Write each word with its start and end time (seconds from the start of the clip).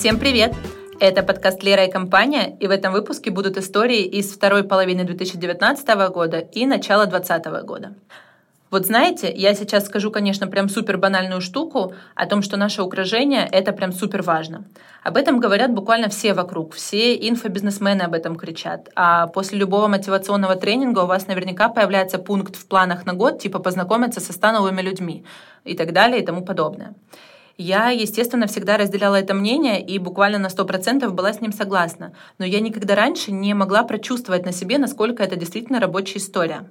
Всем 0.00 0.18
привет! 0.18 0.54
Это 0.98 1.22
подкаст 1.22 1.62
«Лера 1.62 1.84
и 1.84 1.90
компания», 1.90 2.56
и 2.58 2.66
в 2.66 2.70
этом 2.70 2.90
выпуске 2.90 3.30
будут 3.30 3.58
истории 3.58 4.00
из 4.00 4.32
второй 4.32 4.64
половины 4.64 5.04
2019 5.04 5.86
года 6.10 6.38
и 6.38 6.64
начала 6.64 7.04
2020 7.04 7.66
года. 7.66 7.92
Вот 8.70 8.86
знаете, 8.86 9.30
я 9.30 9.54
сейчас 9.54 9.84
скажу, 9.84 10.10
конечно, 10.10 10.46
прям 10.46 10.70
супер 10.70 10.96
банальную 10.96 11.42
штуку 11.42 11.92
о 12.14 12.24
том, 12.24 12.40
что 12.40 12.56
наше 12.56 12.82
украшение— 12.82 13.46
это 13.52 13.72
прям 13.72 13.92
супер 13.92 14.22
важно. 14.22 14.64
Об 15.02 15.18
этом 15.18 15.38
говорят 15.38 15.70
буквально 15.74 16.08
все 16.08 16.32
вокруг, 16.32 16.72
все 16.72 17.14
инфобизнесмены 17.28 18.00
об 18.00 18.14
этом 18.14 18.36
кричат. 18.36 18.88
А 18.96 19.26
после 19.26 19.58
любого 19.58 19.86
мотивационного 19.86 20.56
тренинга 20.56 21.00
у 21.00 21.06
вас 21.06 21.26
наверняка 21.26 21.68
появляется 21.68 22.18
пункт 22.18 22.56
в 22.56 22.66
планах 22.66 23.04
на 23.04 23.12
год, 23.12 23.38
типа 23.38 23.58
познакомиться 23.58 24.20
со 24.20 24.32
100 24.32 24.52
новыми 24.52 24.80
людьми 24.80 25.26
и 25.64 25.76
так 25.76 25.92
далее 25.92 26.22
и 26.22 26.24
тому 26.24 26.42
подобное. 26.42 26.94
Я, 27.62 27.90
естественно, 27.90 28.46
всегда 28.46 28.78
разделяла 28.78 29.16
это 29.16 29.34
мнение 29.34 29.84
и 29.84 29.98
буквально 29.98 30.38
на 30.38 30.46
100% 30.46 31.10
была 31.10 31.30
с 31.30 31.42
ним 31.42 31.52
согласна. 31.52 32.14
Но 32.38 32.46
я 32.46 32.58
никогда 32.58 32.94
раньше 32.94 33.32
не 33.32 33.52
могла 33.52 33.82
прочувствовать 33.82 34.46
на 34.46 34.52
себе, 34.52 34.78
насколько 34.78 35.22
это 35.22 35.36
действительно 35.36 35.78
рабочая 35.78 36.20
история. 36.20 36.70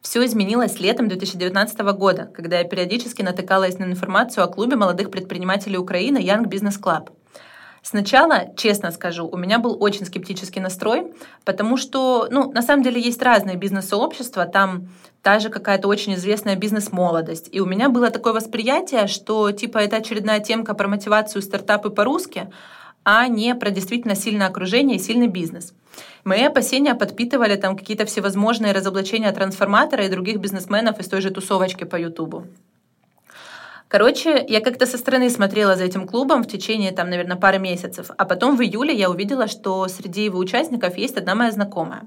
Все 0.00 0.24
изменилось 0.26 0.80
летом 0.80 1.06
2019 1.06 1.78
года, 1.96 2.28
когда 2.34 2.58
я 2.58 2.64
периодически 2.64 3.22
натыкалась 3.22 3.78
на 3.78 3.84
информацию 3.84 4.42
о 4.42 4.48
клубе 4.48 4.74
молодых 4.74 5.12
предпринимателей 5.12 5.78
Украины 5.78 6.18
Young 6.18 6.46
Business 6.46 6.80
Club. 6.82 7.10
Сначала, 7.82 8.54
честно 8.56 8.92
скажу, 8.92 9.26
у 9.26 9.36
меня 9.36 9.58
был 9.58 9.76
очень 9.82 10.06
скептический 10.06 10.60
настрой, 10.60 11.12
потому 11.44 11.76
что, 11.76 12.28
ну, 12.30 12.52
на 12.52 12.62
самом 12.62 12.84
деле 12.84 13.00
есть 13.00 13.20
разные 13.20 13.56
бизнес-сообщества, 13.56 14.46
там 14.46 14.88
та 15.20 15.40
же 15.40 15.50
какая-то 15.50 15.88
очень 15.88 16.14
известная 16.14 16.54
бизнес-молодость. 16.54 17.48
И 17.50 17.60
у 17.60 17.66
меня 17.66 17.88
было 17.88 18.10
такое 18.10 18.32
восприятие, 18.32 19.08
что 19.08 19.50
типа 19.50 19.78
это 19.78 19.96
очередная 19.96 20.38
темка 20.38 20.74
про 20.74 20.86
мотивацию 20.86 21.42
стартапы 21.42 21.90
по-русски, 21.90 22.48
а 23.04 23.26
не 23.26 23.54
про 23.56 23.70
действительно 23.70 24.14
сильное 24.14 24.46
окружение 24.46 24.96
и 24.96 25.00
сильный 25.00 25.26
бизнес. 25.26 25.74
Мои 26.22 26.44
опасения 26.44 26.94
подпитывали 26.94 27.56
там 27.56 27.76
какие-то 27.76 28.06
всевозможные 28.06 28.72
разоблачения 28.72 29.32
трансформатора 29.32 30.04
и 30.04 30.08
других 30.08 30.38
бизнесменов 30.38 31.00
из 31.00 31.08
той 31.08 31.20
же 31.20 31.30
тусовочки 31.30 31.82
по 31.82 31.96
Ютубу. 31.96 32.46
Короче, 33.92 34.42
я 34.48 34.62
как-то 34.62 34.86
со 34.86 34.96
стороны 34.96 35.28
смотрела 35.28 35.76
за 35.76 35.84
этим 35.84 36.06
клубом 36.08 36.42
в 36.42 36.46
течение, 36.46 36.92
там, 36.92 37.10
наверное, 37.10 37.36
пары 37.36 37.58
месяцев, 37.58 38.10
а 38.16 38.24
потом 38.24 38.56
в 38.56 38.62
июле 38.62 38.94
я 38.94 39.10
увидела, 39.10 39.48
что 39.48 39.86
среди 39.86 40.24
его 40.24 40.38
участников 40.38 40.96
есть 40.96 41.18
одна 41.18 41.34
моя 41.34 41.50
знакомая. 41.50 42.04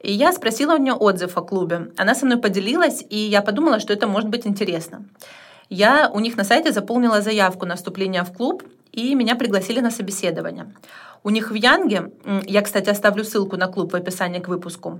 И 0.00 0.12
я 0.12 0.32
спросила 0.32 0.74
у 0.74 0.78
нее 0.78 0.94
отзыв 0.94 1.38
о 1.38 1.42
клубе. 1.42 1.92
Она 1.96 2.16
со 2.16 2.26
мной 2.26 2.38
поделилась, 2.38 3.04
и 3.08 3.16
я 3.16 3.40
подумала, 3.40 3.78
что 3.78 3.92
это 3.92 4.08
может 4.08 4.30
быть 4.30 4.48
интересно. 4.48 5.04
Я 5.68 6.10
у 6.12 6.18
них 6.18 6.36
на 6.36 6.42
сайте 6.42 6.72
заполнила 6.72 7.20
заявку 7.20 7.66
на 7.66 7.76
вступление 7.76 8.24
в 8.24 8.32
клуб, 8.32 8.64
и 8.90 9.14
меня 9.14 9.36
пригласили 9.36 9.78
на 9.78 9.92
собеседование. 9.92 10.74
У 11.22 11.30
них 11.30 11.52
в 11.52 11.54
Янге, 11.54 12.10
я, 12.48 12.62
кстати, 12.62 12.90
оставлю 12.90 13.22
ссылку 13.22 13.56
на 13.56 13.68
клуб 13.68 13.92
в 13.92 13.96
описании 13.96 14.40
к 14.40 14.48
выпуску, 14.48 14.98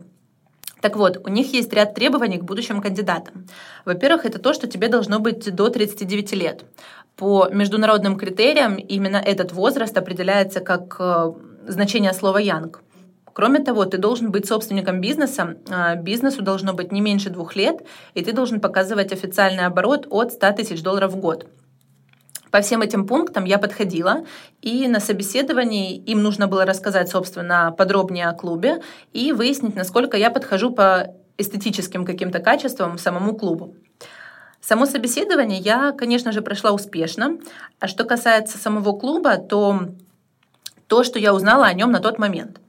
так 0.83 0.97
вот, 0.97 1.21
у 1.25 1.29
них 1.29 1.53
есть 1.53 1.73
ряд 1.73 1.95
требований 1.95 2.39
к 2.39 2.43
будущим 2.43 2.83
кандидатам. 2.83 3.47
Во-первых, 3.85 4.27
это 4.27 4.41
то, 4.41 4.53
что 4.53 4.67
тебе 4.67 4.89
должно 4.89 5.21
быть 5.21 5.55
до 5.55 5.69
39 5.71 6.33
лет. 6.33 6.65
По 7.17 7.49
международным 7.53 8.19
критериям 8.19 8.75
именно 8.75 9.17
этот 9.17 9.53
возраст 9.53 9.97
определяется 9.97 10.59
как 10.61 10.97
э, 10.99 11.33
значение 11.69 12.13
слова 12.13 12.39
«янг». 12.39 12.83
Кроме 13.33 13.61
того, 13.61 13.85
ты 13.85 13.97
должен 13.97 14.33
быть 14.33 14.47
собственником 14.47 15.01
бизнеса, 15.01 15.57
а 15.71 15.95
бизнесу 15.95 16.43
должно 16.43 16.75
быть 16.75 16.91
не 16.91 17.01
меньше 17.01 17.31
двух 17.31 17.55
лет, 17.55 17.77
и 18.15 18.25
ты 18.25 18.33
должен 18.33 18.61
показывать 18.61 19.13
официальный 19.13 19.67
оборот 19.67 20.07
от 20.11 20.33
100 20.33 20.53
тысяч 20.53 20.83
долларов 20.83 21.13
в 21.13 21.17
год. 21.17 21.47
По 22.53 22.61
всем 22.61 22.83
этим 22.83 23.07
пунктам 23.07 23.45
я 23.45 23.59
подходила, 23.59 24.27
и 24.61 24.87
на 24.87 25.01
собеседовании 25.01 25.97
им 25.97 26.23
нужно 26.23 26.49
было 26.49 26.67
рассказать, 26.67 27.09
собственно, 27.09 27.75
подробнее 27.77 28.29
о 28.29 28.35
клубе 28.35 28.83
и 29.15 29.33
выяснить, 29.33 29.75
насколько 29.75 30.19
я 30.19 30.31
подхожу 30.31 30.71
по 30.71 31.15
эстетическим 31.39 32.05
каким-то 32.05 32.41
качествам 32.41 32.99
самому 32.99 33.35
клубу. 33.35 33.75
Само 34.61 34.85
собеседование 34.85 35.61
я, 35.61 35.93
конечно 35.93 36.31
же, 36.31 36.43
прошла 36.43 36.73
успешно. 36.73 37.39
А 37.81 37.89
что 37.89 38.05
касается 38.05 38.59
самого 38.59 38.93
клуба, 38.99 39.39
то 39.39 39.89
то, 40.89 41.05
что 41.05 41.19
я 41.19 41.33
узнала 41.33 41.65
о 41.65 41.73
нем 41.73 41.91
на 41.91 42.01
тот 42.01 42.19
момент. 42.19 42.61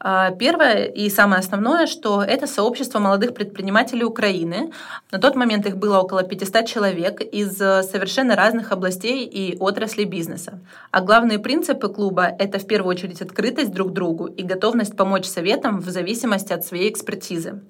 А, 0.00 0.30
первое 0.30 0.84
и 0.84 1.10
самое 1.10 1.40
основное, 1.40 1.86
что 1.86 2.22
это 2.22 2.46
сообщество 2.46 2.98
молодых 2.98 3.34
предпринимателей 3.34 4.04
Украины. 4.04 4.72
На 5.10 5.18
тот 5.18 5.34
момент 5.34 5.66
их 5.66 5.76
было 5.76 5.98
около 5.98 6.22
500 6.22 6.66
человек 6.66 7.20
из 7.20 7.60
э, 7.60 7.82
совершенно 7.82 8.36
разных 8.36 8.70
областей 8.70 9.24
и 9.24 9.56
отраслей 9.58 10.04
бизнеса. 10.04 10.60
А 10.90 11.00
главные 11.00 11.38
принципы 11.38 11.88
клуба— 11.88 12.30
это 12.38 12.58
в 12.58 12.66
первую 12.66 12.94
очередь 12.94 13.22
открытость 13.22 13.72
друг 13.72 13.92
другу 13.92 14.26
и 14.26 14.42
готовность 14.42 14.96
помочь 14.96 15.26
советам 15.26 15.80
в 15.80 15.88
зависимости 15.88 16.52
от 16.52 16.64
своей 16.64 16.90
экспертизы. 16.90 17.60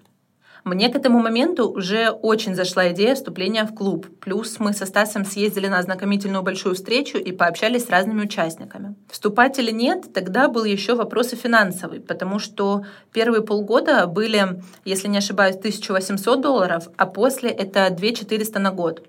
Мне 0.68 0.90
к 0.90 0.96
этому 0.96 1.20
моменту 1.20 1.70
уже 1.70 2.10
очень 2.10 2.54
зашла 2.54 2.92
идея 2.92 3.14
вступления 3.14 3.64
в 3.64 3.74
клуб. 3.74 4.06
Плюс 4.20 4.58
мы 4.58 4.74
со 4.74 4.84
Стасом 4.84 5.24
съездили 5.24 5.66
на 5.66 5.78
ознакомительную 5.78 6.42
большую 6.42 6.74
встречу 6.74 7.16
и 7.16 7.32
пообщались 7.32 7.86
с 7.86 7.90
разными 7.90 8.24
участниками. 8.24 8.94
Вступать 9.10 9.58
или 9.58 9.70
нет, 9.70 10.12
тогда 10.12 10.48
был 10.48 10.64
еще 10.64 10.94
вопрос 10.94 11.32
и 11.32 11.36
финансовый, 11.36 12.00
потому 12.00 12.38
что 12.38 12.84
первые 13.12 13.42
полгода 13.42 14.06
были, 14.06 14.62
если 14.84 15.08
не 15.08 15.18
ошибаюсь, 15.18 15.56
1800 15.56 16.40
долларов, 16.42 16.88
а 16.98 17.06
после 17.06 17.48
это 17.48 17.88
2400 17.88 18.58
на 18.58 18.70
год. 18.70 19.06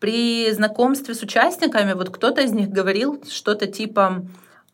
При 0.00 0.50
знакомстве 0.52 1.14
с 1.14 1.22
участниками 1.22 1.92
вот 1.92 2.08
кто-то 2.08 2.40
из 2.40 2.52
них 2.52 2.70
говорил 2.70 3.22
что-то 3.28 3.66
типа 3.66 4.24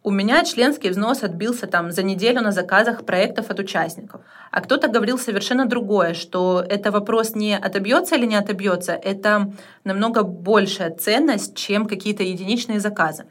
у 0.03 0.11
меня 0.11 0.45
членский 0.45 0.91
взнос 0.91 1.23
отбился 1.23 1.67
там 1.67 1.91
за 1.91 2.03
неделю 2.03 2.41
на 2.41 2.53
заказах 2.53 3.05
проектов 3.05 3.51
от 3.51 3.61
участников. 3.61 4.23
А 4.51 4.61
кто-то 4.63 4.89
говорил 4.89 5.19
совершенно 5.19 5.67
другое, 5.67 6.15
что 6.15 6.65
это 6.67 6.91
вопрос 6.91 7.35
не 7.35 7.55
отобьется 7.55 8.17
или 8.17 8.27
не 8.27 8.37
отобьется, 8.37 8.93
это 8.93 9.53
намного 9.85 10.23
большая 10.23 10.91
ценность, 10.91 11.55
чем 11.55 11.87
какие-то 11.87 12.23
единичные 12.23 12.81
заказы. 12.81 13.27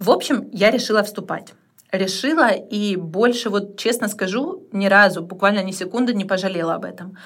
В 0.00 0.10
общем, 0.10 0.48
я 0.52 0.70
решила 0.70 1.02
вступать. 1.02 1.54
Решила 1.92 2.50
и 2.50 2.96
больше, 2.96 3.48
вот 3.48 3.78
честно 3.78 4.08
скажу, 4.08 4.66
ни 4.72 4.86
разу, 4.86 5.22
буквально 5.22 5.62
ни 5.62 5.70
секунды 5.70 6.14
не 6.14 6.24
пожалела 6.24 6.74
об 6.74 6.84
этом. 6.84 7.16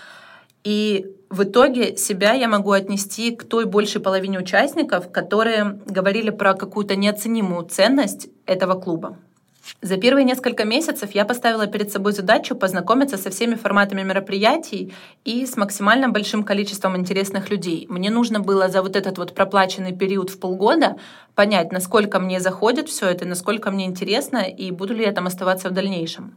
И 0.64 1.06
в 1.30 1.44
итоге 1.44 1.96
себя 1.96 2.32
я 2.34 2.48
могу 2.48 2.72
отнести 2.72 3.34
к 3.34 3.44
той 3.44 3.64
большей 3.64 4.00
половине 4.00 4.38
участников, 4.38 5.10
которые 5.10 5.80
говорили 5.86 6.30
про 6.30 6.54
какую-то 6.54 6.94
неоценимую 6.94 7.64
ценность 7.64 8.28
этого 8.46 8.78
клуба. 8.78 9.16
За 9.80 9.96
первые 9.96 10.24
несколько 10.24 10.64
месяцев 10.64 11.12
я 11.12 11.24
поставила 11.24 11.66
перед 11.66 11.90
собой 11.92 12.12
задачу 12.12 12.56
познакомиться 12.56 13.16
со 13.16 13.30
всеми 13.30 13.54
форматами 13.54 14.02
мероприятий 14.02 14.92
и 15.24 15.46
с 15.46 15.56
максимально 15.56 16.08
большим 16.08 16.42
количеством 16.42 16.96
интересных 16.96 17.48
людей. 17.50 17.86
Мне 17.88 18.10
нужно 18.10 18.40
было 18.40 18.68
за 18.68 18.82
вот 18.82 18.96
этот 18.96 19.18
вот 19.18 19.34
проплаченный 19.34 19.92
период 19.92 20.30
в 20.30 20.40
полгода 20.40 20.96
понять, 21.34 21.72
насколько 21.72 22.18
мне 22.18 22.40
заходит 22.40 22.88
все 22.88 23.06
это, 23.06 23.24
насколько 23.24 23.70
мне 23.70 23.86
интересно 23.86 24.38
и 24.38 24.70
буду 24.72 24.94
ли 24.94 25.04
я 25.04 25.12
там 25.12 25.26
оставаться 25.26 25.68
в 25.68 25.72
дальнейшем. 25.72 26.36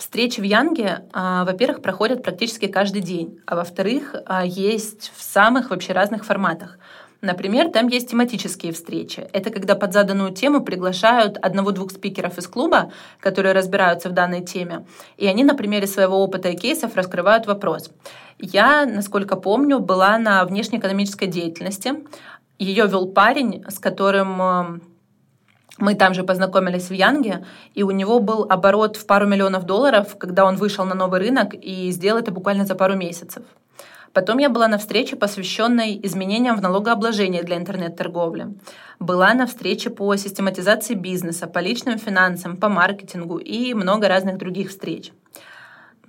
Встречи 0.00 0.40
в 0.40 0.44
Янге, 0.44 1.04
а, 1.12 1.44
во-первых, 1.44 1.82
проходят 1.82 2.22
практически 2.22 2.68
каждый 2.68 3.02
день, 3.02 3.38
а 3.44 3.54
во-вторых, 3.54 4.14
а, 4.24 4.46
есть 4.46 5.12
в 5.14 5.22
самых 5.22 5.68
вообще 5.68 5.92
разных 5.92 6.24
форматах. 6.24 6.78
Например, 7.20 7.70
там 7.70 7.86
есть 7.88 8.08
тематические 8.08 8.72
встречи. 8.72 9.28
Это 9.34 9.50
когда 9.50 9.74
под 9.74 9.92
заданную 9.92 10.30
тему 10.30 10.62
приглашают 10.62 11.36
одного-двух 11.36 11.90
спикеров 11.90 12.38
из 12.38 12.48
клуба, 12.48 12.92
которые 13.20 13.52
разбираются 13.52 14.08
в 14.08 14.12
данной 14.12 14.42
теме, 14.42 14.86
и 15.18 15.26
они 15.26 15.44
на 15.44 15.54
примере 15.54 15.86
своего 15.86 16.24
опыта 16.24 16.48
и 16.48 16.56
кейсов 16.56 16.96
раскрывают 16.96 17.46
вопрос. 17.46 17.90
Я, 18.38 18.86
насколько 18.86 19.36
помню, 19.36 19.80
была 19.80 20.16
на 20.16 20.42
внешнеэкономической 20.46 21.28
деятельности. 21.28 21.92
Ее 22.58 22.86
вел 22.86 23.06
парень, 23.06 23.66
с 23.68 23.78
которым 23.78 24.80
мы 25.80 25.94
там 25.94 26.14
же 26.14 26.22
познакомились 26.22 26.88
в 26.88 26.92
Янге, 26.92 27.44
и 27.74 27.82
у 27.82 27.90
него 27.90 28.20
был 28.20 28.46
оборот 28.48 28.96
в 28.96 29.06
пару 29.06 29.26
миллионов 29.26 29.64
долларов, 29.64 30.16
когда 30.18 30.44
он 30.44 30.56
вышел 30.56 30.84
на 30.84 30.94
новый 30.94 31.20
рынок 31.20 31.54
и 31.54 31.90
сделал 31.90 32.18
это 32.18 32.30
буквально 32.30 32.66
за 32.66 32.74
пару 32.74 32.94
месяцев. 32.96 33.42
Потом 34.12 34.38
я 34.38 34.48
была 34.48 34.66
на 34.66 34.78
встрече, 34.78 35.14
посвященной 35.14 36.00
изменениям 36.02 36.56
в 36.56 36.62
налогообложении 36.62 37.42
для 37.42 37.56
интернет-торговли. 37.56 38.48
Была 38.98 39.34
на 39.34 39.46
встрече 39.46 39.90
по 39.90 40.16
систематизации 40.16 40.94
бизнеса, 40.94 41.46
по 41.46 41.60
личным 41.60 41.96
финансам, 41.98 42.56
по 42.56 42.68
маркетингу 42.68 43.38
и 43.38 43.72
много 43.72 44.08
разных 44.08 44.36
других 44.36 44.70
встреч. 44.70 45.12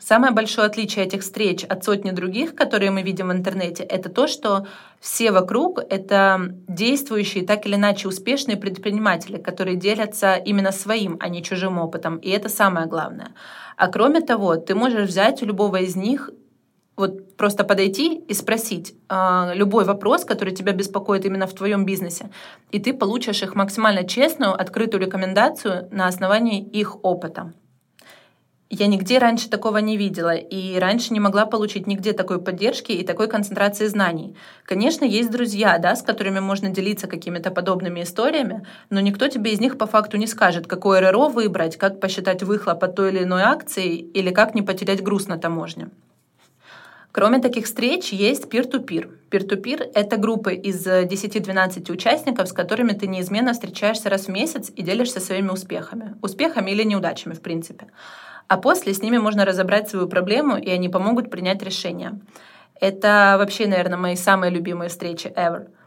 Самое 0.03 0.33
большое 0.33 0.65
отличие 0.65 1.05
этих 1.05 1.21
встреч 1.21 1.63
от 1.63 1.83
сотни 1.83 2.09
других, 2.09 2.55
которые 2.55 2.89
мы 2.89 3.03
видим 3.03 3.27
в 3.27 3.31
интернете, 3.31 3.83
это 3.83 4.09
то, 4.09 4.25
что 4.25 4.65
все 4.99 5.31
вокруг— 5.31 5.79
это 5.89 6.55
действующие, 6.67 7.45
так 7.45 7.67
или 7.67 7.75
иначе 7.75 8.07
успешные 8.07 8.57
предприниматели, 8.57 9.37
которые 9.37 9.77
делятся 9.77 10.33
именно 10.33 10.71
своим, 10.71 11.17
а 11.19 11.29
не 11.29 11.43
чужим 11.43 11.77
опытом. 11.77 12.17
И 12.17 12.29
это 12.29 12.49
самое 12.49 12.87
главное. 12.87 13.29
А 13.77 13.87
кроме 13.89 14.21
того, 14.21 14.55
ты 14.55 14.73
можешь 14.73 15.07
взять 15.07 15.43
у 15.43 15.45
любого 15.45 15.77
из 15.77 15.95
них 15.95 16.31
вот 16.97 17.37
просто 17.37 17.63
подойти 17.63 18.15
и 18.15 18.33
спросить 18.33 18.95
э, 19.07 19.51
любой 19.53 19.85
вопрос, 19.85 20.25
который 20.25 20.53
тебя 20.53 20.73
беспокоит 20.73 21.25
именно 21.25 21.45
в 21.45 21.53
твоем 21.53 21.85
бизнесе, 21.85 22.31
и 22.71 22.79
ты 22.79 22.93
получишь 22.93 23.43
их 23.43 23.53
максимально 23.53 24.03
честную, 24.03 24.59
открытую 24.59 25.01
рекомендацию 25.01 25.87
на 25.91 26.07
основании 26.07 26.63
их 26.63 27.03
опыта. 27.03 27.53
Я 28.73 28.87
нигде 28.87 29.17
раньше 29.17 29.49
такого 29.49 29.79
не 29.79 29.97
видела, 29.97 30.33
и 30.33 30.79
раньше 30.79 31.11
не 31.11 31.19
могла 31.19 31.45
получить 31.45 31.87
нигде 31.87 32.13
такой 32.13 32.41
поддержки 32.41 32.93
и 32.93 33.03
такой 33.03 33.27
концентрации 33.27 33.87
знаний. 33.87 34.33
Конечно, 34.63 35.03
есть 35.03 35.29
друзья, 35.29 35.77
да, 35.77 35.93
с 35.93 36.01
которыми 36.01 36.39
можно 36.39 36.69
делиться 36.69 37.07
какими-то 37.07 37.51
подобными 37.51 38.01
историями, 38.01 38.65
но 38.89 39.01
никто 39.01 39.27
тебе 39.27 39.51
из 39.51 39.59
них 39.59 39.77
по 39.77 39.87
факту 39.87 40.15
не 40.15 40.25
скажет, 40.25 40.67
какое 40.67 41.01
РРО 41.01 41.27
выбрать, 41.27 41.75
как 41.75 41.99
посчитать 41.99 42.43
выхлоп 42.43 42.81
от 42.81 42.95
той 42.95 43.11
или 43.11 43.23
иной 43.23 43.41
акции 43.41 43.93
или 43.97 44.29
как 44.29 44.55
не 44.55 44.61
потерять 44.61 45.03
груз 45.03 45.27
на 45.27 45.37
таможне. 45.37 45.89
Кроме 47.11 47.39
таких 47.39 47.65
встреч, 47.65 48.13
есть 48.13 48.45
peer-to-peer. 48.45 49.09
Peer-to-peer— 49.29 49.91
это 49.93 50.15
группы 50.15 50.53
из 50.53 50.87
10-12 50.87 51.91
участников, 51.91 52.47
с 52.47 52.53
которыми 52.53 52.93
ты 52.93 53.07
неизменно 53.07 53.51
встречаешься 53.51 54.09
раз 54.09 54.27
в 54.27 54.29
месяц 54.29 54.71
и 54.73 54.81
делишься 54.81 55.19
своими 55.19 55.49
успехами. 55.49 56.15
Успехами 56.21 56.71
или 56.71 56.83
неудачами, 56.83 57.33
в 57.33 57.41
принципе. 57.41 57.87
А 58.51 58.57
после 58.57 58.93
с 58.93 59.01
ними 59.01 59.17
можно 59.17 59.45
разобрать 59.45 59.87
свою 59.87 60.07
проблему, 60.09 60.57
и 60.57 60.69
они 60.69 60.89
помогут 60.89 61.31
принять 61.31 61.63
решение. 61.63 62.19
Это 62.81 63.37
вообще, 63.39 63.65
наверное, 63.65 63.97
мои 63.97 64.17
самые 64.17 64.51
любимые 64.51 64.89
встречи 64.89 65.27
ever— 65.27 65.69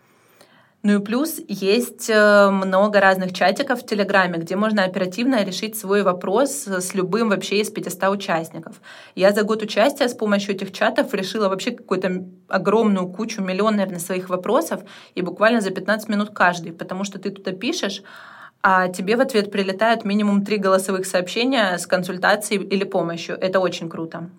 ну 0.85 1.01
и 1.01 1.03
плюс 1.03 1.41
есть 1.49 2.11
э, 2.11 2.51
много 2.51 3.01
разных 3.01 3.33
чатиков 3.33 3.81
в 3.81 3.87
Телеграме, 3.87 4.39
где 4.39 4.55
можно 4.55 4.85
оперативно 4.85 5.43
решить 5.43 5.79
свой 5.79 6.03
вопрос 6.03 6.67
с 6.67 6.93
любым 6.93 7.31
вообще 7.31 7.61
из 7.61 7.71
500 7.71 8.11
участников. 8.11 8.83
Я 9.15 9.33
за 9.33 9.45
год 9.45 9.63
участия 9.63 10.07
с 10.07 10.15
помощью 10.15 10.55
этих 10.55 10.73
чатов 10.73 11.15
решила 11.15 11.49
вообще 11.49 11.71
какую-то 11.71 12.27
огромную 12.49 13.09
кучу, 13.09 13.41
миллион, 13.41 13.77
наверное, 13.77 13.99
своих 13.99 14.29
вопросов, 14.29 14.83
и 15.15 15.23
буквально 15.23 15.63
за 15.63 15.71
15 15.71 16.11
минут 16.11 16.31
каждый, 16.35 16.73
потому 16.73 17.05
что 17.05 17.19
ты 17.19 17.31
туда 17.31 17.53
пишешь, 17.53 18.03
а 18.67 18.89
тебе 18.89 19.17
в 19.19 19.21
ответ 19.21 19.51
прилетают 19.51 20.07
минимум 20.07 20.43
три 20.43 20.57
голосовых 20.57 21.05
сообщения 21.05 21.77
с 21.77 21.87
консультацией 21.87 22.63
или 22.63 22.85
помощью. 22.85 23.37
Это 23.39 23.61
очень 23.61 23.91
круто. 23.91 24.31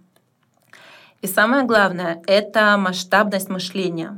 И 1.22 1.28
самое 1.28 1.64
главное— 1.64 2.24
это 2.26 2.76
масштабность 2.76 3.50
мышления. 3.50 4.18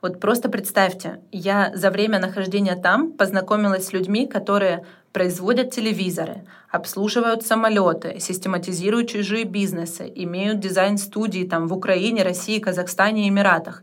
Вот 0.00 0.20
просто 0.20 0.48
представьте, 0.48 1.20
я 1.32 1.72
за 1.74 1.90
время 1.90 2.20
нахождения 2.20 2.76
там 2.76 3.10
познакомилась 3.10 3.86
с 3.86 3.92
людьми, 3.92 4.28
которые 4.28 4.86
производят 5.12 5.72
телевизоры, 5.72 6.44
обслуживают 6.70 7.44
самолеты, 7.44 8.20
систематизируют 8.20 9.10
чужие 9.10 9.42
бизнесы, 9.42 10.12
имеют 10.14 10.60
дизайн-студии 10.60 11.42
там 11.42 11.66
в 11.66 11.72
Украине, 11.72 12.22
России, 12.22 12.60
Казахстане 12.60 13.28
Эмиратах 13.28 13.82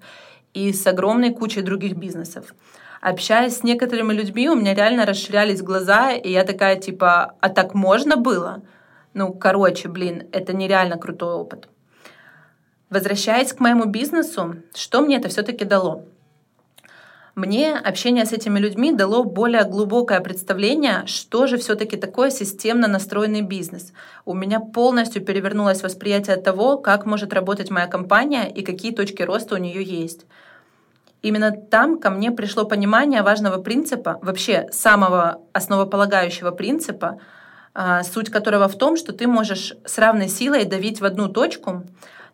и 0.53 0.71
с 0.71 0.87
огромной 0.87 1.33
кучей 1.33 1.63
других 1.63 1.97
бизнесов. 1.97 2.55
Общаясь 3.07 3.57
с 3.57 3.63
некоторыми 3.63 4.13
людьми, 4.13 4.49
у 4.49 4.55
меня 4.55 4.73
реально 4.73 5.05
расширялись 5.05 5.61
глаза, 5.61 6.13
и 6.13 6.31
я 6.31 6.43
такая 6.43 6.75
типа, 6.75 7.35
а 7.39 7.49
так 7.49 7.75
можно 7.75 8.17
было? 8.17 8.63
Ну, 9.13 9.31
короче, 9.31 9.89
блин, 9.89 10.23
это 10.31 10.53
нереально 10.53 10.97
крутой 10.97 11.35
опыт. 11.35 11.67
Возвращаясь 12.89 13.53
к 13.53 13.59
моему 13.59 13.85
бизнесу, 13.85 14.55
что 14.73 15.01
мне 15.01 15.17
это 15.17 15.29
все-таки 15.29 15.65
дало? 15.65 16.05
Мне 17.35 17.75
общение 17.75 18.25
с 18.25 18.33
этими 18.33 18.57
людьми 18.57 18.91
дало 18.91 19.23
более 19.23 19.65
глубокое 19.65 20.19
представление, 20.19 21.03
что 21.05 21.45
же 21.45 21.57
все-таки 21.57 21.97
такое 21.97 22.31
системно 22.31 22.87
настроенный 22.87 23.41
бизнес. 23.41 23.93
У 24.25 24.33
меня 24.33 24.59
полностью 24.59 25.23
перевернулось 25.23 25.83
восприятие 25.83 26.37
того, 26.37 26.79
как 26.79 27.05
может 27.05 27.33
работать 27.33 27.69
моя 27.69 27.85
компания 27.85 28.49
и 28.49 28.63
какие 28.63 28.91
точки 28.91 29.21
роста 29.21 29.53
у 29.53 29.59
нее 29.59 29.83
есть. 29.83 30.25
Именно 31.25 31.51
там 31.51 31.99
ко 31.99 32.11
мне 32.11 32.29
пришло 32.29 32.65
понимание 32.65 33.23
важного 33.23 33.59
принципа, 33.59 34.19
вообще 34.21 34.67
самого 34.71 35.41
основополагающего 35.53 36.51
принципа, 36.51 37.19
а, 37.73 38.03
суть 38.03 38.29
которого 38.29 38.67
в 38.67 38.77
том, 38.77 38.95
что 38.95 39.11
ты 39.11 39.25
можешь 39.25 39.73
с 39.85 39.97
равной 39.97 40.27
силой 40.27 40.65
давить 40.65 41.01
в 41.01 41.05
одну 41.05 41.27
точку, 41.27 41.81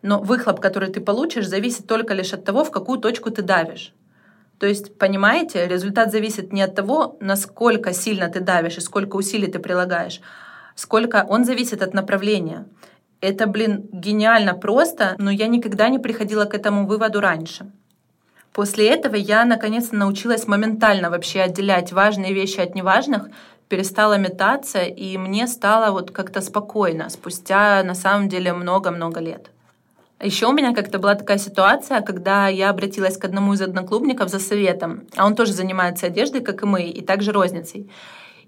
но 0.02 0.20
выхлоп, 0.20 0.60
который 0.60 0.90
ты 0.90 1.00
получишь, 1.00 1.48
зависит 1.48 1.86
только 1.86 2.12
лишь 2.12 2.34
от 2.34 2.44
того, 2.44 2.64
в 2.64 2.70
какую 2.70 2.98
точку 2.98 3.30
ты 3.30 3.40
давишь. 3.40 3.94
То 4.58 4.66
есть, 4.66 4.98
понимаете, 4.98 5.66
результат 5.66 6.12
зависит 6.12 6.52
не 6.52 6.60
от 6.60 6.74
того, 6.74 7.16
насколько 7.18 7.94
сильно 7.94 8.28
ты 8.28 8.40
давишь 8.40 8.76
и 8.76 8.82
сколько 8.82 9.16
усилий 9.16 9.50
ты 9.50 9.58
прилагаешь, 9.58 10.20
сколько 10.74 11.24
он 11.26 11.46
зависит 11.46 11.80
от 11.80 11.94
направления. 11.94 12.66
Это, 13.22 13.46
блин, 13.46 13.88
гениально 13.90 14.52
просто, 14.52 15.14
но 15.16 15.30
я 15.30 15.46
никогда 15.46 15.88
не 15.88 15.98
приходила 15.98 16.44
к 16.44 16.52
этому 16.52 16.86
выводу 16.86 17.20
раньше. 17.20 17.72
После 18.52 18.88
этого 18.88 19.14
я 19.14 19.44
наконец-то 19.44 19.96
научилась 19.96 20.46
моментально 20.46 21.08
вообще 21.10 21.40
отделять 21.40 21.92
важные 21.92 22.34
вещи 22.34 22.60
от 22.60 22.74
неважных, 22.74 23.28
перестала 23.68 24.18
метаться, 24.18 24.82
и 24.82 25.16
мне 25.16 25.46
стало 25.46 25.92
вот 25.92 26.10
как-то 26.10 26.42
спокойно 26.42 27.08
спустя 27.08 27.82
на 27.82 27.94
самом 27.94 28.28
деле 28.28 28.52
много-много 28.52 29.20
лет. 29.20 29.50
Еще 30.20 30.46
у 30.46 30.52
меня 30.52 30.74
как-то 30.74 30.98
была 30.98 31.14
такая 31.14 31.38
ситуация, 31.38 32.02
когда 32.02 32.46
я 32.48 32.68
обратилась 32.68 33.16
к 33.16 33.24
одному 33.24 33.54
из 33.54 33.62
одноклубников 33.62 34.28
за 34.28 34.38
советом, 34.38 35.06
а 35.16 35.26
он 35.26 35.34
тоже 35.34 35.52
занимается 35.52 36.06
одеждой, 36.06 36.42
как 36.42 36.62
и 36.62 36.66
мы, 36.66 36.82
и 36.82 37.02
также 37.02 37.32
розницей. 37.32 37.90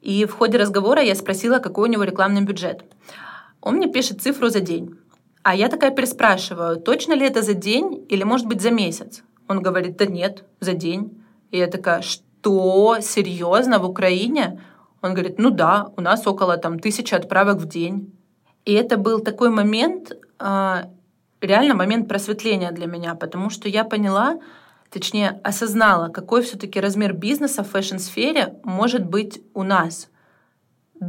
И 0.02 0.26
в 0.26 0.34
ходе 0.34 0.58
разговора 0.58 1.00
я 1.00 1.14
спросила, 1.14 1.58
какой 1.58 1.88
у 1.88 1.92
него 1.92 2.04
рекламный 2.04 2.42
бюджет. 2.42 2.84
Он 3.62 3.76
мне 3.76 3.88
пишет 3.88 4.20
цифру 4.20 4.50
за 4.50 4.60
день. 4.60 4.98
А 5.42 5.54
я 5.54 5.68
такая 5.68 5.90
переспрашиваю, 5.90 6.76
точно 6.76 7.14
ли 7.14 7.26
это 7.26 7.40
за 7.40 7.54
день 7.54 8.04
или, 8.10 8.22
может 8.22 8.46
быть, 8.46 8.60
за 8.60 8.70
месяц? 8.70 9.22
Он 9.48 9.62
говорит, 9.62 9.96
да 9.96 10.06
нет, 10.06 10.44
за 10.60 10.72
день. 10.72 11.22
И 11.50 11.58
я 11.58 11.66
такая, 11.66 12.02
что, 12.02 12.98
серьезно, 13.00 13.78
в 13.78 13.88
Украине? 13.88 14.60
Он 15.02 15.12
говорит, 15.12 15.38
ну 15.38 15.50
да, 15.50 15.90
у 15.96 16.00
нас 16.00 16.26
около 16.26 16.56
там 16.56 16.78
тысячи 16.78 17.14
отправок 17.14 17.58
в 17.58 17.68
день. 17.68 18.12
И 18.64 18.72
это 18.72 18.96
был 18.96 19.20
такой 19.20 19.50
момент, 19.50 20.12
а, 20.38 20.88
реально 21.40 21.74
момент 21.74 22.08
просветления 22.08 22.72
для 22.72 22.86
меня, 22.86 23.14
потому 23.14 23.50
что 23.50 23.68
я 23.68 23.84
поняла, 23.84 24.38
точнее 24.90 25.40
осознала, 25.44 26.08
какой 26.08 26.42
все-таки 26.42 26.80
размер 26.80 27.12
бизнеса 27.12 27.62
в 27.62 27.70
fashion-сфере 27.70 28.54
может 28.64 29.04
быть 29.04 29.42
у 29.52 29.62
нас. 29.62 30.08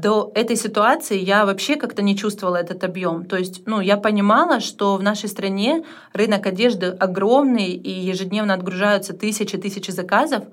До 0.01 0.31
этой 0.36 0.57
ситуации 0.57 1.18
я 1.18 1.45
вообще 1.45 1.77
как-то 1.77 2.01
не 2.01 2.18
чувствовала 2.18 2.57
этот 2.57 2.83
объем. 2.83 3.25
То 3.25 3.38
есть, 3.38 3.65
ну, 3.65 3.80
я 3.80 3.95
понимала, 3.95 4.59
что 4.59 4.97
в 4.97 5.03
нашей 5.03 5.30
стране 5.30 5.86
рынок 6.12 6.46
одежды 6.46 6.88
огромный 6.88 7.72
и 7.72 7.89
ежедневно 7.89 8.53
отгружаются 8.53 9.13
тысячи-тысячи 9.13 9.91
заказов, 9.91 10.43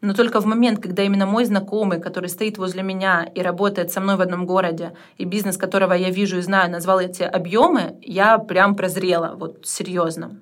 но 0.00 0.12
только 0.12 0.40
в 0.40 0.46
момент, 0.46 0.82
когда 0.82 1.04
именно 1.04 1.26
мой 1.26 1.44
знакомый, 1.44 2.00
который 2.00 2.28
стоит 2.28 2.58
возле 2.58 2.82
меня 2.82 3.28
и 3.32 3.42
работает 3.42 3.92
со 3.92 4.00
мной 4.00 4.16
в 4.16 4.22
одном 4.22 4.44
городе, 4.44 4.92
и 5.18 5.24
бизнес, 5.24 5.56
которого 5.56 5.92
я 5.92 6.10
вижу 6.10 6.38
и 6.38 6.42
знаю, 6.42 6.70
назвал 6.70 6.98
эти 6.98 7.22
объемы, 7.22 7.96
я 8.02 8.38
прям 8.38 8.74
прозрела, 8.74 9.36
вот 9.36 9.66
серьезно. 9.66 10.40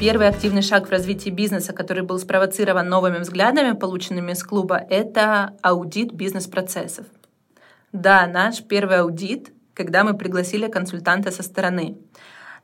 Первый 0.00 0.28
активный 0.28 0.62
шаг 0.62 0.88
в 0.88 0.90
развитии 0.90 1.30
бизнеса, 1.30 1.72
который 1.72 2.02
был 2.02 2.18
спровоцирован 2.18 2.88
новыми 2.88 3.18
взглядами, 3.18 3.76
полученными 3.76 4.32
из 4.32 4.42
клуба, 4.42 4.76
это 4.88 5.54
аудит 5.62 6.12
бизнес-процессов. 6.12 7.06
Да, 7.92 8.26
наш 8.26 8.62
первый 8.62 9.00
аудит 9.00 9.52
когда 9.80 10.04
мы 10.04 10.14
пригласили 10.14 10.68
консультанта 10.68 11.30
со 11.30 11.42
стороны. 11.42 11.96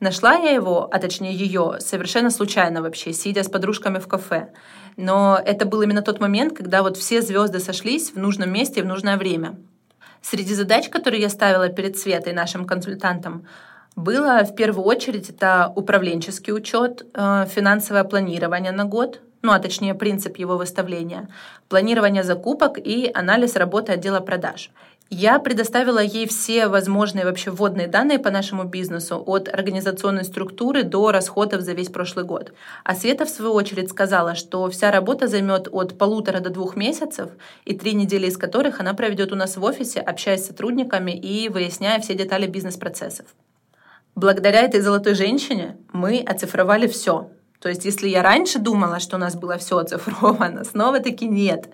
Нашла 0.01 0.35
я 0.35 0.51
его, 0.51 0.87
а 0.93 0.99
точнее 0.99 1.35
ее, 1.35 1.77
совершенно 1.81 2.31
случайно 2.31 2.83
вообще, 2.83 3.15
сидя 3.15 3.43
с 3.43 3.49
подружками 3.49 3.99
в 3.99 4.07
кафе. 4.07 4.53
Но 4.99 5.41
это 5.43 5.65
был 5.65 5.81
именно 5.81 6.03
тот 6.03 6.21
момент, 6.21 6.55
когда 6.55 6.83
вот 6.83 6.99
все 6.99 7.23
звезды 7.23 7.61
сошлись 7.61 8.13
в 8.13 8.19
нужном 8.19 8.53
месте 8.53 8.81
и 8.81 8.83
в 8.83 8.87
нужное 8.87 9.17
время. 9.17 9.57
Среди 10.21 10.53
задач, 10.55 10.91
которые 10.91 11.23
я 11.23 11.31
ставила 11.31 11.71
перед 11.71 11.97
Светой, 11.97 12.35
нашим 12.35 12.67
консультантом, 12.67 13.47
было 13.97 14.45
в 14.45 14.55
первую 14.55 14.85
очередь 14.85 15.31
это 15.31 15.73
управленческий 15.75 16.53
учет, 16.53 17.07
э, 17.15 17.47
финансовое 17.49 18.05
планирование 18.05 18.73
на 18.73 18.85
год, 18.85 19.21
ну 19.43 19.53
а 19.53 19.59
точнее 19.59 19.95
принцип 19.95 20.37
его 20.37 20.57
выставления, 20.57 21.29
планирование 21.69 22.23
закупок 22.23 22.79
и 22.79 23.11
анализ 23.13 23.57
работы 23.57 23.93
отдела 23.93 24.21
продаж. 24.21 24.71
Я 25.09 25.39
предоставила 25.39 26.01
ей 26.01 26.27
все 26.27 26.67
возможные 26.67 27.25
вообще 27.25 27.53
вводные 27.53 27.87
данные 27.87 28.19
по 28.19 28.31
нашему 28.31 28.65
бизнесу, 28.65 29.23
от 29.25 29.49
организационной 29.49 30.25
структуры 30.25 30.83
до 30.83 31.13
расходов 31.13 31.61
за 31.63 31.75
весь 31.75 31.91
прошлый 31.91 32.25
год. 32.25 32.53
А 32.83 32.95
Света, 32.95 33.25
в 33.25 33.31
свою 33.31 33.53
очередь, 33.53 33.89
сказала, 33.89 34.35
что 34.35 34.69
вся 34.69 34.91
работа 34.91 35.29
займет 35.29 35.69
от 35.71 35.97
полутора 35.97 36.41
до 36.41 36.51
двух 36.51 36.75
месяцев, 36.75 37.31
и 37.65 37.75
три 37.77 37.95
недели 37.95 38.27
из 38.27 38.37
которых 38.37 38.81
она 38.81 38.95
проведет 38.95 39.33
у 39.33 39.37
нас 39.37 39.57
в 39.57 39.63
офисе, 39.63 40.01
общаясь 40.01 40.43
с 40.43 40.49
сотрудниками 40.49 41.13
и 41.13 41.49
выясняя 41.49 42.01
все 42.01 42.15
детали 42.15 42.49
бизнес-процессов. 42.49 43.27
Благодаря 44.17 44.63
этой 44.63 44.81
золотой 44.81 45.15
женщине 45.15 45.77
мы 45.93 46.21
оцифровали 46.21 46.87
все, 46.87 47.29
То 47.61 47.69
есть, 47.69 47.85
если 47.85 48.09
я 48.09 48.23
раньше 48.23 48.59
думала, 48.59 48.99
что 48.99 49.17
у 49.17 49.19
нас 49.19 49.37
было 49.37 49.59
все 49.59 49.77
оцифровано, 49.77 50.65
снова 50.73 51.01
таки 51.01 51.27
нет. 51.29 51.69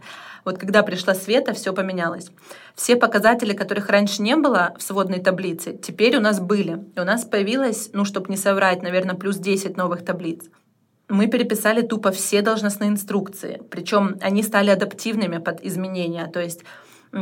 Вот 0.44 0.58
когда 0.58 0.82
пришла 0.82 1.14
Света, 1.14 1.52
все 1.52 1.72
поменялось. 1.72 2.32
Все 2.74 2.96
показатели, 2.96 3.52
которых 3.52 3.88
раньше 3.88 4.22
не 4.22 4.34
было 4.34 4.74
в 4.76 4.82
сводной 4.82 5.20
таблице, 5.20 5.78
теперь 5.80 6.16
у 6.16 6.20
нас 6.20 6.40
были. 6.40 6.84
И 6.96 7.00
у 7.00 7.04
нас 7.04 7.24
появилось, 7.24 7.90
ну, 7.92 8.04
чтобы 8.04 8.28
не 8.28 8.36
соврать, 8.36 8.82
наверное, 8.82 9.14
плюс 9.14 9.36
10 9.36 9.76
новых 9.76 10.04
таблиц. 10.04 10.46
Мы 11.08 11.28
переписали 11.28 11.82
тупо 11.82 12.10
все 12.10 12.42
должностные 12.42 12.90
инструкции. 12.90 13.62
Причем 13.70 14.16
они 14.20 14.42
стали 14.42 14.70
адаптивными 14.70 15.38
под 15.38 15.64
изменения. 15.64 16.26
То 16.26 16.40
есть 16.40 16.62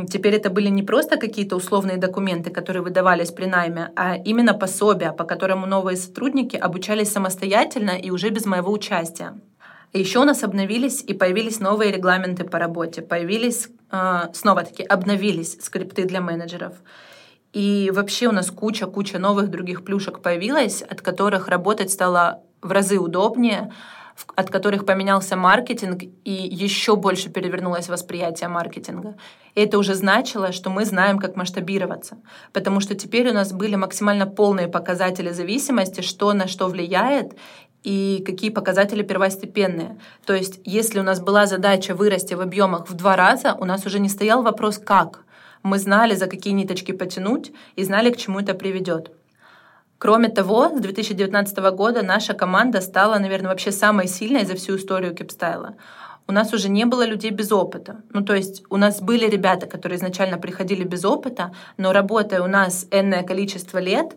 Теперь 0.09 0.35
это 0.35 0.49
были 0.49 0.69
не 0.69 0.83
просто 0.83 1.17
какие-то 1.17 1.57
условные 1.57 1.97
документы, 1.97 2.49
которые 2.49 2.81
выдавались 2.81 3.31
при 3.31 3.45
найме, 3.45 3.91
а 3.97 4.15
именно 4.15 4.53
пособия, 4.53 5.11
по 5.11 5.25
которому 5.25 5.65
новые 5.65 5.97
сотрудники 5.97 6.55
обучались 6.55 7.11
самостоятельно 7.11 7.91
и 7.91 8.09
уже 8.09 8.29
без 8.29 8.45
моего 8.45 8.71
участия. 8.71 9.33
Еще 9.91 10.19
у 10.19 10.23
нас 10.23 10.43
обновились 10.43 11.03
и 11.05 11.13
появились 11.13 11.59
новые 11.59 11.91
регламенты 11.91 12.45
по 12.45 12.57
работе, 12.57 13.01
появились, 13.01 13.67
э, 13.91 14.29
снова-таки, 14.33 14.83
обновились 14.83 15.57
скрипты 15.61 16.05
для 16.05 16.21
менеджеров. 16.21 16.75
И 17.51 17.91
вообще 17.93 18.29
у 18.29 18.31
нас 18.31 18.49
куча-куча 18.49 19.19
новых 19.19 19.49
других 19.49 19.83
плюшек 19.83 20.21
появилась, 20.21 20.81
от 20.81 21.01
которых 21.01 21.49
работать 21.49 21.91
стало 21.91 22.41
в 22.61 22.71
разы 22.71 22.97
удобнее, 22.97 23.73
от 24.35 24.49
которых 24.49 24.85
поменялся 24.85 25.35
маркетинг 25.35 26.03
и 26.03 26.31
еще 26.31 26.95
больше 26.95 27.29
перевернулось 27.29 27.89
восприятие 27.89 28.49
маркетинга. 28.49 29.15
Это 29.55 29.77
уже 29.77 29.95
значило, 29.95 30.51
что 30.51 30.69
мы 30.69 30.85
знаем, 30.85 31.19
как 31.19 31.35
масштабироваться. 31.35 32.17
Потому 32.53 32.79
что 32.79 32.95
теперь 32.95 33.29
у 33.29 33.33
нас 33.33 33.51
были 33.51 33.75
максимально 33.75 34.25
полные 34.27 34.67
показатели 34.67 35.31
зависимости, 35.31 36.01
что 36.01 36.33
на 36.33 36.47
что 36.47 36.67
влияет, 36.67 37.33
и 37.83 38.23
какие 38.25 38.51
показатели 38.51 39.01
первостепенные. 39.01 39.97
То 40.25 40.33
есть, 40.33 40.59
если 40.65 40.99
у 40.99 41.03
нас 41.03 41.19
была 41.19 41.47
задача 41.47 41.95
вырасти 41.95 42.35
в 42.35 42.41
объемах 42.41 42.89
в 42.89 42.93
два 42.93 43.15
раза, 43.15 43.55
у 43.59 43.65
нас 43.65 43.85
уже 43.85 43.99
не 43.99 44.09
стоял 44.09 44.43
вопрос 44.43 44.77
«как?». 44.77 45.25
Мы 45.63 45.77
знали, 45.77 46.15
за 46.15 46.27
какие 46.27 46.53
ниточки 46.53 46.91
потянуть, 46.91 47.51
и 47.75 47.83
знали, 47.83 48.11
к 48.11 48.17
чему 48.17 48.39
это 48.39 48.53
приведет. 48.53 49.11
Кроме 50.01 50.29
того, 50.29 50.67
с 50.69 50.81
2019 50.81 51.57
года 51.75 52.01
наша 52.01 52.33
команда 52.33 52.81
стала, 52.81 53.19
наверное, 53.19 53.51
вообще 53.51 53.71
самой 53.71 54.07
сильной 54.07 54.45
за 54.45 54.55
всю 54.55 54.77
историю 54.77 55.13
кипстайла. 55.13 55.75
У 56.27 56.31
нас 56.31 56.53
уже 56.53 56.69
не 56.69 56.85
было 56.85 57.05
людей 57.05 57.29
без 57.29 57.51
опыта. 57.51 58.01
Ну, 58.09 58.25
то 58.25 58.33
есть 58.33 58.63
у 58.71 58.77
нас 58.77 58.99
были 58.99 59.29
ребята, 59.29 59.67
которые 59.67 59.97
изначально 59.97 60.39
приходили 60.39 60.83
без 60.83 61.05
опыта, 61.05 61.53
но 61.77 61.93
работая 61.93 62.41
у 62.41 62.47
нас 62.47 62.87
энное 62.89 63.21
количество 63.21 63.77
лет, 63.77 64.15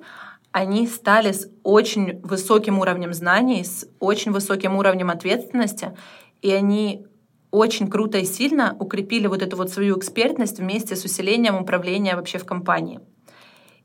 они 0.52 0.86
стали 0.86 1.32
с 1.32 1.50
очень 1.62 2.18
высоким 2.22 2.78
уровнем 2.78 3.12
знаний, 3.12 3.62
с 3.62 3.86
очень 4.00 4.32
высоким 4.32 4.76
уровнем 4.76 5.10
ответственности, 5.10 5.94
и 6.40 6.50
они 6.50 7.06
очень 7.50 7.90
круто 7.90 8.16
и 8.16 8.24
сильно 8.24 8.74
укрепили 8.80 9.26
вот 9.26 9.42
эту 9.42 9.58
вот 9.58 9.68
свою 9.68 9.98
экспертность 9.98 10.60
вместе 10.60 10.96
с 10.96 11.04
усилением 11.04 11.56
управления 11.56 12.16
вообще 12.16 12.38
в 12.38 12.46
компании. 12.46 13.00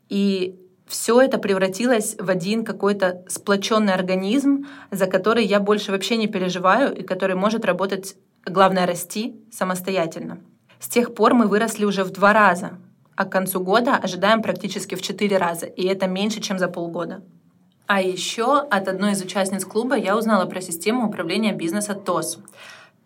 И 0.08 0.56
все 0.90 1.22
это 1.22 1.38
превратилось 1.38 2.16
в 2.18 2.32
один 2.32 2.66
какой-то 2.66 3.24
сплоченный 3.28 3.94
организм, 3.94 4.66
за 4.90 5.06
который 5.06 5.46
я 5.46 5.60
больше 5.60 5.92
вообще 5.92 6.18
не 6.18 6.26
переживаю 6.28 6.96
и 6.96 7.04
который 7.04 7.36
может 7.36 7.64
работать, 7.64 8.16
главное, 8.44 8.88
расти 8.88 9.40
самостоятельно. 9.52 10.40
С 10.80 10.88
тех 10.88 11.14
пор 11.14 11.36
мы 11.36 11.48
выросли 11.48 11.86
уже 11.86 12.04
в 12.04 12.10
два 12.10 12.34
раза, 12.34 12.72
а 13.16 13.26
к 13.26 13.32
концу 13.32 13.60
года 13.60 13.98
ожидаем 13.98 14.42
практически 14.42 14.96
в 14.96 15.02
четыре 15.04 15.38
раза, 15.38 15.68
и 15.68 15.86
это 15.86 16.08
меньше, 16.08 16.42
чем 16.42 16.58
за 16.58 16.68
полгода. 16.68 17.22
А 17.86 18.02
еще 18.02 18.58
от 18.60 18.88
одной 18.88 19.12
из 19.12 19.22
участниц 19.22 19.66
клуба 19.66 19.96
я 19.96 20.18
узнала 20.18 20.46
про 20.46 20.60
систему 20.60 21.08
управления 21.08 21.54
бизнеса 21.54 21.94
ТОС. 21.94 22.40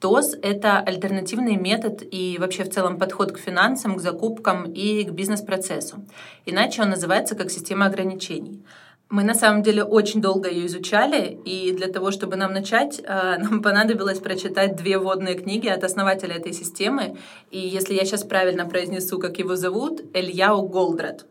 ТОС— 0.04 0.36
это 0.42 0.80
альтернативный 0.80 1.56
метод 1.56 2.04
и 2.12 2.38
вообще 2.38 2.66
в 2.66 2.70
целом 2.70 3.00
подход 3.00 3.32
к 3.32 3.38
финансам, 3.38 3.96
к 3.96 4.02
закупкам 4.02 4.70
и 4.74 5.06
к 5.06 5.12
бизнес-процессу. 5.12 6.04
Иначе 6.46 6.82
он 6.82 6.90
называется 6.90 7.36
как 7.36 7.50
система 7.50 7.86
ограничений. 7.86 8.66
Мы 9.10 9.24
на 9.24 9.34
самом 9.34 9.64
деле 9.64 9.82
очень 9.86 10.22
долго 10.22 10.50
ее 10.50 10.66
изучали, 10.66 11.40
и 11.46 11.72
для 11.72 11.88
того, 11.88 12.12
чтобы 12.12 12.36
нам 12.36 12.52
начать, 12.52 13.00
э, 13.00 13.38
нам 13.40 13.62
понадобилось 13.62 14.20
прочитать 14.20 14.76
две 14.76 14.98
водные 14.98 15.36
книги 15.36 15.70
от 15.70 15.86
основателя 15.86 16.36
этой 16.36 16.52
системы. 16.52 17.16
И 17.52 17.60
если 17.60 17.94
я 17.94 18.04
сейчас 18.04 18.26
правильно 18.26 18.66
произнесу, 18.66 19.20
как 19.20 19.40
его 19.40 19.56
зовут, 19.56 20.02
Эльяу 20.14 20.68
Голдрат. 20.68 21.26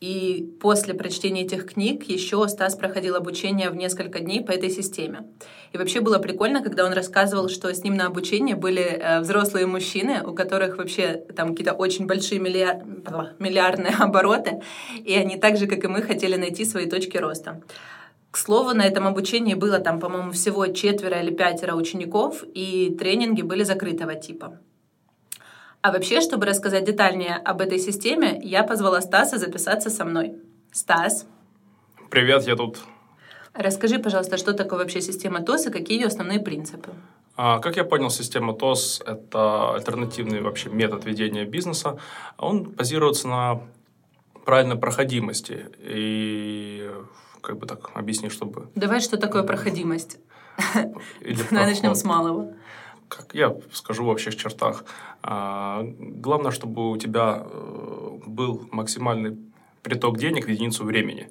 И 0.00 0.54
после 0.60 0.94
прочтения 0.94 1.42
этих 1.42 1.66
книг 1.66 2.04
еще 2.04 2.46
Стас 2.48 2.76
проходил 2.76 3.16
обучение 3.16 3.68
в 3.70 3.74
несколько 3.74 4.20
дней 4.20 4.44
по 4.44 4.52
этой 4.52 4.70
системе. 4.70 5.26
И 5.72 5.78
вообще 5.78 6.00
было 6.00 6.18
прикольно, 6.18 6.62
когда 6.62 6.84
он 6.84 6.92
рассказывал, 6.92 7.48
что 7.48 7.72
с 7.72 7.82
ним 7.82 7.96
на 7.96 8.06
обучении 8.06 8.54
были 8.54 8.82
э, 8.82 9.20
взрослые 9.20 9.66
мужчины, 9.66 10.22
у 10.24 10.34
которых 10.34 10.78
вообще 10.78 11.24
там 11.34 11.48
какие-то 11.48 11.72
очень 11.72 12.06
большие 12.06 12.40
миллиар... 12.40 12.84
миллиардные 13.40 13.94
обороты, 13.98 14.62
и 15.04 15.14
они 15.14 15.36
так 15.36 15.56
же, 15.56 15.66
как 15.66 15.82
и 15.82 15.88
мы, 15.88 16.02
хотели 16.02 16.36
найти 16.36 16.64
свои 16.64 16.88
точки 16.88 17.16
роста. 17.16 17.60
К 18.30 18.36
слову, 18.36 18.74
на 18.74 18.86
этом 18.86 19.06
обучении 19.06 19.54
было 19.54 19.80
там, 19.80 19.98
по-моему, 19.98 20.30
всего 20.30 20.66
четверо 20.68 21.20
или 21.20 21.34
пятеро 21.34 21.74
учеников, 21.74 22.44
и 22.54 22.94
тренинги 22.96 23.42
были 23.42 23.64
закрытого 23.64 24.14
типа. 24.14 24.60
А 25.88 25.90
вообще, 25.90 26.20
чтобы 26.20 26.44
рассказать 26.44 26.84
детальнее 26.84 27.36
об 27.36 27.62
этой 27.62 27.78
системе, 27.78 28.38
я 28.42 28.62
позвала 28.62 29.00
Стаса 29.00 29.38
записаться 29.38 29.88
со 29.88 30.04
мной. 30.04 30.34
Стас. 30.70 31.26
Привет, 32.10 32.42
я 32.46 32.56
тут. 32.56 32.80
Расскажи, 33.54 33.98
пожалуйста, 33.98 34.36
что 34.36 34.52
такое 34.52 34.80
вообще 34.80 35.00
система 35.00 35.40
ТОС 35.40 35.66
и 35.66 35.70
какие 35.70 35.98
ее 35.98 36.08
основные 36.08 36.40
принципы? 36.40 36.90
А, 37.36 37.58
как 37.60 37.78
я 37.78 37.84
понял, 37.84 38.10
система 38.10 38.52
ТОС– 38.52 39.00
это 39.06 39.76
альтернативный 39.76 40.42
вообще 40.42 40.68
метод 40.68 41.06
ведения 41.06 41.46
бизнеса. 41.46 41.96
Он 42.36 42.64
базируется 42.64 43.26
на 43.26 43.62
правильной 44.44 44.76
проходимости. 44.76 45.70
И 45.78 46.90
как 47.40 47.56
бы 47.56 47.66
так 47.66 47.92
объясни, 47.94 48.28
чтобы... 48.28 48.68
Давай, 48.74 49.00
что 49.00 49.16
такое 49.16 49.42
проходимость? 49.42 50.18
Начнем 51.50 51.94
с 51.94 52.04
малого 52.04 52.52
как 53.08 53.34
я 53.34 53.56
скажу 53.72 54.04
в 54.04 54.08
общих 54.08 54.36
чертах, 54.36 54.84
а, 55.22 55.82
главное, 55.98 56.50
чтобы 56.50 56.90
у 56.90 56.96
тебя 56.96 57.42
э, 57.44 58.18
был 58.26 58.68
максимальный 58.70 59.36
приток 59.82 60.18
денег 60.18 60.46
в 60.46 60.48
единицу 60.48 60.84
времени. 60.84 61.28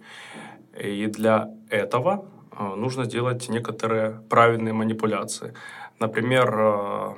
И 0.80 1.06
для 1.08 1.50
этого 1.70 2.26
э, 2.52 2.76
нужно 2.76 3.06
делать 3.06 3.50
некоторые 3.50 4.22
правильные 4.30 4.74
манипуляции. 4.74 5.54
Например, 6.00 6.56
э, 6.58 7.14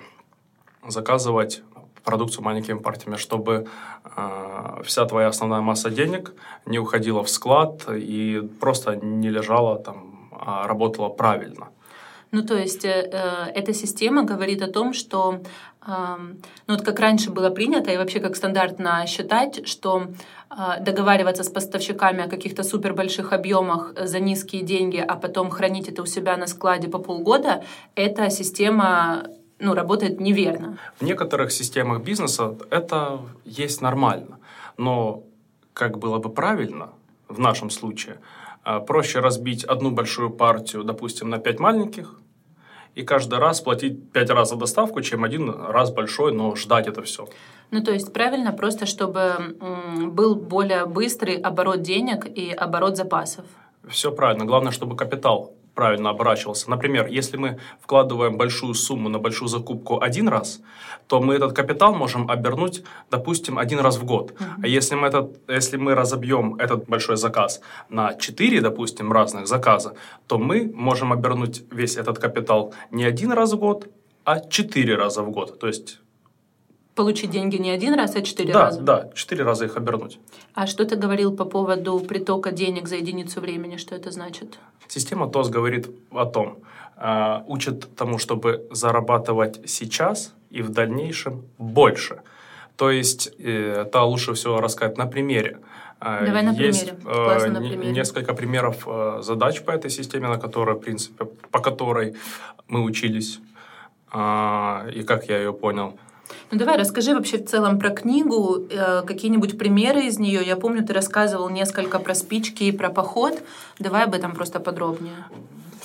заказывать 0.87 1.63
продукцию 2.03 2.43
маленькими 2.43 2.79
партиями, 2.79 3.17
чтобы 3.17 3.67
вся 4.83 5.05
твоя 5.05 5.27
основная 5.27 5.61
масса 5.61 5.89
денег 5.89 6.33
не 6.65 6.79
уходила 6.79 7.21
в 7.23 7.29
склад 7.29 7.87
и 7.91 8.49
просто 8.59 8.95
не 8.95 9.29
лежала 9.29 9.77
там, 9.77 10.29
а 10.31 10.65
работала 10.67 11.09
правильно. 11.09 11.67
Ну, 12.31 12.43
то 12.43 12.55
есть 12.55 12.86
э, 12.86 13.09
э, 13.12 13.51
эта 13.55 13.74
система 13.74 14.24
говорит 14.24 14.62
о 14.62 14.67
том, 14.67 14.93
что, 14.93 15.41
э, 15.88 15.91
ну, 16.67 16.74
вот 16.75 16.81
как 16.83 17.00
раньше 17.00 17.31
было 17.31 17.50
принято, 17.50 17.91
и 17.91 17.98
вообще 17.98 18.19
как 18.19 18.36
стандартно 18.36 19.05
считать, 19.07 19.67
что 19.67 20.03
э, 20.50 20.83
договариваться 20.83 21.43
с 21.43 21.50
поставщиками 21.50 22.24
о 22.24 22.29
каких-то 22.29 22.63
супер 22.63 22.93
больших 22.93 23.33
объемах 23.33 23.93
за 23.98 24.19
низкие 24.19 24.62
деньги, 24.62 24.98
а 24.98 25.15
потом 25.15 25.50
хранить 25.50 25.89
это 25.89 26.03
у 26.03 26.05
себя 26.05 26.38
на 26.38 26.45
складе 26.45 26.88
по 26.88 27.00
полгода, 27.00 27.63
эта 27.95 28.29
система 28.29 29.24
ну, 29.57 29.74
работает 29.74 30.19
неверно. 30.19 30.77
В 31.00 31.03
некоторых 31.03 31.51
системах 31.51 32.03
бизнеса 32.03 32.55
это 32.69 33.21
есть 33.43 33.81
нормально, 33.81 34.38
но 34.77 35.24
как 35.74 35.98
было 35.98 36.19
бы 36.19 36.29
правильно 36.29 36.89
в 37.27 37.39
нашем 37.39 37.71
случае– 37.71 38.19
проще 38.87 39.19
разбить 39.19 39.63
одну 39.63 39.91
большую 39.91 40.29
партию, 40.29 40.83
допустим, 40.83 41.29
на 41.29 41.39
пять 41.39 41.59
маленьких, 41.59 42.19
и 42.95 43.03
каждый 43.03 43.39
раз 43.39 43.61
платить 43.61 44.11
пять 44.11 44.29
раз 44.29 44.49
за 44.49 44.55
доставку, 44.55 45.01
чем 45.01 45.23
один 45.23 45.49
раз 45.49 45.91
большой, 45.91 46.33
но 46.33 46.55
ждать 46.55 46.87
это 46.87 47.01
все. 47.01 47.27
Ну, 47.71 47.83
то 47.83 47.91
есть 47.91 48.11
правильно 48.11 48.51
просто, 48.51 48.85
чтобы 48.85 49.57
был 50.11 50.35
более 50.35 50.85
быстрый 50.85 51.35
оборот 51.35 51.81
денег 51.81 52.25
и 52.25 52.51
оборот 52.51 52.97
запасов. 52.97 53.45
Все 53.87 54.11
правильно. 54.11 54.45
Главное, 54.45 54.71
чтобы 54.71 54.95
капитал 54.95 55.53
правильно 55.79 56.09
оборачивался. 56.09 56.69
Например, 56.69 57.07
если 57.07 57.38
мы 57.38 57.57
вкладываем 57.81 58.38
большую 58.38 58.74
сумму 58.74 59.07
на 59.07 59.17
большую 59.17 59.48
закупку 59.48 60.01
один 60.01 60.27
раз, 60.27 60.59
то 61.07 61.21
мы 61.21 61.36
этот 61.36 61.53
капитал 61.53 61.95
можем 61.95 62.29
обернуть, 62.29 62.83
допустим, 63.09 63.57
один 63.57 63.79
раз 63.79 63.98
в 63.98 64.03
год. 64.03 64.31
Uh-huh. 64.31 64.63
А 64.63 64.67
если 64.67 64.95
мы, 64.95 65.07
этот, 65.07 65.39
если 65.48 65.77
мы 65.77 65.95
разобьем 65.95 66.55
этот 66.55 66.89
большой 66.89 67.15
заказ 67.15 67.62
на 67.89 68.13
4, 68.13 68.59
допустим, 68.59 69.13
разных 69.13 69.48
заказа, 69.48 69.93
то 70.27 70.38
мы 70.38 70.69
можем 70.75 71.13
обернуть 71.13 71.63
весь 71.71 71.95
этот 71.95 72.19
капитал 72.19 72.74
не 72.91 73.05
один 73.05 73.31
раз 73.31 73.53
в 73.53 73.57
год, 73.57 73.88
а 74.25 74.41
4 74.41 74.95
раза 74.95 75.24
в 75.24 75.31
год. 75.31 75.59
То 75.59 75.67
есть 75.67 76.01
получить 77.00 77.32
деньги 77.32 77.56
не 77.56 77.72
один 77.72 77.94
раз, 77.94 78.15
а 78.15 78.22
четыре 78.22 78.51
да, 78.51 78.60
раза. 78.60 78.82
Да, 78.82 79.10
четыре 79.13 79.44
раза 79.44 79.65
их 79.65 79.77
обернуть. 79.77 80.20
А 80.53 80.68
что 80.68 80.84
ты 80.84 80.98
говорил 80.98 81.34
по 81.34 81.46
поводу 81.46 81.98
притока 82.01 82.51
денег 82.51 82.89
за 82.89 82.98
единицу 82.98 83.39
времени? 83.39 83.77
Что 83.77 83.96
это 83.96 84.12
значит? 84.12 84.60
Система 84.89 85.29
ТОС 85.29 85.50
говорит 85.50 85.88
о 86.12 86.25
том, 86.25 86.58
э, 86.98 87.44
учит 87.48 87.96
тому, 87.96 88.18
чтобы 88.18 88.68
зарабатывать 88.72 89.62
сейчас 89.65 90.34
и 90.51 90.62
в 90.62 90.70
дальнейшем 90.72 91.44
больше. 91.58 92.22
То 92.75 92.91
есть 92.91 93.32
э, 93.39 93.86
это 93.88 94.03
лучше 94.03 94.34
всего 94.34 94.60
рассказать 94.60 94.98
на 94.98 95.06
примере. 95.06 95.58
Э, 96.01 96.25
Давай 96.25 96.44
на 96.44 96.51
Есть, 96.51 96.89
примере. 96.89 97.06
Классно 97.06 97.51
на 97.53 97.60
примере. 97.60 97.91
Несколько 97.91 98.34
примеров 98.34 98.88
задач 99.24 99.62
по 99.62 99.72
этой 99.72 99.89
системе, 99.89 100.27
на 100.27 100.38
которой, 100.38 100.75
в 100.75 100.79
принципе, 100.79 101.25
по 101.51 101.60
которой 101.60 102.15
мы 102.68 102.84
учились 102.84 103.39
и 104.96 105.03
как 105.03 105.29
я 105.29 105.38
ее 105.38 105.53
понял. 105.53 105.94
Ну 106.51 106.57
давай 106.57 106.77
расскажи 106.77 107.13
вообще 107.13 107.38
в 107.38 107.45
целом 107.45 107.79
про 107.79 107.89
книгу, 107.89 108.65
э, 108.69 109.03
какие-нибудь 109.03 109.57
примеры 109.57 110.05
из 110.05 110.19
нее. 110.19 110.41
Я 110.45 110.55
помню, 110.55 110.86
ты 110.86 110.93
рассказывал 110.93 111.50
несколько 111.50 112.00
про 112.00 112.15
спички 112.15 112.63
и 112.63 112.71
про 112.71 112.89
поход. 112.89 113.41
Давай 113.79 114.03
об 114.03 114.13
этом 114.13 114.33
просто 114.33 114.59
подробнее. 114.59 115.25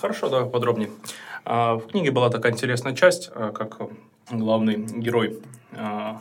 Хорошо, 0.01 0.29
давай 0.29 0.49
подробнее. 0.51 0.91
А, 1.45 1.77
в 1.77 1.87
книге 1.87 2.11
была 2.11 2.31
такая 2.31 2.53
интересная 2.53 2.95
часть, 2.95 3.31
а, 3.35 3.53
как 3.53 3.79
главный 4.31 4.77
герой 4.77 5.39
а, 5.73 6.21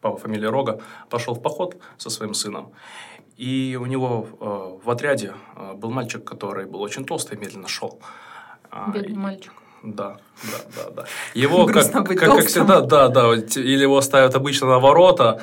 по 0.00 0.16
фамилии 0.16 0.46
Рога 0.46 0.80
пошел 1.08 1.34
в 1.34 1.42
поход 1.42 1.76
со 1.98 2.10
своим 2.10 2.34
сыном. 2.34 2.72
И 3.36 3.78
у 3.78 3.84
него 3.84 4.26
в 4.82 4.90
отряде 4.90 5.34
был 5.74 5.90
мальчик, 5.90 6.24
который 6.24 6.64
был 6.64 6.80
очень 6.80 7.04
толстый 7.04 7.36
и 7.36 7.40
медленно 7.40 7.68
шел. 7.68 8.00
Бедный 8.94 9.16
мальчик. 9.16 9.52
Да, 9.86 10.16
да, 10.42 10.58
да, 10.74 10.90
да. 10.96 11.04
Его, 11.34 11.66
как, 11.66 11.92
как, 11.92 12.08
как 12.08 12.46
всегда, 12.46 12.80
да, 12.80 13.08
да, 13.08 13.34
или 13.34 13.82
его 13.82 14.00
ставят 14.00 14.34
обычно 14.34 14.66
на 14.66 14.78
ворота, 14.80 15.40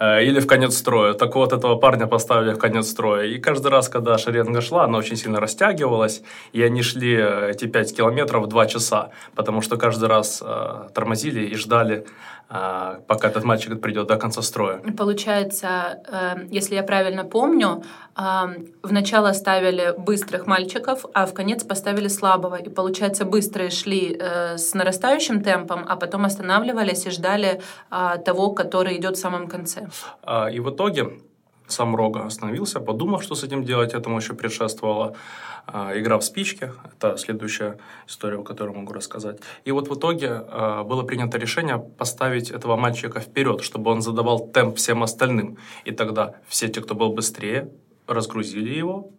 э, 0.00 0.24
или 0.24 0.40
в 0.40 0.48
конец 0.48 0.76
строя. 0.76 1.14
Так 1.14 1.36
вот, 1.36 1.52
этого 1.52 1.76
парня 1.76 2.08
поставили 2.08 2.54
в 2.54 2.58
конец 2.58 2.88
строя. 2.88 3.26
И 3.26 3.38
каждый 3.38 3.68
раз, 3.70 3.88
когда 3.88 4.18
шеренга 4.18 4.60
шла, 4.60 4.84
она 4.84 4.98
очень 4.98 5.16
сильно 5.16 5.38
растягивалась, 5.38 6.22
и 6.52 6.60
они 6.62 6.82
шли 6.82 7.14
э, 7.16 7.50
эти 7.50 7.66
5 7.66 7.96
километров 7.96 8.48
2 8.48 8.66
часа, 8.66 9.10
потому 9.36 9.62
что 9.62 9.76
каждый 9.76 10.08
раз 10.08 10.42
э, 10.44 10.88
тормозили 10.92 11.46
и 11.46 11.54
ждали 11.54 12.04
пока 12.48 13.28
этот 13.28 13.44
мальчик 13.44 13.80
придет 13.80 14.06
до 14.06 14.16
конца 14.16 14.42
строя. 14.42 14.78
Получается, 14.96 15.66
э, 16.06 16.46
если 16.50 16.76
я 16.76 16.82
правильно 16.82 17.24
помню, 17.24 17.82
в 18.16 18.92
начало 18.92 19.32
ставили 19.32 19.94
быстрых 19.98 20.46
мальчиков, 20.46 21.04
а 21.14 21.26
в 21.26 21.34
конец 21.34 21.64
поставили 21.64 22.08
слабого. 22.08 22.56
И 22.56 22.68
получается, 22.68 23.24
быстрые 23.24 23.70
шли 23.70 24.16
э, 24.18 24.56
с 24.56 24.74
нарастающим 24.74 25.42
темпом, 25.42 25.84
а 25.88 25.96
потом 25.96 26.24
останавливались 26.24 27.06
и 27.06 27.10
ждали 27.10 27.60
а, 27.90 28.18
того, 28.18 28.50
который 28.50 28.96
идет 28.96 29.16
в 29.16 29.20
самом 29.20 29.48
конце. 29.48 29.88
А, 30.22 30.48
и 30.48 30.60
в 30.60 30.70
итоге 30.70 31.10
сам 31.66 31.96
Рога 31.96 32.26
остановился, 32.26 32.80
подумал, 32.80 33.20
что 33.20 33.34
с 33.34 33.44
этим 33.44 33.64
делать. 33.64 33.94
Этому 33.94 34.18
еще 34.18 34.34
предшествовала 34.34 35.14
э, 35.66 36.00
игра 36.00 36.18
в 36.18 36.24
спички. 36.24 36.72
Это 36.84 37.16
следующая 37.16 37.78
история, 38.06 38.42
которую 38.42 38.76
могу 38.76 38.92
рассказать. 38.92 39.40
И 39.64 39.72
вот 39.72 39.88
в 39.88 39.94
итоге 39.94 40.44
э, 40.46 40.82
было 40.84 41.02
принято 41.02 41.38
решение 41.38 41.78
поставить 41.78 42.50
этого 42.50 42.76
мальчика 42.76 43.20
вперед, 43.20 43.62
чтобы 43.62 43.90
он 43.90 44.02
задавал 44.02 44.48
темп 44.48 44.76
всем 44.76 45.02
остальным. 45.02 45.56
И 45.84 45.92
тогда 45.92 46.34
все 46.48 46.68
те, 46.68 46.80
кто 46.80 46.94
был 46.94 47.12
быстрее, 47.12 47.70
разгрузили 48.06 48.74
его 48.74 49.10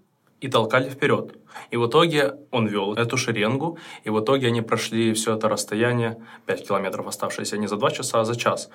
и 0.42 0.48
толкали 0.48 0.90
вперед. 0.90 1.36
И 1.72 1.78
в 1.78 1.88
итоге 1.88 2.36
он 2.52 2.68
вел 2.68 2.94
эту 2.94 3.18
шеренгу, 3.18 3.78
и 4.04 4.10
в 4.10 4.20
итоге 4.20 4.48
они 4.48 4.62
прошли 4.62 5.14
все 5.14 5.36
это 5.36 5.50
расстояние, 5.50 6.18
5 6.46 6.68
километров 6.68 7.08
оставшиеся 7.08 7.58
не 7.58 7.68
за 7.68 7.78
2 7.78 7.92
часа, 7.92 8.22
а 8.22 8.26
за 8.26 8.36
час. 8.36 8.70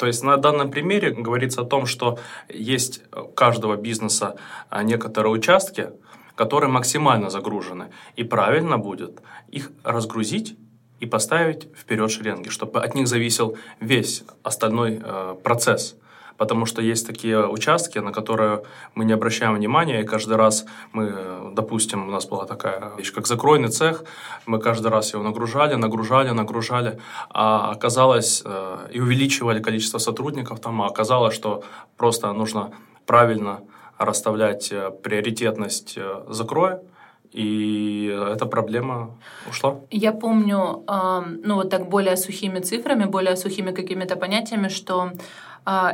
То 0.00 0.06
есть 0.06 0.24
на 0.24 0.38
данном 0.38 0.70
примере 0.70 1.10
говорится 1.10 1.60
о 1.60 1.66
том, 1.66 1.84
что 1.84 2.18
есть 2.48 3.02
у 3.14 3.28
каждого 3.28 3.76
бизнеса 3.76 4.36
а, 4.70 4.82
некоторые 4.82 5.30
участки, 5.30 5.90
которые 6.34 6.70
максимально 6.70 7.28
загружены. 7.28 7.90
И 8.16 8.24
правильно 8.24 8.78
будет 8.78 9.20
их 9.48 9.70
разгрузить 9.84 10.56
и 11.00 11.06
поставить 11.06 11.68
вперед 11.76 12.10
шеренги, 12.10 12.48
чтобы 12.48 12.82
от 12.82 12.94
них 12.94 13.08
зависел 13.08 13.58
весь 13.78 14.24
остальной 14.42 15.02
э, 15.04 15.36
процесс 15.44 15.96
потому 16.40 16.66
что 16.66 16.80
есть 16.80 17.06
такие 17.06 17.46
участки, 17.46 17.98
на 17.98 18.12
которые 18.12 18.62
мы 18.94 19.04
не 19.04 19.12
обращаем 19.12 19.54
внимания, 19.54 20.00
и 20.00 20.04
каждый 20.04 20.36
раз 20.36 20.64
мы, 20.94 21.12
допустим, 21.54 22.08
у 22.08 22.10
нас 22.10 22.26
была 22.26 22.46
такая 22.46 22.92
вещь, 22.96 23.12
как 23.12 23.26
закройный 23.26 23.68
цех, 23.68 24.04
мы 24.46 24.58
каждый 24.58 24.90
раз 24.90 25.12
его 25.12 25.22
нагружали, 25.22 25.74
нагружали, 25.74 26.30
нагружали, 26.30 26.98
а 27.28 27.70
оказалось, 27.70 28.42
э, 28.46 28.88
и 28.90 29.00
увеличивали 29.00 29.60
количество 29.60 29.98
сотрудников 29.98 30.60
там, 30.60 30.80
а 30.80 30.86
оказалось, 30.86 31.34
что 31.34 31.62
просто 31.98 32.32
нужно 32.32 32.70
правильно 33.04 33.60
расставлять 33.98 34.72
э, 34.72 34.90
приоритетность 35.02 35.98
э, 35.98 36.24
закроя, 36.30 36.80
и 37.32 38.06
эта 38.32 38.46
проблема 38.46 39.10
ушла. 39.48 39.76
Я 39.90 40.12
помню, 40.12 40.84
ну 41.44 41.54
вот 41.54 41.70
так 41.70 41.88
более 41.88 42.16
сухими 42.16 42.58
цифрами, 42.60 43.04
более 43.04 43.36
сухими 43.36 43.70
какими-то 43.70 44.16
понятиями, 44.16 44.68
что 44.68 45.12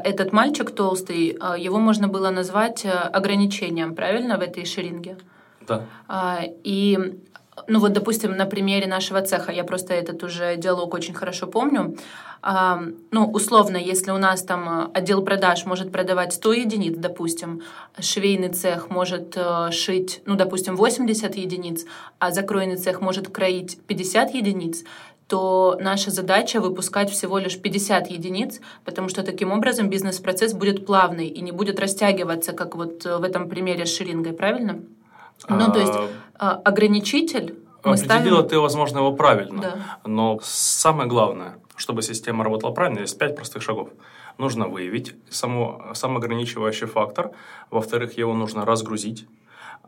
этот 0.05 0.33
мальчик 0.33 0.71
толстый, 0.71 1.37
а, 1.41 1.57
его 1.59 1.79
можно 1.79 2.09
было 2.09 2.31
назвать 2.31 2.85
э, 2.85 2.91
ограничением, 2.91 3.95
правильно, 3.95 4.39
в 4.39 4.41
этой 4.41 4.65
шеринге? 4.65 5.17
Да. 5.69 5.83
А, 6.09 6.41
и, 6.65 6.99
ну 7.67 7.81
вот, 7.81 7.93
допустим, 7.93 8.37
на 8.37 8.47
примере 8.47 8.87
нашего 8.87 9.21
цеха, 9.23 9.53
я 9.53 9.65
просто 9.65 9.95
этот 9.95 10.23
уже 10.23 10.57
диалог 10.57 10.95
очень 10.95 11.15
хорошо 11.15 11.47
помню, 11.47 11.97
ну, 13.11 13.31
условно, 13.33 13.77
если 13.77 14.13
у 14.13 14.19
нас 14.19 14.43
там 14.43 14.91
отдел 14.95 15.23
продаж 15.25 15.67
может 15.67 15.91
продавать 15.91 16.33
100 16.33 16.53
единиц, 16.53 16.95
допустим, 16.97 17.63
швейный 17.99 18.51
цех 18.51 18.89
может 18.89 19.37
э, 19.37 19.71
шить, 19.73 20.23
ну, 20.27 20.37
допустим, 20.37 20.77
80 20.77 21.35
единиц, 21.35 21.87
а 22.21 22.31
закройный 22.31 22.77
цех 22.77 23.01
может 23.01 23.29
кроить 23.29 23.79
50 23.89 24.35
единиц, 24.35 24.85
то 25.29 25.77
наша 25.81 26.11
задача 26.11 26.61
выпускать 26.61 27.11
всего 27.11 27.39
лишь 27.39 27.61
50 27.61 28.11
единиц, 28.11 28.61
потому 28.85 29.09
что 29.09 29.23
таким 29.23 29.53
образом 29.53 29.91
бизнес-процесс 29.91 30.53
будет 30.53 30.87
плавный 30.87 31.27
и 31.27 31.41
не 31.41 31.53
будет 31.53 31.81
растягиваться, 31.81 32.53
как 32.53 32.77
вот 32.77 33.05
в 33.05 33.23
этом 33.23 33.49
примере 33.49 33.87
с 33.87 33.97
ширингой, 33.97 34.33
правильно? 34.33 34.81
Ну, 35.49 35.73
то 35.73 35.81
есть 35.81 35.93
а, 36.35 36.53
ограничитель 36.65 37.57
мы 37.85 37.93
Определила 37.93 38.39
ставим... 38.39 38.49
ты, 38.49 38.59
возможно, 38.59 38.99
его 38.99 39.13
правильно, 39.13 39.63
да. 39.63 39.99
но 40.05 40.41
самое 40.43 41.09
главное, 41.09 41.59
чтобы 41.77 42.03
система 42.03 42.43
работала 42.43 42.73
правильно, 42.73 43.01
есть 43.01 43.17
пять 43.17 43.37
простых 43.37 43.63
шагов. 43.63 43.91
Нужно 44.39 44.67
выявить 44.67 45.15
само, 45.31 45.93
самоограничивающий 45.95 46.89
фактор, 46.89 47.31
во-вторых, 47.71 48.19
его 48.19 48.35
нужно 48.35 48.65
разгрузить, 48.65 49.27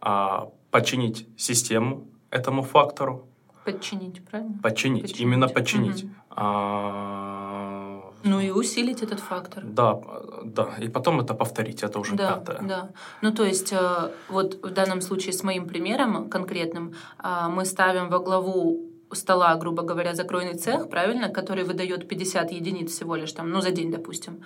а, 0.01 0.48
подчинить 0.70 1.27
систему 1.37 2.07
этому 2.31 2.62
фактору, 2.62 3.27
Подчинить, 3.64 4.25
правильно? 4.25 4.59
Подчинить, 4.62 5.03
подчинить. 5.03 5.21
именно 5.21 5.49
подчинить. 5.49 6.05
Угу. 6.05 6.12
А... 6.31 8.12
Ну 8.25 8.40
и 8.40 8.51
усилить 8.51 9.03
этот 9.03 9.21
фактор. 9.21 9.64
Да, 9.64 10.01
да. 10.44 10.68
И 10.81 10.88
потом 10.88 11.21
это 11.21 11.35
повторить, 11.35 11.83
это 11.83 11.99
уже 11.99 12.16
да, 12.16 12.33
пятое. 12.33 12.61
Да. 12.62 12.90
Ну 13.23 13.33
то 13.33 13.44
есть 13.44 13.73
э, 13.73 14.11
вот 14.29 14.55
в 14.62 14.71
данном 14.71 15.01
случае 15.01 15.33
с 15.33 15.42
моим 15.44 15.66
примером 15.66 16.29
конкретным 16.29 16.94
а, 17.18 17.49
мы 17.49 17.64
ставим 17.64 18.09
во 18.09 18.18
главу 18.18 18.81
стола, 19.12 19.55
грубо 19.57 19.83
говоря, 19.83 20.14
закройный 20.14 20.59
цех, 20.59 20.90
правильно, 20.90 21.29
который 21.29 21.64
выдает 21.64 22.09
50 22.09 22.53
единиц 22.53 22.90
всего 22.90 23.16
лишь 23.16 23.33
там, 23.33 23.51
ну 23.51 23.61
за 23.61 23.71
день, 23.71 23.90
допустим 23.90 24.42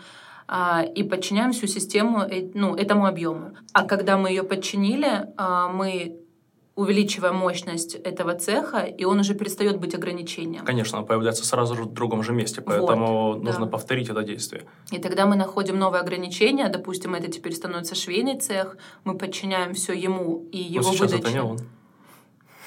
а, 0.49 0.83
и 0.83 1.03
подчиняем 1.03 1.53
всю 1.53 1.67
систему 1.67 2.23
э, 2.23 2.51
ну, 2.55 2.75
этому 2.75 3.07
объему. 3.07 3.53
А 3.73 3.85
когда 3.85 4.17
мы 4.17 4.29
ее 4.29 4.43
подчинили, 4.43 5.29
а, 5.37 5.69
мы 5.69 6.19
увеличивая 6.75 7.33
мощность 7.33 7.95
этого 7.95 8.35
цеха, 8.35 8.79
и 8.81 9.05
он 9.05 9.21
уже 9.21 9.35
перестает 9.35 9.79
быть 9.79 9.95
ограничением. 9.95 10.65
Конечно, 10.65 10.99
он 10.99 11.07
появляется 11.07 11.45
сразу 11.45 11.75
же 11.75 11.83
в 11.83 11.93
другом 11.93 12.23
же 12.23 12.33
месте, 12.33 12.63
поэтому 12.63 13.35
вот, 13.35 13.43
нужно 13.43 13.67
да. 13.67 13.73
повторить 13.73 14.09
это 14.09 14.23
действие. 14.23 14.65
И 14.91 14.99
тогда 14.99 15.27
мы 15.27 15.37
находим 15.37 15.79
новое 15.79 16.01
ограничение, 16.01 16.69
допустим, 16.69 17.15
это 17.15 17.31
теперь 17.31 17.55
становится 17.55 17.95
швейный 17.95 18.39
цех, 18.41 18.77
мы 19.05 19.19
подчиняем 19.19 19.75
все 19.75 19.93
ему 19.93 20.49
и 20.51 20.59
его 20.59 20.89
но 20.89 20.93
сейчас 20.95 21.13
выдаче. 21.13 21.23
это 21.23 21.33
не 21.33 21.43
он. 21.43 21.59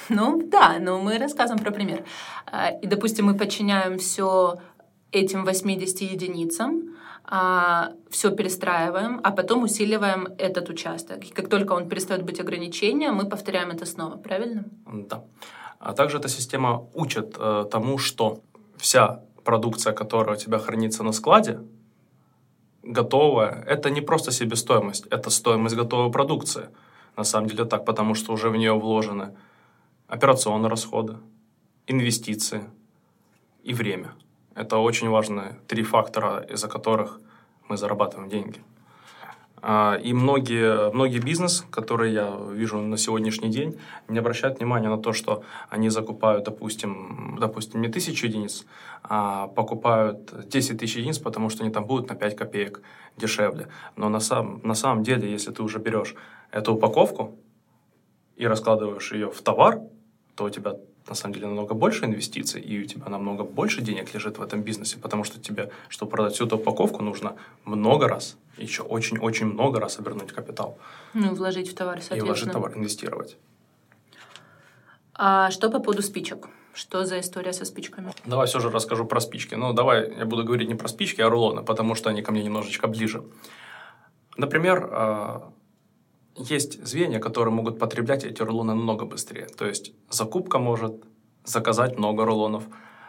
Ну 0.09 0.47
да, 0.51 0.77
но 0.79 0.99
мы 0.99 1.17
рассказываем 1.17 1.63
про 1.63 1.71
пример. 1.71 2.03
А, 2.45 2.69
и, 2.69 2.85
допустим, 2.85 3.25
мы 3.25 3.33
подчиняем 3.35 3.97
все 3.97 4.59
этим 5.11 5.45
80 5.45 6.01
единицам, 6.01 6.95
а, 7.27 7.91
все 8.09 8.31
перестраиваем, 8.31 9.19
а 9.23 9.31
потом 9.31 9.63
усиливаем 9.63 10.27
этот 10.37 10.69
участок. 10.69 11.23
И 11.25 11.33
как 11.33 11.49
только 11.49 11.73
он 11.73 11.89
перестает 11.89 12.23
быть 12.23 12.39
ограничением, 12.39 13.15
мы 13.15 13.25
повторяем 13.29 13.71
это 13.71 13.85
снова, 13.85 14.17
правильно? 14.17 14.65
Да. 14.85 15.23
А 15.79 15.93
также 15.93 16.17
эта 16.17 16.29
система 16.29 16.87
учит 16.93 17.35
э, 17.39 17.65
тому, 17.71 17.97
что 17.97 18.39
вся 18.77 19.21
продукция, 19.43 19.93
которая 19.93 20.35
у 20.35 20.39
тебя 20.39 20.59
хранится 20.59 21.03
на 21.03 21.11
складе, 21.11 21.59
готовая, 22.83 23.63
это 23.67 23.89
не 23.89 24.01
просто 24.01 24.31
себестоимость, 24.31 25.07
это 25.07 25.29
стоимость 25.29 25.75
готовой 25.75 26.11
продукции. 26.11 26.69
На 27.17 27.23
самом 27.23 27.47
деле 27.47 27.65
так, 27.65 27.85
потому 27.85 28.15
что 28.15 28.33
уже 28.33 28.49
в 28.49 28.55
нее 28.55 28.73
вложены 28.73 29.35
операционные 30.07 30.69
расходы, 30.69 31.17
инвестиции 31.87 32.63
и 33.63 33.73
время– 33.73 34.13
это 34.55 34.77
очень 34.77 35.09
важные 35.09 35.59
три 35.67 35.83
фактора, 35.83 36.45
из-за 36.49 36.67
которых 36.67 37.19
мы 37.67 37.77
зарабатываем 37.77 38.29
деньги. 38.29 38.61
А, 39.67 39.95
и 39.95 40.13
многие, 40.13 40.91
многие 40.91 41.19
бизнес, 41.19 41.65
которые 41.71 42.13
я 42.13 42.39
вижу 42.51 42.77
на 42.77 42.97
сегодняшний 42.97 43.49
день, 43.49 43.79
не 44.07 44.19
обращают 44.19 44.59
внимания 44.59 44.89
на 44.89 44.97
то, 44.97 45.11
что 45.11 45.43
они 45.69 45.89
закупают, 45.89 46.45
допустим, 46.45 47.37
допустим 47.39 47.81
не 47.81 47.87
тысячу 47.87 48.27
единиц, 48.27 48.65
а 49.03 49.47
покупают 49.47 50.47
10 50.47 50.79
тысяч 50.79 50.97
единиц, 50.97 51.17
потому 51.17 51.49
что 51.49 51.63
они 51.63 51.73
там 51.73 51.85
будут 51.85 52.09
на 52.09 52.15
5 52.15 52.35
копеек 52.35 52.81
дешевле. 53.17 53.67
Но 53.95 54.09
на, 54.09 54.19
сам, 54.19 54.61
на 54.63 54.75
самом 54.75 55.03
деле, 55.03 55.31
если 55.31 55.51
ты 55.51 55.63
уже 55.63 55.79
берешь 55.79 56.15
эту 56.51 56.75
упаковку 56.75 57.35
и 58.35 58.45
раскладываешь 58.45 59.11
ее 59.13 59.31
в 59.31 59.41
товар, 59.41 59.81
то 60.35 60.43
у 60.43 60.49
тебя 60.49 60.75
на 61.07 61.15
самом 61.15 61.33
деле 61.35 61.47
намного 61.47 61.73
больше 61.73 62.05
инвестиций, 62.05 62.61
и 62.61 62.83
у 62.83 62.85
тебя 62.85 63.09
намного 63.09 63.43
больше 63.43 63.81
денег 63.81 64.13
лежит 64.13 64.37
в 64.37 64.41
этом 64.41 64.61
бизнесе, 64.63 64.97
потому 64.97 65.23
что 65.23 65.39
тебе, 65.39 65.69
чтобы 65.89 66.11
продать 66.11 66.33
всю 66.33 66.45
эту 66.45 66.57
упаковку, 66.57 67.03
нужно 67.03 67.35
много 67.63 68.07
раз, 68.07 68.37
еще 68.57 68.83
очень-очень 68.83 69.45
много 69.45 69.79
раз 69.79 69.99
обернуть 69.99 70.31
капитал. 70.31 70.77
Ну, 71.13 71.35
вложить 71.35 71.69
в 71.69 71.75
товар, 71.75 71.97
соответственно. 71.97 72.17
И 72.17 72.25
вложить 72.25 72.49
в 72.49 72.51
товар, 72.51 72.77
инвестировать. 72.77 73.37
А 75.13 75.51
что 75.51 75.69
по 75.69 75.79
поводу 75.79 76.01
спичек? 76.01 76.47
Что 76.73 77.05
за 77.05 77.21
история 77.21 77.53
со 77.53 77.63
спичками? 77.63 78.11
Давай 78.25 78.47
все 78.47 78.59
же 78.59 78.69
расскажу 78.69 79.05
про 79.05 79.21
спички. 79.21 79.55
Ну, 79.55 79.71
давай 79.71 80.13
я 80.17 80.25
буду 80.25 80.43
говорить 80.43 80.67
не 80.67 80.75
про 80.75 80.89
спички, 80.89 81.21
а 81.21 81.29
рулоны, 81.29 81.63
потому 81.63 81.95
что 81.95 82.09
они 82.09 82.21
ко 82.21 82.33
мне 82.33 82.43
немножечко 82.43 82.87
ближе. 82.87 83.23
Например, 84.35 84.89
а, 84.91 85.53
есть 86.35 86.85
звенья, 86.85 87.19
которые 87.19 87.53
могут 87.53 87.79
потреблять 87.79 88.23
эти 88.23 88.41
рулоны 88.41 88.73
намного 88.73 89.05
быстрее. 89.05 89.47
То 89.57 89.65
есть 89.65 89.93
закупка 90.09 90.59
может 90.59 91.03
заказать 91.45 91.97
много 91.97 92.25
рулонов, 92.25 92.63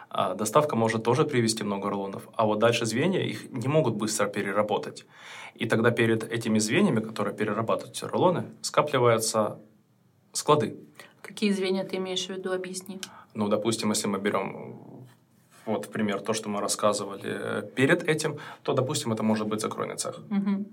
а 0.09 0.35
доставка 0.35 0.75
может 0.75 1.03
тоже 1.03 1.25
привезти 1.25 1.63
много 1.63 1.89
рулонов, 1.89 2.27
а 2.33 2.45
вот 2.45 2.59
дальше 2.59 2.85
звенья 2.85 3.19
их 3.19 3.51
не 3.51 3.67
могут 3.67 3.95
быстро 3.95 4.27
переработать. 4.27 5.05
И 5.55 5.65
тогда 5.65 5.91
перед 5.91 6.23
этими 6.23 6.59
звеньями, 6.59 7.01
которые 7.01 7.35
перерабатывают 7.35 7.97
эти 7.97 8.05
рулоны, 8.05 8.45
скапливаются 8.61 9.59
склады. 10.31 10.77
Какие 11.21 11.51
звенья 11.51 11.83
ты 11.83 11.97
имеешь 11.97 12.25
в 12.27 12.29
виду, 12.29 12.53
объясни. 12.53 13.01
Ну, 13.33 13.49
допустим, 13.49 13.89
если 13.89 14.07
мы 14.07 14.19
берем 14.19 15.07
вот, 15.65 15.91
пример, 15.91 16.21
то, 16.21 16.33
что 16.33 16.49
мы 16.49 16.61
рассказывали 16.61 17.69
перед 17.75 18.03
этим, 18.03 18.37
то, 18.63 18.73
допустим, 18.73 19.11
это 19.11 19.23
может 19.23 19.47
быть 19.47 19.59
закройный 19.59 19.97
цех. 19.97 20.19
Угу. 20.29 20.65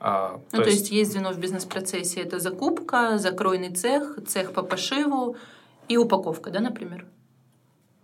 А, 0.00 0.40
ну, 0.52 0.58
то, 0.58 0.64
то 0.64 0.70
есть... 0.70 0.80
есть 0.80 0.92
есть 0.92 1.12
звено 1.12 1.32
в 1.32 1.38
бизнес-процессе, 1.38 2.20
это 2.20 2.38
закупка, 2.38 3.18
закройный 3.18 3.74
цех, 3.74 4.18
цех 4.26 4.52
по 4.52 4.62
пошиву 4.62 5.36
и 5.88 5.96
упаковка, 5.96 6.50
да, 6.50 6.60
например? 6.60 7.06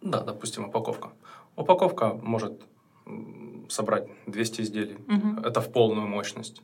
Да, 0.00 0.20
допустим, 0.20 0.64
упаковка. 0.66 1.12
Упаковка 1.56 2.18
может 2.22 2.60
собрать 3.68 4.08
200 4.26 4.60
изделий. 4.62 4.96
Угу. 5.08 5.46
Это 5.46 5.60
в 5.60 5.72
полную 5.72 6.06
мощность. 6.06 6.62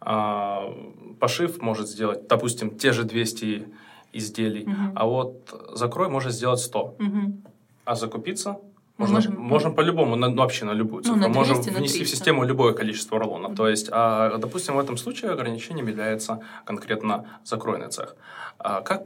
А, 0.00 0.74
пошив 1.20 1.62
может 1.62 1.88
сделать, 1.88 2.26
допустим, 2.26 2.76
те 2.76 2.92
же 2.92 3.04
200 3.04 3.68
изделий, 4.12 4.64
угу. 4.64 4.92
а 4.94 5.06
вот 5.06 5.70
закрой 5.74 6.08
может 6.08 6.32
сделать 6.32 6.60
100. 6.60 6.80
Угу. 6.80 7.42
А 7.84 7.94
закупиться 7.94 8.58
можно, 8.98 9.14
можем, 9.14 9.36
можем 9.36 9.74
по-любому, 9.74 10.16
на, 10.16 10.28
ну, 10.28 10.36
вообще 10.36 10.64
на 10.64 10.72
любую 10.72 11.02
цифру. 11.02 11.20
Ну, 11.20 11.28
на 11.28 11.32
200, 11.32 11.38
можем 11.38 11.74
внести 11.74 12.04
в 12.04 12.08
систему 12.08 12.44
любое 12.44 12.72
количество 12.72 13.18
рулонов. 13.18 13.52
Mm-hmm. 13.52 13.56
То 13.56 13.68
есть, 13.68 13.88
а, 13.92 14.38
допустим, 14.38 14.76
в 14.76 14.78
этом 14.78 14.96
случае 14.96 15.32
ограничением 15.32 15.86
является 15.86 16.40
конкретно 16.64 17.24
закройный 17.44 17.88
цех. 17.88 18.16
А 18.58 18.80
как 18.80 19.02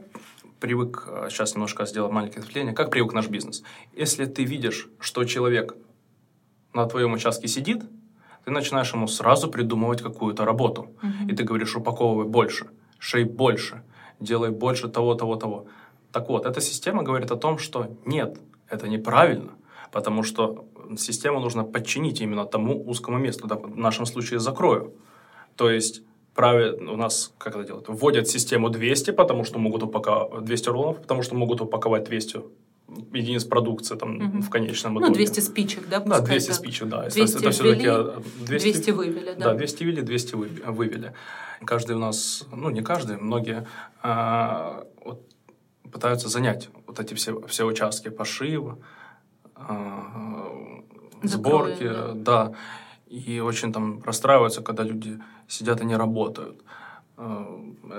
привык, 0.61 1.07
сейчас 1.29 1.55
немножко 1.55 1.85
сделаю 1.85 2.13
маленькое 2.13 2.39
ответвление, 2.39 2.73
как 2.73 2.89
привык 2.89 3.13
наш 3.13 3.27
бизнес? 3.27 3.63
Если 3.93 4.25
ты 4.25 4.45
видишь, 4.45 4.87
что 4.99 5.25
человек 5.25 5.75
на 6.73 6.85
твоем 6.85 7.11
участке 7.13 7.49
сидит, 7.49 7.83
ты 8.45 8.51
начинаешь 8.51 8.93
ему 8.93 9.07
сразу 9.07 9.49
придумывать 9.49 10.01
какую-то 10.01 10.45
работу. 10.45 10.91
Mm-hmm. 11.03 11.31
И 11.31 11.35
ты 11.35 11.43
говоришь, 11.43 11.75
упаковывай 11.75 12.25
больше, 12.25 12.67
шей 12.97 13.25
больше, 13.25 13.83
делай 14.21 14.51
больше 14.51 14.87
того, 14.87 15.15
того, 15.15 15.35
того. 15.35 15.65
Так 16.13 16.29
вот, 16.29 16.45
эта 16.45 16.61
система 16.61 17.03
говорит 17.03 17.29
о 17.31 17.35
том, 17.35 17.57
что 17.57 17.97
нет, 18.05 18.39
это 18.69 18.87
неправильно 18.87 19.51
потому 19.91 20.23
что 20.23 20.65
систему 20.97 21.39
нужно 21.39 21.63
подчинить 21.63 22.21
именно 22.21 22.45
тому 22.45 22.81
узкому 22.89 23.17
месту, 23.17 23.47
да, 23.47 23.55
в 23.55 23.77
нашем 23.77 24.05
случае 24.05 24.39
закрою. 24.39 24.93
То 25.55 25.69
есть 25.69 26.03
правильно 26.33 26.93
у 26.93 26.97
нас, 26.97 27.33
как 27.37 27.55
это 27.55 27.65
делают, 27.65 27.87
вводят 27.87 28.27
систему 28.27 28.69
200, 28.69 29.11
потому 29.11 29.43
что 29.43 29.59
могут 29.59 29.83
упаковать 29.83 30.43
200 30.43 30.69
рулонов, 30.69 31.01
потому 31.01 31.23
что 31.23 31.35
могут 31.35 31.61
упаковать 31.61 32.03
200 32.05 32.41
единиц 33.13 33.45
продукции 33.45 33.95
там, 33.95 34.17
угу. 34.17 34.41
в 34.41 34.49
конечном 34.49 34.97
итоге. 34.97 35.09
Ну, 35.09 35.15
200 35.15 35.39
спичек, 35.39 35.87
да? 35.89 35.99
Да, 35.99 36.19
200 36.19 36.47
так. 36.47 36.55
спичек, 36.55 36.87
да. 36.89 37.09
200 37.09 37.37
это 37.37 37.51
все-таки 37.51 37.89
200, 38.45 38.73
200 38.73 38.91
вывели, 38.91 39.33
да? 39.37 39.45
Да, 39.45 39.53
200 39.53 39.83
ввели, 39.83 40.01
200 40.01 40.35
вывели. 40.35 41.13
Каждый 41.65 41.95
у 41.95 41.99
нас, 41.99 42.45
ну, 42.51 42.69
не 42.69 42.81
каждый, 42.81 43.17
многие 43.17 43.67
а, 44.01 44.85
вот, 45.05 45.21
пытаются 45.91 46.27
занять 46.27 46.69
вот 46.87 46.99
эти 46.99 47.13
все, 47.13 47.39
все 47.47 47.65
участки 47.65 48.09
пошива, 48.09 48.79
сборки, 51.23 51.87
да. 51.87 52.13
да. 52.13 52.51
И 53.07 53.39
очень 53.39 53.73
там 53.73 54.01
расстраиваются, 54.03 54.61
когда 54.61 54.83
люди 54.83 55.19
сидят 55.47 55.81
и 55.81 55.85
не 55.85 55.95
работают. 55.95 56.61
Э, 57.17 57.45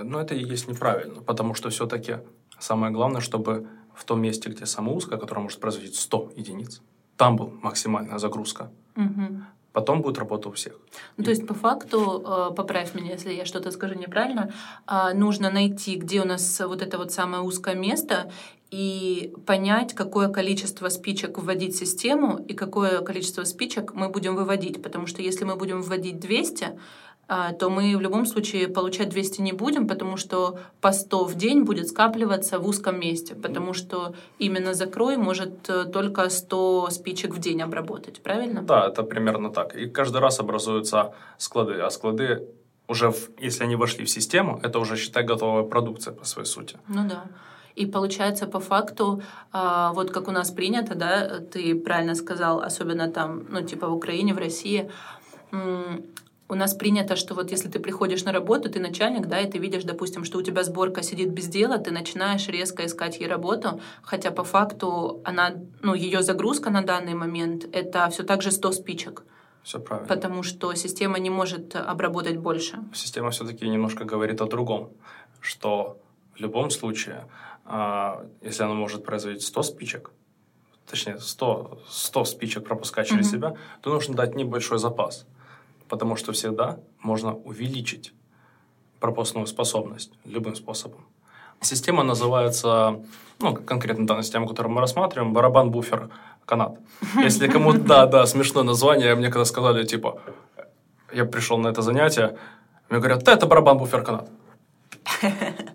но 0.05 0.20
это 0.20 0.35
и 0.35 0.42
есть 0.42 0.68
неправильно, 0.68 1.22
потому 1.22 1.55
что 1.55 1.68
все-таки 1.70 2.18
самое 2.59 2.92
главное, 2.92 3.20
чтобы 3.20 3.66
в 3.94 4.05
том 4.05 4.20
месте, 4.20 4.51
где 4.51 4.66
самое 4.66 4.96
узкое, 4.96 5.18
которое 5.18 5.42
может 5.42 5.61
производить 5.61 5.96
100 5.96 6.33
единиц, 6.37 6.83
там 7.16 7.37
была 7.37 7.51
максимальная 7.62 8.18
загрузка. 8.18 8.70
Угу. 8.96 9.41
Потом 9.72 10.02
будет 10.02 10.18
работа 10.18 10.48
у 10.48 10.52
всех. 10.52 10.78
Ну, 11.16 11.24
то 11.24 11.30
есть, 11.30 11.46
по 11.46 11.54
факту, 11.54 12.22
э, 12.24 12.54
поправь 12.54 12.94
меня, 12.94 13.12
если 13.12 13.32
я 13.32 13.44
что-то 13.44 13.70
скажу 13.70 13.94
неправильно, 13.94 14.52
а, 14.87 15.14
нужно 15.14 15.50
найти, 15.50 15.96
где 15.96 16.20
у 16.20 16.26
нас 16.26 16.61
вот 16.61 16.82
это 16.82 16.98
вот 16.98 17.12
самое 17.12 17.42
узкое 17.42 17.74
место, 17.74 18.30
и 18.72 19.35
понять, 19.46 19.94
какое 19.94 20.28
количество 20.28 20.88
спичек 20.88 21.38
вводить 21.38 21.74
в 21.74 21.78
систему 21.78 22.38
и 22.48 22.54
какое 22.54 23.02
количество 23.02 23.44
спичек 23.44 23.92
мы 23.92 24.08
будем 24.08 24.35
выводить. 24.35 24.82
Потому 24.82 25.06
что 25.06 25.20
если 25.20 25.44
мы 25.44 25.56
будем 25.56 25.82
вводить 25.82 26.18
200, 26.18 26.64
а, 26.64 26.78
то 27.59 27.71
мы 27.71 27.97
в 27.97 28.01
любом 28.01 28.27
случае 28.27 28.68
получать 28.68 29.09
200 29.09 29.42
не 29.42 29.53
будем, 29.53 29.87
потому 29.88 30.16
что 30.16 30.59
по 30.81 30.92
100 30.92 31.25
в 31.25 31.35
день 31.35 31.64
будет 31.64 31.88
скапливаться 31.88 32.59
в 32.59 32.66
узком 32.66 33.01
месте, 33.01 33.35
потому 33.35 33.75
что 33.75 34.14
именно 34.38 34.75
закрой 34.75 35.16
может 35.16 35.71
э, 35.71 35.85
только 35.85 36.29
100 36.29 36.90
спичек 36.90 37.35
в 37.35 37.38
день 37.38 37.62
обработать, 37.62 38.23
правильно? 38.23 38.62
Да, 38.62 38.88
это 38.88 39.03
примерно 39.03 39.51
так. 39.51 39.77
И 39.77 39.87
каждый 39.88 40.21
раз 40.21 40.40
образуются 40.40 41.14
склады, 41.38 41.81
а 41.81 41.90
склады 41.90 42.49
уже, 42.88 43.09
в, 43.09 43.31
если 43.40 43.64
они 43.64 43.77
вошли 43.77 44.05
в 44.05 44.11
систему, 44.11 44.61
это 44.62 44.79
уже, 44.79 44.97
считай, 44.97 45.25
готовая 45.25 45.62
продукция 45.62 46.12
по 46.14 46.25
своей 46.25 46.47
сути. 46.47 46.77
Ну 46.88 47.09
да. 47.09 47.25
И 47.75 47.87
получается, 47.87 48.47
по 48.47 48.61
факту, 48.61 49.23
а, 49.53 49.92
вот 49.92 50.11
как 50.11 50.29
у 50.29 50.31
нас 50.31 50.51
принято, 50.51 50.95
да, 50.95 51.38
ты 51.38 51.75
правильно 51.75 52.14
сказал, 52.14 52.61
особенно 52.61 53.09
там, 53.09 53.45
ну, 53.51 53.62
типа 53.62 53.87
в 53.87 53.95
Украине, 53.95 54.35
в 54.35 54.38
России, 54.38 54.90
у 56.52 56.54
нас 56.54 56.74
принято, 56.74 57.16
что 57.16 57.34
вот 57.34 57.50
если 57.50 57.68
ты 57.68 57.80
приходишь 57.80 58.24
на 58.24 58.32
работу, 58.32 58.68
ты 58.68 58.78
начальник, 58.78 59.26
да, 59.26 59.40
и 59.40 59.50
ты 59.50 59.58
видишь, 59.58 59.84
допустим, 59.84 60.24
что 60.24 60.38
у 60.38 60.42
тебя 60.42 60.62
сборка 60.64 61.02
сидит 61.02 61.30
без 61.30 61.48
дела, 61.48 61.78
ты 61.78 61.90
начинаешь 61.90 62.46
резко 62.48 62.84
искать 62.84 63.20
ей 63.20 63.28
работу, 63.28 63.80
хотя 64.02 64.30
по 64.30 64.44
факту 64.44 65.20
она, 65.24 65.54
ну, 65.80 65.94
ее 65.94 66.22
загрузка 66.22 66.70
на 66.70 66.82
данный 66.82 67.14
момент— 67.14 67.64
это 67.72 68.08
все 68.10 68.22
так 68.22 68.42
же 68.42 68.50
100 68.50 68.72
спичек. 68.72 69.24
Все 69.62 69.80
правильно. 69.80 70.08
Потому 70.08 70.42
что 70.42 70.74
система 70.74 71.18
не 71.18 71.30
может 71.30 71.74
обработать 71.74 72.36
больше. 72.36 72.78
Система 72.92 73.30
все-таки 73.30 73.68
немножко 73.68 74.04
говорит 74.04 74.40
о 74.40 74.46
другом, 74.46 74.90
что 75.40 75.96
в 76.34 76.40
любом 76.40 76.70
случае 76.70 77.24
а, 77.64 78.26
если 78.42 78.64
она 78.64 78.74
может 78.74 79.04
производить 79.04 79.42
100 79.42 79.62
спичек, 79.62 80.10
точнее 80.86 81.18
100, 81.18 81.78
100 81.88 82.24
спичек 82.24 82.64
пропускать 82.64 83.08
через 83.08 83.28
mm-hmm. 83.28 83.36
себя, 83.36 83.56
то 83.80 83.90
нужно 83.90 84.14
дать 84.14 84.34
небольшой 84.34 84.78
запас, 84.78 85.26
потому 85.92 86.16
что 86.16 86.33
всегда 86.33 86.78
можно 87.02 87.35
увеличить 87.35 88.14
пропускную 88.98 89.46
способность 89.46 90.11
любым 90.24 90.55
способом. 90.55 91.05
Система 91.61 92.02
называется, 92.02 93.02
ну, 93.40 93.55
конкретно 93.55 94.07
данная 94.07 94.22
система, 94.22 94.48
которую 94.48 94.72
мы 94.72 94.81
рассматриваем, 94.81 95.35
барабан-буфер 95.35 96.09
канат. 96.46 96.78
Если 97.22 97.46
кому-то, 97.46 97.81
да, 97.81 98.07
да, 98.07 98.24
смешное 98.24 98.62
название, 98.64 99.14
мне 99.14 99.28
когда 99.28 99.44
сказали, 99.44 99.85
типа, 99.85 100.22
я 101.12 101.26
пришел 101.26 101.59
на 101.59 101.68
это 101.68 101.83
занятие, 101.83 102.38
мне 102.88 102.98
говорят, 102.98 103.22
да, 103.24 103.35
это 103.35 103.46
барабан-буфер 103.46 104.02
канат. 104.02 104.31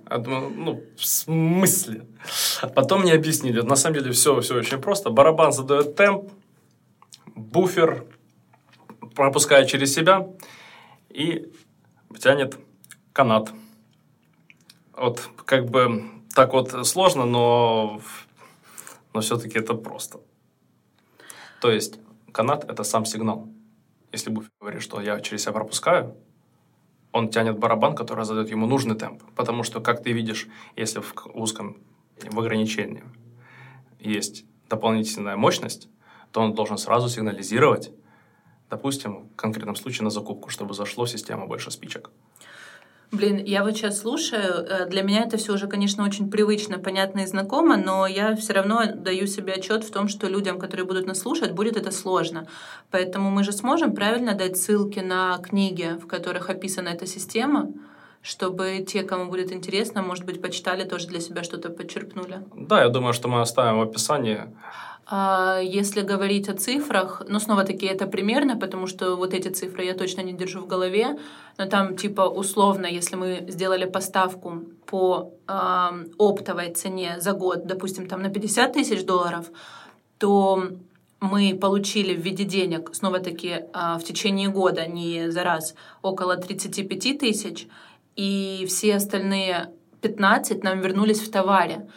Я 0.10 0.17
думаю, 0.17 0.49
ну, 0.49 0.82
в 0.97 1.06
смысле? 1.06 2.08
Потом 2.73 3.01
мне 3.01 3.13
объяснили. 3.13 3.62
На 3.62 3.75
самом 3.75 3.99
деле 3.99 4.12
все, 4.12 4.41
все 4.41 4.56
очень 4.56 4.82
просто. 4.82 5.12
Барабан 5.12 5.51
задает 5.51 5.95
темп, 5.95 6.32
буфер 7.36 8.06
пропускает 9.17 9.67
через 9.67 9.93
себя 9.93 10.27
и 11.10 11.51
тянет 12.19 12.58
канат. 13.13 13.51
Вот 14.93 15.30
как 15.45 15.65
бы 15.69 16.03
так 16.36 16.53
вот 16.53 16.88
сложно, 16.88 17.25
но, 17.25 18.01
но 19.13 19.21
все-таки 19.21 19.58
это 19.58 19.73
просто. 19.73 20.19
То 21.62 21.71
есть 21.71 21.99
канат– 22.32 22.63
это 22.69 22.84
сам 22.84 23.06
сигнал. 23.06 23.47
Если 24.12 24.30
буфер 24.30 24.51
говорит, 24.62 24.82
что 24.82 25.01
я 25.01 25.19
через 25.19 25.41
себя 25.41 25.53
пропускаю, 25.53 26.15
он 27.12 27.30
тянет 27.30 27.58
барабан, 27.58 27.95
который 27.95 28.25
задает 28.25 28.51
ему 28.51 28.67
нужный 28.67 28.95
темп. 28.95 29.23
Потому 29.36 29.63
что, 29.63 29.82
как 29.82 30.03
ты 30.03 30.12
видишь, 30.12 30.47
если 30.75 30.99
в 30.99 31.13
узком, 31.34 31.77
в 32.21 32.39
ограничении 32.39 33.03
есть 33.99 34.45
дополнительная 34.69 35.36
мощность, 35.36 35.89
то 36.32 36.41
он 36.41 36.53
должен 36.53 36.77
сразу 36.77 37.10
сигнализировать, 37.10 37.91
допустим, 38.69 39.30
в 39.34 39.36
конкретном 39.36 39.75
случае 39.75 40.03
на 40.03 40.10
закупку, 40.10 40.49
чтобы 40.49 40.73
зашло 40.73 41.06
в 41.06 41.10
систему 41.10 41.47
больше 41.47 41.71
спичек. 41.71 42.10
Блин, 43.10 43.41
я 43.45 43.63
вот 43.63 43.77
сейчас 43.77 43.99
слушаю, 43.99 44.65
э, 44.65 44.86
для 44.89 45.01
меня 45.01 45.23
это 45.23 45.38
все 45.38 45.53
уже, 45.53 45.67
конечно, 45.67 46.03
очень 46.03 46.30
привычно, 46.30 46.77
понятно 46.77 47.21
и 47.21 47.25
знакомо, 47.25 47.77
но 47.77 48.06
я 48.06 48.36
все 48.36 48.51
равно 48.51 48.84
даю 48.93 49.27
себе 49.27 49.53
отчет 49.53 49.86
в 49.86 49.91
том, 49.91 50.10
что 50.10 50.27
людям, 50.27 50.60
которые 50.60 50.86
будут 50.86 51.08
нас 51.08 51.19
слушать, 51.19 51.53
будет 51.53 51.77
это 51.77 51.91
сложно. 51.91 52.47
Поэтому 52.91 53.30
мы 53.32 53.45
же 53.45 53.53
сможем 53.53 53.95
правильно 53.95 54.34
дать 54.34 54.58
ссылки 54.58 54.99
на 54.99 55.38
книги, 55.38 55.97
в 56.01 56.06
которых 56.06 56.49
описана 56.49 56.89
эта 56.89 57.06
система, 57.06 57.71
чтобы 58.27 58.85
те, 58.85 59.03
кому 59.03 59.31
будет 59.31 59.53
интересно, 59.53 60.01
может 60.01 60.25
быть, 60.25 60.41
почитали, 60.41 60.83
тоже 60.83 61.07
для 61.07 61.21
себя 61.21 61.43
что-то 61.43 61.69
подчерпнули. 61.69 62.43
Да, 62.55 62.83
я 62.83 62.89
думаю, 62.89 63.13
что 63.13 63.29
мы 63.29 63.41
оставим 63.41 63.79
в 63.79 63.81
описании 63.81 64.41
а 65.09 65.61
если 65.61 66.01
говорить 66.01 66.49
о 66.49 66.53
цифрах, 66.53 67.21
ну, 67.29 67.39
снова-таки 67.39 67.85
это 67.85 68.07
примерно, 68.07 68.57
потому 68.57 68.87
что 68.87 69.15
вот 69.15 69.33
эти 69.33 69.47
цифры 69.47 69.85
я 69.85 69.93
точно 69.93 70.19
не 70.19 70.33
держу 70.33 70.59
в 70.59 70.67
голове, 70.67 71.17
но 71.57 71.65
там 71.65 71.95
типа 71.95 72.23
условно, 72.27 72.87
если 72.87 73.15
мы 73.15 73.45
сделали 73.47 73.85
поставку 73.85 74.63
по 74.85 75.31
э, 75.47 76.05
оптовой 76.17 76.73
цене 76.73 77.15
за 77.19 77.31
год, 77.31 77.65
допустим, 77.65 78.07
там 78.07 78.21
на 78.21 78.29
50 78.29 78.73
тысяч 78.73 79.05
долларов, 79.05 79.45
то 80.17 80.61
мы 81.21 81.57
получили 81.57 82.13
в 82.13 82.19
виде 82.19 82.43
денег, 82.43 82.89
снова-таки 82.93 83.47
э, 83.47 83.97
в 83.97 84.03
течение 84.03 84.49
года, 84.49 84.87
не 84.87 85.31
за 85.31 85.43
раз, 85.43 85.73
около 86.01 86.35
35 86.35 87.19
тысяч, 87.19 87.67
и 88.17 88.65
все 88.67 88.95
остальные 88.95 89.71
15 90.01 90.63
нам 90.63 90.82
вернулись 90.82 91.21
в 91.21 91.32
товаре. 91.32 91.88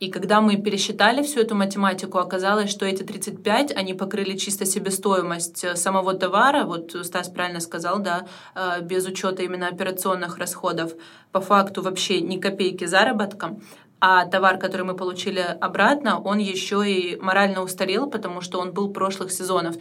И 0.00 0.10
когда 0.10 0.40
мы 0.40 0.56
пересчитали 0.56 1.22
всю 1.22 1.40
эту 1.40 1.54
математику, 1.54 2.18
оказалось, 2.18 2.70
что 2.70 2.86
эти 2.86 3.02
35, 3.02 3.76
они 3.76 3.92
покрыли 3.92 4.36
чисто 4.36 4.64
себестоимость 4.64 5.62
э, 5.62 5.76
самого 5.76 6.14
товара, 6.14 6.64
вот 6.64 6.96
Стас 7.02 7.28
правильно 7.28 7.60
сказал, 7.60 7.98
да, 7.98 8.26
э, 8.54 8.80
без 8.80 9.06
учета 9.06 9.42
именно 9.42 9.68
операционных 9.68 10.38
расходов, 10.38 10.94
по 11.32 11.42
факту 11.42 11.82
вообще 11.82 12.22
ни 12.22 12.38
копейки 12.38 12.86
заработка. 12.86 13.58
А 14.00 14.24
товар, 14.24 14.56
который 14.58 14.86
мы 14.86 14.96
получили 14.96 15.44
обратно, 15.60 16.18
он 16.18 16.38
еще 16.38 16.90
и 16.90 17.16
морально 17.20 17.62
устарел, 17.62 18.08
потому 18.08 18.40
что 18.40 18.58
он 18.58 18.72
был 18.72 18.90
прошлых 18.90 19.30
сезонов. 19.30 19.76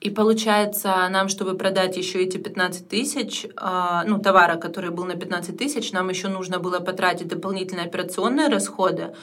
И 0.00 0.10
получается, 0.10 1.08
нам, 1.10 1.28
чтобы 1.28 1.54
продать 1.54 1.96
еще 1.96 2.22
эти 2.22 2.36
15 2.36 2.88
тысяч, 2.88 3.44
э, 3.44 4.02
ну, 4.06 4.20
товара, 4.20 4.56
который 4.56 4.90
был 4.90 5.04
на 5.04 5.16
15 5.16 5.56
тысяч, 5.56 5.90
нам 5.92 6.08
еще 6.08 6.28
нужно 6.28 6.60
было 6.60 6.78
потратить 6.78 7.26
дополнительные 7.26 7.86
операционные 7.86 8.48
расходы, 8.48 9.14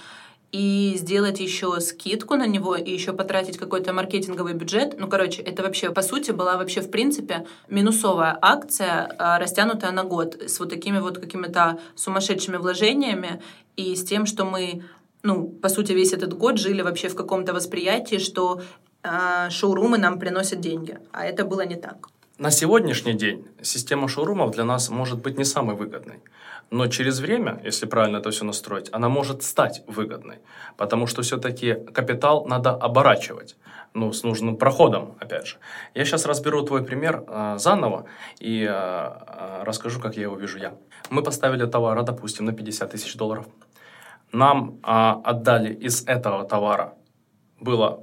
и 0.51 0.93
сделать 0.95 1.41
еще 1.41 1.81
скидку 1.81 2.35
на 2.35 2.47
него, 2.47 2.75
и 2.75 2.89
еще 2.89 3.11
потратить 3.11 3.57
какой-то 3.57 3.91
маркетинговый 3.91 4.53
бюджет. 4.53 4.95
Ну, 4.97 5.09
короче, 5.09 5.41
это 5.41 5.63
вообще, 5.63 5.91
по 5.91 6.01
сути, 6.01 6.31
была 6.31 6.55
вообще, 6.57 6.81
в 6.81 6.89
принципе, 6.89 7.45
минусовая 7.69 8.37
акция, 8.41 9.13
а, 9.17 9.37
растянутая 9.37 9.91
на 9.91 10.03
год, 10.03 10.41
с 10.47 10.59
вот 10.59 10.69
такими 10.69 10.99
вот 10.99 11.17
какими-то 11.17 11.79
сумасшедшими 11.95 12.55
вложениями, 12.55 13.41
и 13.75 13.95
с 13.95 14.05
тем, 14.05 14.25
что 14.25 14.45
мы, 14.45 14.83
ну, 15.23 15.47
по 15.47 15.67
сути, 15.67 15.91
весь 15.91 16.13
этот 16.13 16.37
год 16.37 16.57
жили 16.57 16.81
вообще 16.81 17.09
в 17.09 17.15
каком-то 17.15 17.53
восприятии, 17.53 18.17
что 18.17 18.61
шоурумы 19.49 19.97
нам 19.97 20.19
приносят 20.19 20.59
деньги. 20.59 20.97
А 21.11 21.25
это 21.25 21.45
было 21.45 21.65
не 21.65 21.75
так. 21.75 22.09
На 22.37 22.51
сегодняшний 22.51 23.13
день 23.13 23.47
система 23.61 24.09
шоурумов 24.09 24.51
для 24.51 24.65
нас 24.65 24.89
может 24.89 25.21
быть 25.21 25.37
не 25.37 25.45
самой 25.45 25.77
выгодной. 25.77 26.19
Но 26.69 26.87
через 26.87 27.19
время, 27.19 27.61
если 27.63 27.85
правильно 27.85 28.17
это 28.17 28.29
все 28.29 28.43
настроить, 28.43 28.89
она 28.91 29.07
может 29.07 29.41
стать 29.43 29.83
выгодной. 29.87 30.39
Потому 30.75 31.07
что 31.07 31.21
все-таки 31.21 31.75
капитал 31.93 32.45
надо 32.45 32.71
оборачивать. 32.71 33.55
Ну, 33.93 34.11
с 34.11 34.23
нужным 34.23 34.57
проходом, 34.57 35.15
опять 35.21 35.47
же. 35.47 35.55
Я 35.93 36.03
сейчас 36.03 36.25
разберу 36.25 36.63
твой 36.63 36.83
пример 36.83 37.23
э, 37.25 37.55
заново 37.57 38.05
и 38.41 38.67
э, 38.69 39.63
расскажу, 39.63 40.01
как 40.01 40.17
я 40.17 40.23
его 40.23 40.35
вижу 40.35 40.57
я. 40.57 40.73
Мы 41.09 41.23
поставили 41.23 41.65
товара, 41.65 42.03
допустим, 42.03 42.45
на 42.45 42.51
50 42.51 42.91
тысяч 42.91 43.15
долларов. 43.15 43.45
Нам 44.33 44.79
э, 44.83 45.21
отдали 45.23 45.73
из 45.73 46.03
этого 46.05 46.43
товара 46.43 46.95
было, 47.65 47.99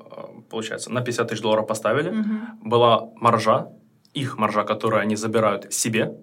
получается, 0.51 0.91
на 0.91 1.01
50 1.01 1.29
тысяч 1.29 1.41
долларов 1.41 1.67
поставили, 1.67 2.11
угу. 2.11 2.69
была 2.69 3.09
маржа, 3.17 3.69
их 4.13 4.39
маржа, 4.39 4.65
которую 4.65 5.01
они 5.01 5.17
забирают 5.17 5.73
себе, 5.73 6.15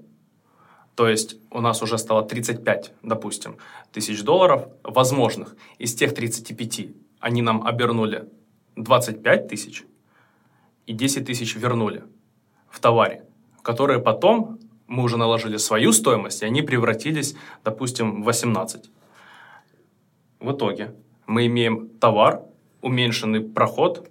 то 0.95 1.07
есть 1.07 1.37
у 1.49 1.61
нас 1.61 1.81
уже 1.81 1.97
стало 1.97 2.23
35, 2.23 2.91
допустим, 3.03 3.55
тысяч 3.93 4.21
долларов 4.21 4.67
возможных. 4.83 5.55
Из 5.77 5.95
тех 5.95 6.13
35 6.13 6.87
они 7.21 7.41
нам 7.41 7.65
обернули 7.65 8.27
25 8.75 9.47
тысяч 9.47 9.85
и 10.87 10.93
10 10.93 11.25
тысяч 11.25 11.55
вернули 11.55 12.03
в 12.69 12.79
товаре, 12.79 13.23
которые 13.61 13.99
потом 13.99 14.59
мы 14.87 15.03
уже 15.03 15.15
наложили 15.17 15.57
свою 15.57 15.93
стоимость, 15.93 16.41
и 16.41 16.45
они 16.45 16.61
превратились, 16.61 17.35
допустим, 17.63 18.21
в 18.21 18.25
18. 18.25 18.91
В 20.41 20.51
итоге 20.51 20.93
мы 21.27 21.45
имеем 21.45 21.89
товар, 21.99 22.41
уменьшенный 22.81 23.41
проход 23.41 24.09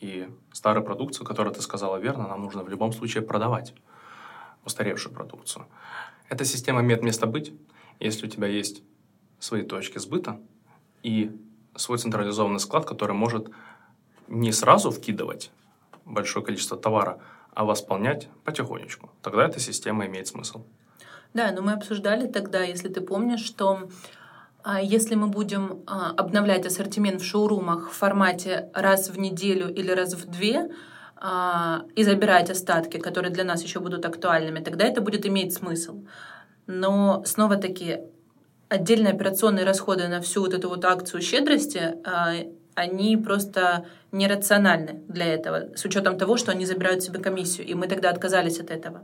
и 0.00 0.28
старую 0.52 0.84
продукцию, 0.84 1.26
которую 1.26 1.54
ты 1.54 1.62
сказала 1.62 1.96
верно, 1.96 2.28
нам 2.28 2.42
нужно 2.42 2.62
в 2.62 2.68
любом 2.68 2.92
случае 2.92 3.22
продавать 3.22 3.74
устаревшую 4.64 5.14
продукцию. 5.14 5.66
Эта 6.28 6.44
система 6.44 6.80
имеет 6.80 7.02
место 7.02 7.26
быть, 7.26 7.52
если 8.00 8.26
у 8.26 8.30
тебя 8.30 8.48
есть 8.48 8.82
свои 9.38 9.62
точки 9.62 9.98
сбыта 9.98 10.40
и 11.02 11.30
свой 11.76 11.98
централизованный 11.98 12.58
склад, 12.58 12.84
который 12.84 13.14
может 13.14 13.48
не 14.28 14.52
сразу 14.52 14.90
вкидывать 14.90 15.50
большое 16.04 16.44
количество 16.44 16.76
товара, 16.76 17.20
а 17.54 17.64
восполнять 17.64 18.28
потихонечку. 18.44 19.10
Тогда 19.22 19.46
эта 19.46 19.60
система 19.60 20.06
имеет 20.06 20.26
смысл. 20.26 20.64
Да, 21.32 21.52
но 21.52 21.62
мы 21.62 21.72
обсуждали 21.72 22.26
тогда, 22.26 22.62
если 22.62 22.88
ты 22.88 23.00
помнишь, 23.00 23.44
что 23.44 23.88
если 24.74 25.14
мы 25.14 25.28
будем 25.28 25.82
а, 25.86 26.12
обновлять 26.16 26.66
ассортимент 26.66 27.20
в 27.20 27.24
шоурумах 27.24 27.90
в 27.90 27.94
формате 27.94 28.68
раз 28.74 29.10
в 29.10 29.18
неделю 29.18 29.72
или 29.72 29.90
раз 29.92 30.14
в 30.14 30.28
две, 30.28 30.68
а, 31.18 31.84
и 31.94 32.04
забирать 32.04 32.50
остатки, 32.50 32.98
которые 32.98 33.32
для 33.32 33.44
нас 33.44 33.62
еще 33.62 33.80
будут 33.80 34.04
актуальными, 34.04 34.60
тогда 34.60 34.84
это 34.84 35.00
будет 35.00 35.24
иметь 35.26 35.54
смысл. 35.54 36.04
Но 36.66 37.22
снова-таки 37.24 38.00
отдельные 38.68 39.12
операционные 39.12 39.64
расходы 39.64 40.08
на 40.08 40.20
всю 40.20 40.40
вот 40.40 40.52
эту 40.52 40.68
вот 40.68 40.84
акцию 40.84 41.22
щедрости, 41.22 41.94
а, 42.04 42.34
они 42.74 43.16
просто 43.16 43.86
нерациональны 44.12 45.02
для 45.08 45.26
этого, 45.26 45.74
с 45.74 45.84
учетом 45.84 46.18
того, 46.18 46.36
что 46.36 46.52
они 46.52 46.66
забирают 46.66 47.02
себе 47.02 47.20
комиссию, 47.20 47.66
и 47.66 47.74
мы 47.74 47.86
тогда 47.86 48.10
отказались 48.10 48.60
от 48.60 48.70
этого. 48.70 49.02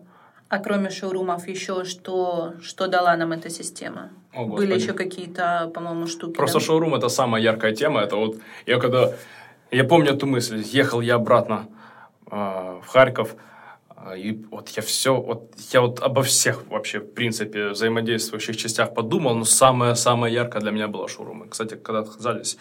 А 0.53 0.59
кроме 0.59 0.91
шоурумов 0.91 1.49
еще 1.49 1.85
что, 1.85 2.53
что 2.61 2.87
дала 2.87 3.17
нам 3.17 3.33
эта 3.33 3.49
система? 3.49 4.11
О, 4.35 4.45
Были 4.45 4.75
еще 4.75 4.93
какие-то, 4.93 5.71
по-моему, 5.75 6.07
штуки. 6.07 6.37
Просто 6.37 6.59
да? 6.59 6.65
шоурум 6.67 6.95
это 6.95 7.09
самая 7.09 7.43
яркая 7.43 7.75
тема. 7.75 8.03
Это 8.03 8.17
вот 8.17 8.37
я 8.67 8.79
когда 8.79 9.15
я 9.71 9.85
помню 9.85 10.11
эту 10.11 10.27
мысль, 10.27 10.63
ехал 10.63 11.01
я 11.01 11.15
обратно 11.15 11.69
а, 12.31 12.81
в 12.83 12.89
Харьков. 12.89 13.35
А, 13.89 14.15
и 14.15 14.45
вот 14.51 14.69
я 14.69 14.83
все, 14.83 15.19
вот 15.19 15.55
я 15.73 15.81
вот 15.81 16.01
обо 16.03 16.23
всех 16.23 16.67
вообще, 16.69 16.99
в 16.99 17.15
принципе, 17.15 17.69
взаимодействующих 17.71 18.55
частях 18.59 18.93
подумал, 18.93 19.35
но 19.35 19.45
самое-самое 19.45 20.35
яркое 20.35 20.61
для 20.61 20.71
меня 20.71 20.87
было 20.87 21.09
шоурумы. 21.09 21.49
Кстати, 21.49 21.77
когда 21.77 22.01
отказались, 22.01 22.59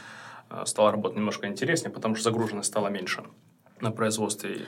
а, 0.49 0.65
стала 0.65 0.91
работать 0.91 1.17
немножко 1.17 1.45
интереснее, 1.45 1.91
потому 1.91 2.15
что 2.15 2.23
загруженность 2.23 2.69
стала 2.69 2.88
меньше 2.88 3.23
на 3.82 3.91
производстве. 3.91 4.62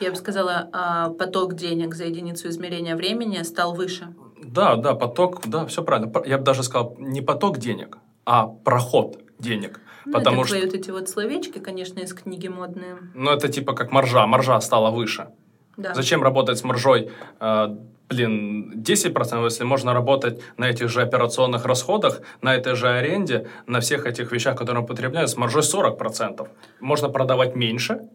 Я 0.00 0.10
бы 0.10 0.16
сказала, 0.16 1.14
поток 1.18 1.54
денег 1.54 1.94
за 1.94 2.04
единицу 2.04 2.48
измерения 2.48 2.96
времени 2.96 3.42
стал 3.42 3.74
выше. 3.74 4.14
Да, 4.42 4.76
да, 4.76 4.94
поток, 4.94 5.46
да, 5.46 5.66
все 5.66 5.82
правильно. 5.82 6.12
Я 6.26 6.38
бы 6.38 6.44
даже 6.44 6.62
сказал, 6.62 6.96
не 6.98 7.22
поток 7.22 7.58
денег, 7.58 7.98
а 8.24 8.46
проход 8.46 9.18
денег. 9.38 9.80
Ну, 10.04 10.12
потому 10.12 10.42
это 10.42 10.48
что... 10.48 10.66
вот 10.66 10.74
эти 10.74 10.90
вот 10.90 11.08
словечки, 11.08 11.58
конечно, 11.58 12.00
из 12.00 12.12
книги 12.12 12.48
модные. 12.48 12.98
Ну, 13.14 13.30
это 13.30 13.48
типа 13.48 13.72
как 13.72 13.90
маржа. 13.90 14.26
Маржа 14.26 14.60
стала 14.60 14.90
выше. 14.90 15.28
Да. 15.76 15.94
Зачем 15.94 16.22
работать 16.22 16.58
с 16.58 16.64
маржой, 16.64 17.10
э, 17.40 17.76
блин, 18.08 18.74
10%, 18.76 19.44
если 19.44 19.64
можно 19.64 19.92
работать 19.92 20.40
на 20.56 20.68
этих 20.68 20.88
же 20.88 21.02
операционных 21.02 21.64
расходах, 21.64 22.20
на 22.42 22.54
этой 22.54 22.74
же 22.74 22.88
аренде, 22.88 23.48
на 23.66 23.80
всех 23.80 24.06
этих 24.06 24.30
вещах, 24.30 24.56
которые 24.56 24.82
мы 24.82 24.86
потребляем, 24.86 25.26
с 25.26 25.36
маржой 25.36 25.62
40%. 25.62 26.46
Можно 26.80 27.08
продавать 27.08 27.56
меньше 27.56 28.08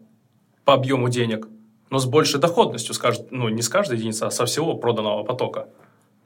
по 0.64 0.74
объему 0.74 1.08
денег, 1.08 1.48
но 1.90 1.98
с 1.98 2.06
большей 2.06 2.40
доходностью, 2.40 2.94
с 2.94 3.00
ну, 3.30 3.48
не 3.48 3.62
с 3.62 3.68
каждой 3.68 3.98
единицы, 3.98 4.24
а 4.24 4.30
со 4.30 4.46
всего 4.46 4.74
проданного 4.74 5.24
потока 5.24 5.68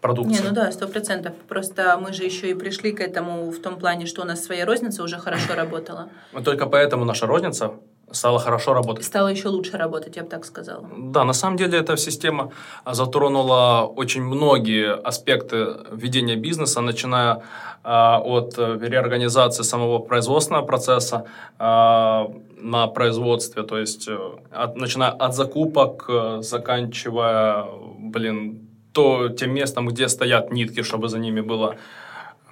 продукции. 0.04 0.42
Не, 0.42 0.48
ну 0.48 0.54
да, 0.54 0.72
сто 0.72 0.86
процентов. 0.86 1.32
Просто 1.48 1.98
мы 1.98 2.12
же 2.12 2.24
еще 2.24 2.50
и 2.50 2.54
пришли 2.54 2.92
к 2.92 3.00
этому 3.00 3.50
в 3.50 3.58
том 3.58 3.78
плане, 3.78 4.06
что 4.06 4.22
у 4.22 4.24
нас 4.26 4.44
своя 4.44 4.66
розница 4.66 5.02
уже 5.02 5.18
хорошо 5.18 5.54
работала. 5.56 6.08
Только 6.44 6.66
поэтому 6.66 7.04
наша 7.04 7.26
розница 7.26 7.70
стало 8.12 8.38
хорошо 8.38 8.74
работать. 8.74 9.04
Стало 9.04 9.28
еще 9.28 9.48
лучше 9.48 9.78
работать, 9.78 10.16
я 10.16 10.22
бы 10.22 10.28
так 10.28 10.44
сказала. 10.44 10.86
Да, 10.98 11.24
на 11.24 11.32
самом 11.32 11.56
деле 11.56 11.78
эта 11.78 11.96
система 11.96 12.50
затронула 12.92 13.92
очень 13.96 14.22
многие 14.22 14.94
аспекты 15.08 15.66
ведения 15.92 16.36
бизнеса, 16.36 16.82
начиная 16.82 17.42
а, 17.82 18.20
от 18.20 18.58
реорганизации 18.58 19.64
самого 19.64 19.98
производственного 19.98 20.66
процесса 20.66 21.24
а, 21.58 22.30
на 22.64 22.86
производстве, 22.86 23.62
то 23.62 23.78
есть 23.78 24.08
э, 24.08 24.18
от, 24.50 24.76
начиная 24.76 25.10
от 25.10 25.34
закупок, 25.34 26.06
э, 26.08 26.38
заканчивая, 26.40 27.66
блин, 27.98 28.63
то 28.94 29.28
тем 29.28 29.52
местом, 29.52 29.88
где 29.88 30.08
стоят 30.08 30.52
нитки, 30.52 30.82
чтобы 30.82 31.08
за 31.08 31.18
ними 31.18 31.40
было 31.40 31.76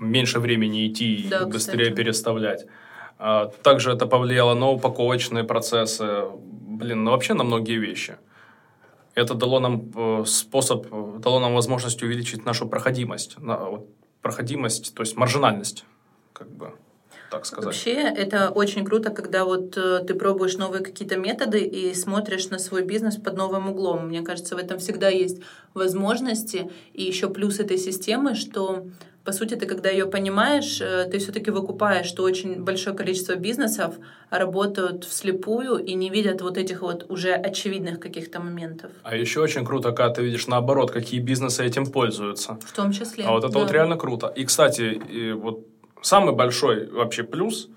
меньше 0.01 0.41
времени 0.41 0.89
идти 0.89 1.29
да, 1.31 1.43
и 1.43 1.45
быстрее 1.45 1.85
кстати. 1.85 1.97
переставлять. 1.97 2.67
А, 3.19 3.47
также 3.63 3.93
это 3.93 4.07
повлияло 4.07 4.55
на 4.55 4.69
упаковочные 4.69 5.45
процессы, 5.45 6.25
блин, 6.35 7.05
ну 7.05 7.13
вообще 7.13 7.35
на 7.35 7.45
многие 7.45 7.79
вещи. 7.79 8.17
Это 9.15 9.35
дало 9.35 9.61
нам 9.61 9.93
э, 9.95 10.25
способ, 10.27 10.87
дало 11.21 11.39
нам 11.39 11.55
возможность 11.55 12.03
увеличить 12.03 12.45
нашу 12.47 12.67
проходимость, 12.67 13.37
проходимость, 14.23 14.95
то 14.95 15.03
есть 15.03 15.17
маржинальность, 15.17 15.85
как 16.33 16.51
бы 16.51 16.73
так 17.33 17.47
сказать. 17.47 17.65
Вообще, 17.65 17.93
это 17.93 18.51
очень 18.51 18.85
круто, 18.85 19.11
когда 19.11 19.45
вот 19.45 19.77
э, 19.77 20.05
ты 20.07 20.15
пробуешь 20.15 20.57
новые 20.59 20.83
какие-то 20.83 21.17
методы 21.17 21.61
и 21.61 21.95
смотришь 21.95 22.51
на 22.51 22.59
свой 22.59 22.83
бизнес 22.85 23.17
под 23.17 23.37
новым 23.37 23.71
углом. 23.71 24.09
Мне 24.09 24.23
кажется, 24.23 24.55
в 24.55 24.59
этом 24.59 24.79
всегда 24.79 25.09
есть 25.09 25.41
возможности. 25.75 26.71
И 26.93 27.03
еще 27.03 27.31
плюс 27.31 27.59
этой 27.59 27.79
системы, 27.79 28.35
что 28.35 28.87
по 29.25 29.33
сути, 29.33 29.55
ты 29.55 29.67
когда 29.67 29.89
ее 29.89 30.07
понимаешь, 30.07 30.81
э, 30.81 31.09
ты 31.11 31.19
все-таки 31.19 31.51
выкупаешь, 31.51 32.07
что 32.07 32.23
очень 32.25 32.63
большое 32.63 32.97
количество 32.97 33.35
бизнесов 33.35 33.95
работают 34.31 35.05
вслепую 35.05 35.77
и 35.77 35.95
не 35.95 36.11
видят 36.11 36.43
вот 36.43 36.59
этих 36.59 36.83
вот 36.83 37.07
уже 37.09 37.33
очевидных 37.33 38.01
каких-то 38.01 38.41
моментов. 38.41 38.91
А 39.05 39.17
еще 39.17 39.41
очень 39.41 39.65
круто, 39.65 39.93
когда 39.93 40.13
ты 40.13 40.23
видишь 40.23 40.49
наоборот, 40.49 40.91
какие 40.91 41.21
бизнесы 41.21 41.65
этим 41.65 41.87
пользуются. 41.87 42.59
В 42.67 42.73
том 42.73 42.93
числе. 42.93 43.25
А 43.25 43.31
вот 43.31 43.45
это 43.45 43.53
да. 43.53 43.61
вот 43.61 43.71
реально 43.71 43.97
круто. 43.97 44.27
И, 44.27 44.45
кстати, 44.45 45.01
и 45.13 45.33
вот 45.33 45.72
самый 46.03 46.35
большой 46.35 46.91
вообще 46.91 47.23
плюс, 47.23 47.69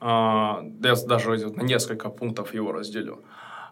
а, 0.00 0.64
я 0.82 0.94
даже 1.06 1.48
на 1.48 1.62
несколько 1.62 2.08
пунктов 2.08 2.54
его 2.54 2.72
разделю, 2.72 3.22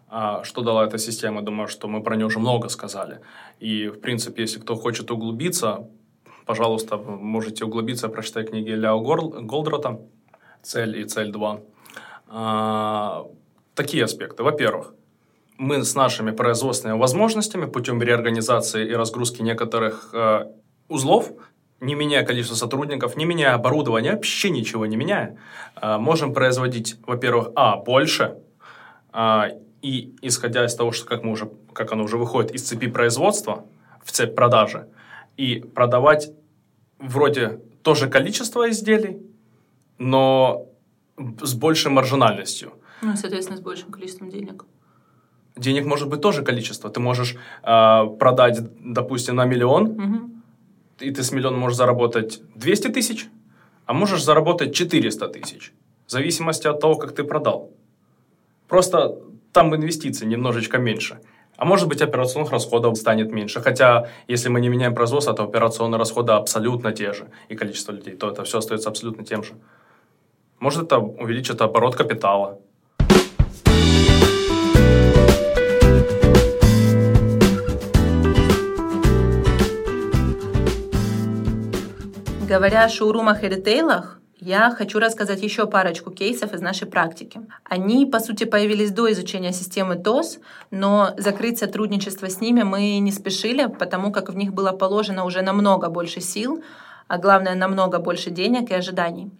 а, 0.08 0.44
что 0.44 0.62
дала 0.62 0.84
эта 0.84 0.98
система, 0.98 1.42
думаю, 1.42 1.68
что 1.68 1.88
мы 1.88 2.02
про 2.02 2.16
нее 2.16 2.26
уже 2.26 2.38
много 2.38 2.68
сказали. 2.68 3.20
И, 3.60 3.88
в 3.88 4.00
принципе, 4.00 4.42
если 4.42 4.60
кто 4.60 4.76
хочет 4.76 5.10
углубиться, 5.10 5.88
пожалуйста, 6.46 6.96
можете 6.96 7.64
углубиться, 7.64 8.08
прочитать 8.08 8.50
книги 8.50 8.70
Ляо 8.70 9.00
Голдрота 9.00 10.00
«Цель» 10.62 10.98
и 11.00 11.04
«Цель 11.04 11.30
2». 11.30 11.60
А, 12.28 13.26
такие 13.74 14.04
аспекты. 14.04 14.42
Во-первых, 14.42 14.94
мы 15.58 15.84
с 15.84 15.94
нашими 15.94 16.30
производственными 16.30 16.98
возможностями 16.98 17.66
путем 17.66 18.02
реорганизации 18.02 18.88
и 18.88 18.94
разгрузки 18.94 19.42
некоторых 19.42 20.10
э, 20.12 20.46
узлов, 20.88 21.32
не 21.82 21.94
меняя 21.94 22.24
количество 22.24 22.56
сотрудников, 22.56 23.16
не 23.16 23.26
меняя 23.26 23.54
оборудование, 23.54 24.12
вообще 24.12 24.50
ничего 24.50 24.86
не 24.86 24.96
меняя, 24.96 25.36
э, 25.82 25.98
можем 25.98 26.32
производить, 26.32 26.96
во-первых, 27.06 27.50
а, 27.54 27.76
больше, 27.76 28.38
э, 29.12 29.42
и 29.82 30.14
исходя 30.22 30.64
из 30.64 30.74
того, 30.74 30.92
что 30.92 31.06
как, 31.06 31.24
мы 31.24 31.32
уже, 31.32 31.50
как 31.72 31.92
оно 31.92 32.04
уже 32.04 32.16
выходит 32.16 32.52
из 32.52 32.62
цепи 32.62 32.88
производства 32.88 33.64
в 34.04 34.10
цепь 34.10 34.34
продажи– 34.34 34.86
и 35.36 35.60
продавать 35.74 36.30
вроде 36.98 37.60
то 37.82 37.94
же 37.94 38.08
количество 38.08 38.70
изделий, 38.70 39.22
но 39.98 40.66
с 41.40 41.54
большей 41.54 41.90
маржинальностью. 41.90 42.72
Ну, 43.02 43.16
соответственно, 43.16 43.58
с 43.58 43.60
большим 43.60 43.90
количеством 43.90 44.30
денег. 44.30 44.64
Денег 45.56 45.84
может 45.84 46.08
быть 46.08 46.20
тоже 46.20 46.42
количество. 46.42 46.90
Ты 46.90 47.00
можешь 47.00 47.36
э, 47.62 48.06
продать, 48.18 48.60
допустим, 48.80 49.36
на 49.36 49.44
миллион, 49.44 49.86
угу. 49.86 50.30
И 51.02 51.10
ты 51.10 51.22
с 51.22 51.32
миллиона 51.32 51.56
можешь 51.56 51.76
заработать 51.76 52.40
200 52.54 52.88
тысяч, 52.88 53.28
а 53.86 53.92
можешь 53.92 54.22
заработать 54.22 54.74
400 54.74 55.28
тысяч. 55.28 55.72
В 56.06 56.10
зависимости 56.10 56.66
от 56.66 56.80
того, 56.80 56.96
как 56.96 57.12
ты 57.12 57.24
продал. 57.24 57.70
Просто 58.68 59.18
там 59.52 59.74
инвестиции 59.74 60.26
немножечко 60.26 60.78
меньше. 60.78 61.20
А 61.56 61.64
может 61.64 61.88
быть, 61.88 62.02
операционных 62.02 62.50
расходов 62.50 62.96
станет 62.96 63.30
меньше. 63.30 63.60
Хотя, 63.60 64.08
если 64.26 64.48
мы 64.48 64.60
не 64.60 64.68
меняем 64.68 64.94
производство, 64.94 65.34
то 65.34 65.44
операционные 65.44 65.98
расходы 65.98 66.32
абсолютно 66.32 66.92
те 66.92 67.12
же. 67.12 67.28
И 67.48 67.54
количество 67.54 67.92
людей, 67.92 68.16
то 68.16 68.30
это 68.30 68.44
все 68.44 68.58
остается 68.58 68.88
абсолютно 68.88 69.24
тем 69.24 69.42
же. 69.42 69.52
Может, 70.58 70.84
это 70.84 70.98
увеличит 70.98 71.60
оборот 71.60 71.94
капитала. 71.94 72.58
Говоря 82.52 82.84
о 82.84 82.90
шоурумах 82.90 83.44
и 83.44 83.48
ритейлах, 83.48 84.20
я 84.38 84.70
хочу 84.72 84.98
рассказать 84.98 85.42
еще 85.42 85.66
парочку 85.66 86.10
кейсов 86.10 86.52
из 86.52 86.60
нашей 86.60 86.86
практики. 86.86 87.40
Они, 87.64 88.04
по 88.04 88.20
сути, 88.20 88.44
появились 88.44 88.90
до 88.90 89.10
изучения 89.10 89.54
системы 89.54 89.96
ТОС, 89.96 90.38
но 90.70 91.14
закрыть 91.16 91.58
сотрудничество 91.58 92.28
с 92.28 92.42
ними 92.42 92.62
мы 92.62 92.98
не 92.98 93.10
спешили, 93.10 93.68
потому 93.68 94.12
как 94.12 94.28
в 94.28 94.36
них 94.36 94.52
было 94.52 94.72
положено 94.72 95.24
уже 95.24 95.40
намного 95.40 95.88
больше 95.88 96.20
сил, 96.20 96.62
а 97.08 97.16
главное, 97.16 97.54
намного 97.54 98.00
больше 98.00 98.28
денег 98.28 98.70
и 98.70 98.74
ожиданий. 98.74 99.30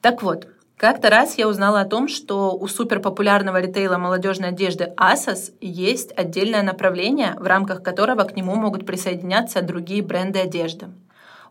Так 0.00 0.24
вот, 0.24 0.48
как-то 0.76 1.10
раз 1.10 1.38
я 1.38 1.46
узнала 1.46 1.82
о 1.82 1.88
том, 1.88 2.08
что 2.08 2.56
у 2.56 2.66
суперпопулярного 2.66 3.60
ритейла 3.60 3.98
молодежной 3.98 4.48
одежды 4.48 4.92
Asos 4.96 5.52
есть 5.60 6.10
отдельное 6.16 6.64
направление, 6.64 7.36
в 7.38 7.46
рамках 7.46 7.84
которого 7.84 8.24
к 8.24 8.34
нему 8.34 8.56
могут 8.56 8.84
присоединяться 8.84 9.62
другие 9.62 10.02
бренды 10.02 10.40
одежды. 10.40 10.88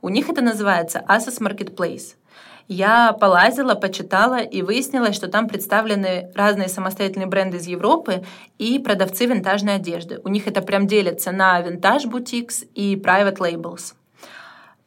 У 0.07 0.09
них 0.09 0.29
это 0.29 0.41
называется 0.41 1.03
Asos 1.05 1.41
Marketplace– 1.41 2.15
я 2.69 3.13
полазила, 3.13 3.75
почитала 3.75 4.39
и 4.39 4.61
выяснилось, 4.61 5.15
что 5.15 5.29
там 5.29 5.47
представлены 5.47 6.31
разные 6.35 6.67
самостоятельные 6.67 7.27
бренды 7.27 7.57
из 7.57 7.67
Европы 7.67 8.25
и 8.57 8.77
продавцы 8.77 9.25
винтажной 9.25 9.75
одежды. 9.75 10.19
У 10.25 10.27
них 10.27 10.47
это 10.47 10.61
прям 10.61 10.85
делится 10.85 11.31
на 11.31 11.61
винтаж 11.61 12.05
бутикс 12.05 12.65
и 12.75 12.95
private 12.95 13.37
labels. 13.37 13.93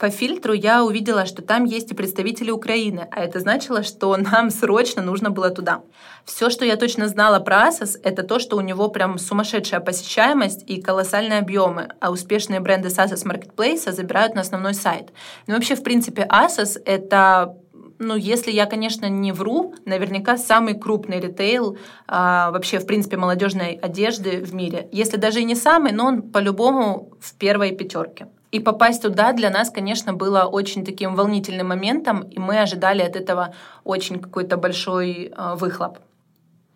По 0.00 0.08
фильтру 0.08 0.54
я 0.54 0.82
увидела, 0.82 1.26
что 1.26 1.42
там 1.42 1.64
есть 1.64 1.90
и 1.92 1.94
представители 1.94 2.50
Украины, 2.50 3.06
а 3.10 3.22
это 3.22 3.38
значило, 3.38 3.82
что 3.82 4.16
нам 4.16 4.48
срочно 4.48 5.02
нужно 5.02 5.30
было 5.30 5.50
туда. 5.50 5.82
Все, 6.24 6.48
что 6.48 6.64
я 6.64 6.76
точно 6.76 7.06
знала 7.06 7.38
про 7.38 7.68
Asos, 7.68 8.00
это 8.02 8.22
то, 8.22 8.38
что 8.38 8.56
у 8.56 8.62
него 8.62 8.88
прям 8.88 9.18
сумасшедшая 9.18 9.80
посещаемость 9.80 10.64
и 10.66 10.80
колоссальные 10.80 11.40
объемы, 11.40 11.88
а 12.00 12.10
успешные 12.10 12.60
бренды 12.60 12.88
с 12.88 12.96
Asos 12.96 13.26
Marketplace 13.26 13.92
забирают 13.92 14.34
на 14.34 14.40
основной 14.40 14.72
сайт. 14.72 15.10
Ну 15.46 15.52
вообще, 15.52 15.74
в 15.74 15.82
принципе, 15.82 16.26
Asos— 16.30 16.80
это 16.86 17.56
ну, 17.98 18.16
если 18.16 18.50
я, 18.50 18.64
конечно, 18.64 19.04
не 19.04 19.32
вру, 19.32 19.74
наверняка 19.84 20.38
самый 20.38 20.72
крупный 20.72 21.20
ритейл 21.20 21.76
а, 22.06 22.50
вообще, 22.52 22.78
в 22.78 22.86
принципе, 22.86 23.18
молодежной 23.18 23.72
одежды 23.74 24.42
в 24.42 24.54
мире. 24.54 24.88
Если 24.92 25.18
даже 25.18 25.42
и 25.42 25.44
не 25.44 25.54
самый, 25.54 25.92
но 25.92 26.06
он 26.06 26.22
по-любому 26.22 27.12
в 27.20 27.34
первой 27.34 27.72
пятерке. 27.72 28.28
И 28.50 28.58
попасть 28.58 29.02
туда 29.02 29.32
для 29.32 29.50
нас, 29.50 29.70
конечно, 29.70 30.12
было 30.12 30.42
очень 30.42 30.84
таким 30.84 31.14
волнительным 31.14 31.68
моментом, 31.68 32.22
и 32.22 32.38
мы 32.38 32.58
ожидали 32.58 33.02
от 33.02 33.14
этого 33.14 33.54
очень 33.84 34.18
какой-то 34.18 34.56
большой 34.56 35.32
э, 35.34 35.54
выхлоп. 35.54 35.98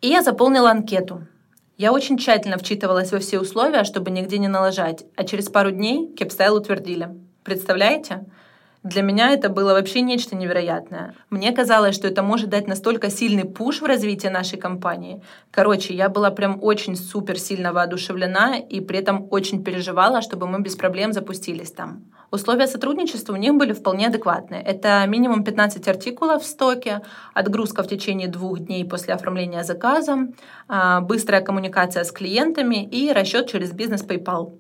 И 0.01 0.09
я 0.09 0.23
заполнила 0.23 0.71
анкету. 0.71 1.27
Я 1.77 1.93
очень 1.93 2.19
тщательно 2.19 2.57
вчитывалась 2.59 3.11
во 3.11 3.19
все 3.19 3.41
условия, 3.41 3.83
чтобы 3.83 4.13
нигде 4.13 4.39
не 4.39 4.47
налажать, 4.47 5.05
а 5.17 5.25
через 5.25 5.49
пару 5.49 5.73
дней 5.73 6.15
кепстайл 6.15 6.55
утвердили. 6.55 7.09
Представляете? 7.43 8.25
Для 8.85 9.01
меня 9.01 9.31
это 9.31 9.49
было 9.49 9.73
вообще 9.73 10.03
нечто 10.03 10.37
невероятное. 10.37 11.15
Мне 11.31 11.53
казалось, 11.53 11.95
что 11.95 12.07
это 12.07 12.23
может 12.23 12.51
дать 12.51 12.69
настолько 12.69 13.09
сильный 13.09 13.47
пуш 13.47 13.81
в 13.81 13.87
развитии 13.87 14.27
нашей 14.27 14.59
компании. 14.59 15.23
Короче, 15.51 15.95
я 15.95 16.11
была 16.11 16.31
прям 16.31 16.59
очень 16.63 16.95
супер 16.95 17.39
сильно 17.39 17.73
воодушевлена 17.73 18.59
и 18.59 18.81
при 18.81 18.99
этом 18.99 19.27
очень 19.31 19.65
переживала, 19.65 20.21
чтобы 20.21 20.47
мы 20.47 20.61
без 20.61 20.77
проблем 20.77 21.15
запустились 21.15 21.73
там. 21.73 22.05
Условия 22.31 22.67
сотрудничества 22.67 23.33
у 23.33 23.37
них 23.37 23.55
были 23.55 23.73
вполне 23.73 24.09
адекватные. 24.09 24.61
Это 24.61 25.03
минимум 25.07 25.45
15 25.45 25.89
артикулов 25.89 26.43
в 26.43 26.47
стоке, 26.47 27.01
отгрузка 27.33 27.83
в 27.85 27.89
течение 27.89 28.29
двух 28.29 28.59
дней 28.59 28.85
после 28.85 29.15
оформления 29.15 29.65
заказа, 29.65 30.29
а, 30.69 31.01
быстрая 31.01 31.41
коммуникация 31.41 32.05
с 32.05 32.13
клиентами 32.13 32.85
и 32.85 33.11
расчет 33.13 33.49
через 33.51 33.73
бизнес 33.73 34.05
PayPal. 34.05 34.59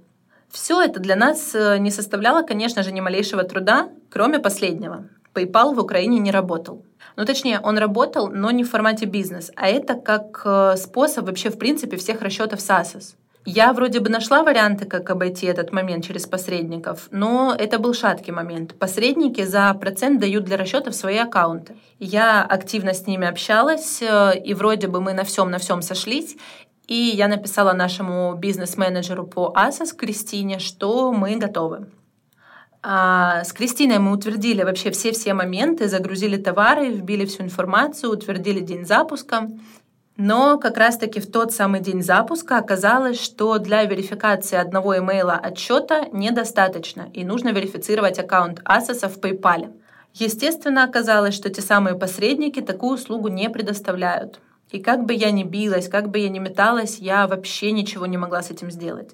Все 0.54 0.80
это 0.80 1.00
для 1.00 1.16
нас 1.16 1.52
э, 1.52 1.78
не 1.78 1.90
составляло, 1.90 2.42
конечно 2.42 2.84
же, 2.84 2.92
ни 2.92 3.00
малейшего 3.00 3.42
труда, 3.42 3.88
кроме 4.08 4.38
последнего. 4.38 5.08
PayPal 5.34 5.74
в 5.74 5.80
Украине 5.80 6.20
не 6.20 6.30
работал. 6.30 6.84
Ну, 7.16 7.24
точнее, 7.24 7.58
он 7.58 7.76
работал, 7.76 8.28
но 8.28 8.52
не 8.52 8.62
в 8.62 8.70
формате 8.70 9.06
бизнес, 9.06 9.50
а 9.56 9.66
это 9.66 9.94
как 9.94 10.42
э, 10.44 10.76
способ 10.76 11.26
вообще, 11.26 11.50
в 11.50 11.58
принципе, 11.58 11.96
всех 11.96 12.22
расчетов 12.22 12.60
SASOS. 12.60 13.16
Я 13.44 13.72
вроде 13.72 13.98
бы 13.98 14.10
нашла 14.10 14.44
варианты, 14.44 14.84
как 14.84 15.10
обойти 15.10 15.46
этот 15.46 15.72
момент 15.72 16.04
через 16.04 16.24
посредников, 16.26 17.08
но 17.10 17.54
это 17.58 17.80
был 17.80 17.92
шаткий 17.92 18.32
момент. 18.32 18.74
Посредники 18.78 19.44
за 19.44 19.74
процент 19.74 20.20
дают 20.20 20.44
для 20.44 20.56
расчетов 20.56 20.94
свои 20.94 21.18
аккаунты. 21.18 21.74
Я 21.98 22.42
активно 22.42 22.94
с 22.94 23.08
ними 23.08 23.26
общалась, 23.26 24.00
э, 24.00 24.38
и 24.38 24.54
вроде 24.54 24.86
бы 24.86 25.00
мы 25.00 25.14
на 25.14 25.24
всем 25.24 25.50
на 25.50 25.58
всем 25.58 25.82
сошлись, 25.82 26.36
и 26.86 26.94
я 26.94 27.28
написала 27.28 27.72
нашему 27.72 28.34
бизнес-менеджеру 28.34 29.26
по 29.26 29.52
Асос 29.54 29.92
Кристине, 29.92 30.58
что 30.58 31.12
мы 31.12 31.36
готовы. 31.36 31.86
А 32.82 33.44
с 33.44 33.52
Кристиной 33.54 33.98
мы 33.98 34.12
утвердили 34.12 34.62
вообще 34.62 34.90
все-все 34.90 35.32
моменты, 35.32 35.88
загрузили 35.88 36.36
товары, 36.36 36.90
вбили 36.90 37.24
всю 37.24 37.42
информацию, 37.42 38.12
утвердили 38.12 38.60
день 38.60 38.84
запуска. 38.84 39.48
Но 40.18 40.58
как 40.58 40.76
раз-таки 40.76 41.18
в 41.18 41.30
тот 41.30 41.52
самый 41.52 41.80
день 41.80 42.02
запуска 42.02 42.58
оказалось, 42.58 43.18
что 43.18 43.58
для 43.58 43.84
верификации 43.84 44.56
одного 44.56 44.98
имейла 44.98 45.32
отчета 45.32 46.08
недостаточно, 46.12 47.08
и 47.14 47.24
нужно 47.24 47.48
верифицировать 47.48 48.18
аккаунт 48.18 48.60
Asos 48.60 49.08
в 49.08 49.18
PayPal. 49.18 49.72
Естественно, 50.12 50.84
оказалось, 50.84 51.34
что 51.34 51.48
те 51.48 51.62
самые 51.62 51.98
посредники 51.98 52.60
такую 52.60 52.94
услугу 52.94 53.28
не 53.28 53.48
предоставляют. 53.48 54.40
И 54.70 54.80
как 54.80 55.04
бы 55.04 55.14
я 55.14 55.30
ни 55.30 55.44
билась, 55.44 55.88
как 55.88 56.10
бы 56.10 56.18
я 56.18 56.28
ни 56.28 56.38
металась, 56.38 56.98
я 56.98 57.26
вообще 57.26 57.72
ничего 57.72 58.06
не 58.06 58.16
могла 58.16 58.42
с 58.42 58.50
этим 58.50 58.70
сделать. 58.70 59.10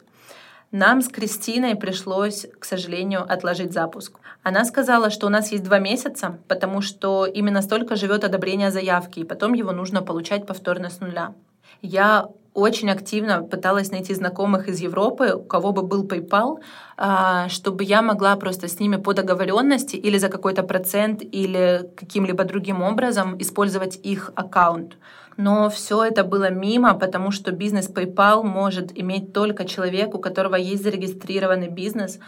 Нам 0.73 1.03
с 1.03 1.09
Кристиной 1.09 1.75
пришлось, 1.75 2.47
к 2.59 2.65
сожалению, 2.65 3.25
отложить 3.29 3.73
запуск. 3.73 4.21
Она 4.45 4.65
сказала, 4.65 5.11
что 5.11 5.27
у 5.27 5.31
нас 5.31 5.51
есть 5.51 5.65
два 5.65 5.81
месяца, 5.81 6.39
потому 6.47 6.81
что 6.81 7.27
именно 7.27 7.61
столько 7.61 7.97
живет 7.97 8.23
одобрение 8.23 8.71
заявки, 8.71 9.21
и 9.21 9.25
потом 9.25 9.55
его 9.55 9.73
нужно 9.73 10.01
получать 10.01 10.47
повторно 10.47 10.89
с 10.89 11.01
нуля. 11.01 11.35
Я 11.83 12.29
очень 12.55 12.91
активно 12.91 13.43
пыталась 13.43 13.91
найти 13.91 14.15
знакомых 14.15 14.69
из 14.69 14.81
Европы, 14.81 15.35
у 15.35 15.43
кого 15.43 15.73
бы 15.73 15.83
был 15.83 16.05
PayPal, 16.05 16.59
а, 16.97 17.49
чтобы 17.49 17.85
я 17.85 18.03
могла 18.03 18.37
просто 18.37 18.69
с 18.69 18.79
ними 18.81 18.97
по 18.97 19.13
договоренности 19.13 19.97
или 19.97 20.19
за 20.19 20.29
какой-то 20.29 20.63
процент 20.63 21.23
или 21.23 21.91
каким-либо 21.97 22.45
другим 22.45 22.83
образом 22.83 23.37
использовать 23.41 23.99
их 24.03 24.33
аккаунт 24.35 24.97
но 25.41 25.71
все 25.71 26.05
это 26.05 26.23
было 26.23 26.51
мимо, 26.51 26.95
потому 26.95 27.31
что 27.31 27.51
бизнес 27.51 27.89
PayPal 27.89 28.43
может 28.43 28.99
иметь 28.99 29.33
только 29.33 29.65
человек, 29.65 30.15
у 30.15 30.19
которого 30.19 30.57
есть 30.57 30.83
зарегистрированный 30.83 31.69
бизнес, 31.69 32.19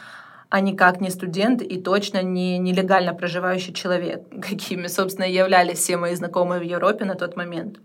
а 0.49 0.61
никак 0.61 1.01
не 1.01 1.11
студент 1.11 1.61
и 1.61 1.81
точно 1.81 2.23
не 2.23 2.59
нелегально 2.59 3.13
проживающий 3.15 3.75
человек, 3.75 4.23
какими, 4.49 4.87
собственно, 4.87 5.27
являлись 5.27 5.79
все 5.79 5.97
мои 5.99 6.15
знакомые 6.15 6.61
в 6.61 6.65
Европе 6.65 7.05
на 7.05 7.15
тот 7.15 7.37
момент. 7.37 7.79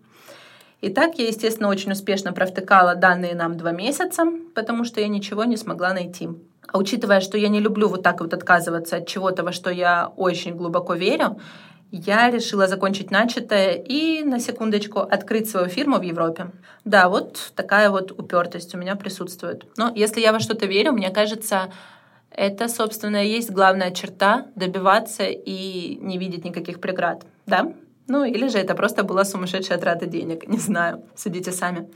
И 0.79 0.89
так 0.89 1.19
я, 1.19 1.27
естественно, 1.27 1.69
очень 1.69 1.91
успешно 1.91 2.31
провтыкала 2.31 2.95
данные 2.95 3.35
нам 3.35 3.57
два 3.57 3.71
месяца, 3.71 4.23
потому 4.55 4.85
что 4.85 5.01
я 5.01 5.07
ничего 5.07 5.43
не 5.43 5.57
смогла 5.57 5.93
найти. 5.93 6.29
А 6.71 6.77
учитывая, 6.77 7.19
что 7.19 7.37
я 7.37 7.49
не 7.49 7.59
люблю 7.59 7.89
вот 7.89 8.03
так 8.03 8.21
вот 8.21 8.33
отказываться 8.33 8.97
от 8.97 9.07
чего-то, 9.07 9.43
во 9.43 9.51
что 9.51 9.71
я 9.71 10.11
очень 10.15 10.55
глубоко 10.55 10.93
верю, 10.93 11.39
я 11.91 12.29
решила 12.29 12.67
закончить 12.67 13.11
начатое 13.11 13.73
и, 13.73 14.23
на 14.23 14.39
секундочку, 14.39 14.99
открыть 14.99 15.49
свою 15.49 15.67
фирму 15.67 15.97
в 15.97 16.01
Европе. 16.01 16.51
Да, 16.85 17.09
вот 17.09 17.51
такая 17.55 17.89
вот 17.89 18.11
упертость 18.11 18.75
у 18.75 18.77
меня 18.77 18.95
присутствует. 18.95 19.65
Но 19.77 19.91
если 19.95 20.21
я 20.21 20.31
во 20.33 20.39
что-то 20.39 20.65
верю, 20.65 20.91
мне 20.91 21.09
кажется, 21.09 21.71
это, 22.31 22.67
собственно, 22.67 23.25
и 23.25 23.29
есть 23.29 23.51
главная 23.51 23.91
черта— 23.91 24.47
добиваться 24.55 25.23
и 25.23 25.97
не 26.01 26.17
видеть 26.17 26.43
никаких 26.43 26.79
преград. 26.79 27.25
Да? 27.45 27.73
Ну, 28.07 28.23
или 28.23 28.47
же 28.47 28.57
это 28.57 28.73
просто 28.75 29.03
была 29.03 29.25
сумасшедшая 29.25 29.77
трата 29.77 30.05
денег. 30.05 30.47
Не 30.47 30.59
знаю, 30.59 31.03
судите 31.15 31.51
сами. 31.51 31.89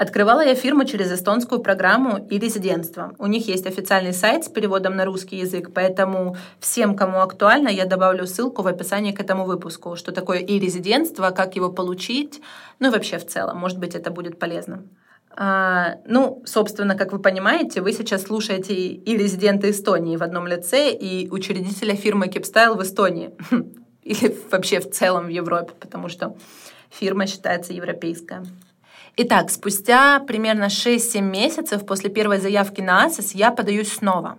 Открывала 0.00 0.40
я 0.40 0.54
фирму 0.54 0.86
через 0.86 1.12
эстонскую 1.12 1.60
программу 1.60 2.26
и 2.30 2.38
резидентство. 2.38 3.12
У 3.18 3.26
них 3.26 3.48
есть 3.48 3.66
официальный 3.66 4.14
сайт 4.14 4.44
с 4.44 4.48
переводом 4.48 4.96
на 4.96 5.04
русский 5.04 5.36
язык, 5.36 5.72
поэтому 5.74 6.38
всем, 6.58 6.96
кому 6.96 7.20
актуально, 7.20 7.68
я 7.68 7.84
добавлю 7.84 8.26
ссылку 8.26 8.62
в 8.62 8.66
описании 8.66 9.12
к 9.12 9.20
этому 9.20 9.44
выпуску, 9.44 9.96
что 9.96 10.12
такое 10.12 10.38
и 10.38 10.58
резидентство, 10.58 11.32
как 11.32 11.54
его 11.54 11.70
получить, 11.70 12.40
ну 12.78 12.88
и 12.88 12.90
вообще 12.90 13.18
в 13.18 13.26
целом, 13.26 13.58
может 13.58 13.78
быть, 13.78 13.94
это 13.94 14.10
будет 14.10 14.38
полезно. 14.38 14.84
А, 15.36 15.96
ну, 16.06 16.42
собственно, 16.46 16.94
как 16.94 17.12
вы 17.12 17.18
понимаете, 17.18 17.82
вы 17.82 17.92
сейчас 17.92 18.22
слушаете 18.22 18.72
и 18.72 19.16
резидента 19.18 19.70
Эстонии 19.70 20.16
в 20.16 20.22
одном 20.22 20.46
лице, 20.46 20.92
и 20.92 21.28
учредителя 21.28 21.94
фирмы 21.94 22.28
Kipstyle 22.28 22.74
в 22.74 22.82
Эстонии. 22.82 23.32
Или 24.02 24.34
вообще 24.50 24.80
в 24.80 24.90
целом 24.90 25.26
в 25.26 25.28
Европе, 25.28 25.74
потому 25.78 26.08
что 26.08 26.38
фирма 26.88 27.26
считается 27.26 27.74
европейская. 27.74 28.44
Итак, 29.16 29.50
спустя 29.50 30.20
примерно 30.20 30.64
6-7 30.64 31.20
месяцев 31.20 31.84
после 31.84 32.10
первой 32.10 32.38
заявки 32.38 32.80
на 32.80 33.04
Асос 33.04 33.32
я 33.32 33.50
подаюсь 33.50 33.92
снова. 33.92 34.38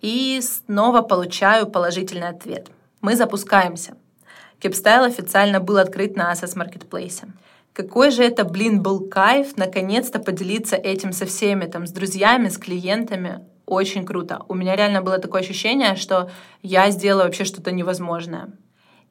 И 0.00 0.40
снова 0.40 1.02
получаю 1.02 1.66
положительный 1.66 2.28
ответ. 2.28 2.68
Мы 3.00 3.16
запускаемся. 3.16 3.96
Keepstyle 4.60 5.04
официально 5.04 5.60
был 5.60 5.78
открыт 5.78 6.16
на 6.16 6.30
ASOS 6.30 6.56
Маркетплейсе. 6.56 7.28
Какой 7.72 8.10
же 8.10 8.24
это, 8.24 8.44
блин, 8.44 8.82
был 8.82 9.08
кайф 9.08 9.56
наконец-то 9.56 10.18
поделиться 10.18 10.74
этим 10.74 11.12
со 11.12 11.26
всеми, 11.26 11.66
там, 11.66 11.86
с 11.86 11.92
друзьями, 11.92 12.48
с 12.48 12.58
клиентами. 12.58 13.46
Очень 13.66 14.04
круто. 14.04 14.42
У 14.48 14.54
меня 14.54 14.74
реально 14.74 15.00
было 15.00 15.18
такое 15.18 15.42
ощущение, 15.42 15.94
что 15.94 16.30
я 16.62 16.90
сделала 16.90 17.24
вообще 17.24 17.44
что-то 17.44 17.70
невозможное. 17.70 18.50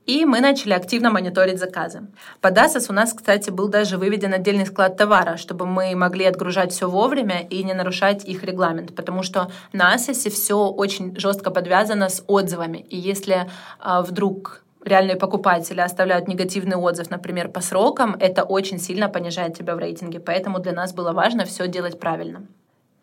И 0.08 0.24
мы 0.24 0.40
начали 0.40 0.72
активно 0.72 1.10
мониторить 1.12 1.60
заказы. 1.60 2.08
Под 2.40 2.58
Asos 2.58 2.86
у 2.90 2.94
нас, 2.94 3.14
кстати, 3.14 3.50
был 3.50 3.68
даже 3.68 3.98
выведен 3.98 4.34
отдельный 4.34 4.66
склад 4.66 4.96
товара, 4.96 5.36
чтобы 5.36 5.66
мы 5.66 5.94
могли 5.96 6.24
отгружать 6.24 6.72
все 6.72 6.90
вовремя 6.90 7.42
и 7.42 7.62
не 7.62 7.74
нарушать 7.74 8.24
их 8.24 8.46
регламент, 8.46 8.96
потому 8.96 9.22
что 9.22 9.52
на 9.74 9.94
Asos 9.94 10.30
все 10.30 10.70
очень 10.70 11.20
жестко 11.20 11.52
подвязано 11.52 12.08
с 12.08 12.24
отзывами. 12.26 12.78
И 12.90 12.96
если 12.96 13.50
а, 13.80 14.02
вдруг 14.02 14.64
реальные 14.86 15.18
покупатели 15.18 15.82
оставляют 15.82 16.30
негативный 16.30 16.78
отзыв, 16.78 17.10
например, 17.10 17.50
по 17.50 17.60
срокам, 17.60 18.16
это 18.18 18.44
очень 18.44 18.80
сильно 18.80 19.10
понижает 19.10 19.58
тебя 19.58 19.76
в 19.76 19.80
рейтинге. 19.80 20.22
Поэтому 20.22 20.60
для 20.60 20.72
нас 20.72 20.94
было 20.94 21.12
важно 21.12 21.44
все 21.44 21.68
делать 21.68 22.00
правильно. 22.00 22.44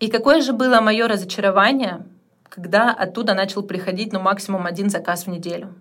И 0.01 0.09
какое 0.09 0.41
же 0.41 0.55
было 0.55 0.81
мое 0.81 1.07
разочарование, 1.07 2.07
когда 2.49 2.93
оттуда 2.93 3.35
начал 3.35 3.63
приходить 3.63 4.15
ну, 4.15 4.21
максимум 4.21 4.65
один 4.65 4.89
заказ 4.89 5.27
в 5.27 5.29
неделю. 5.29 5.75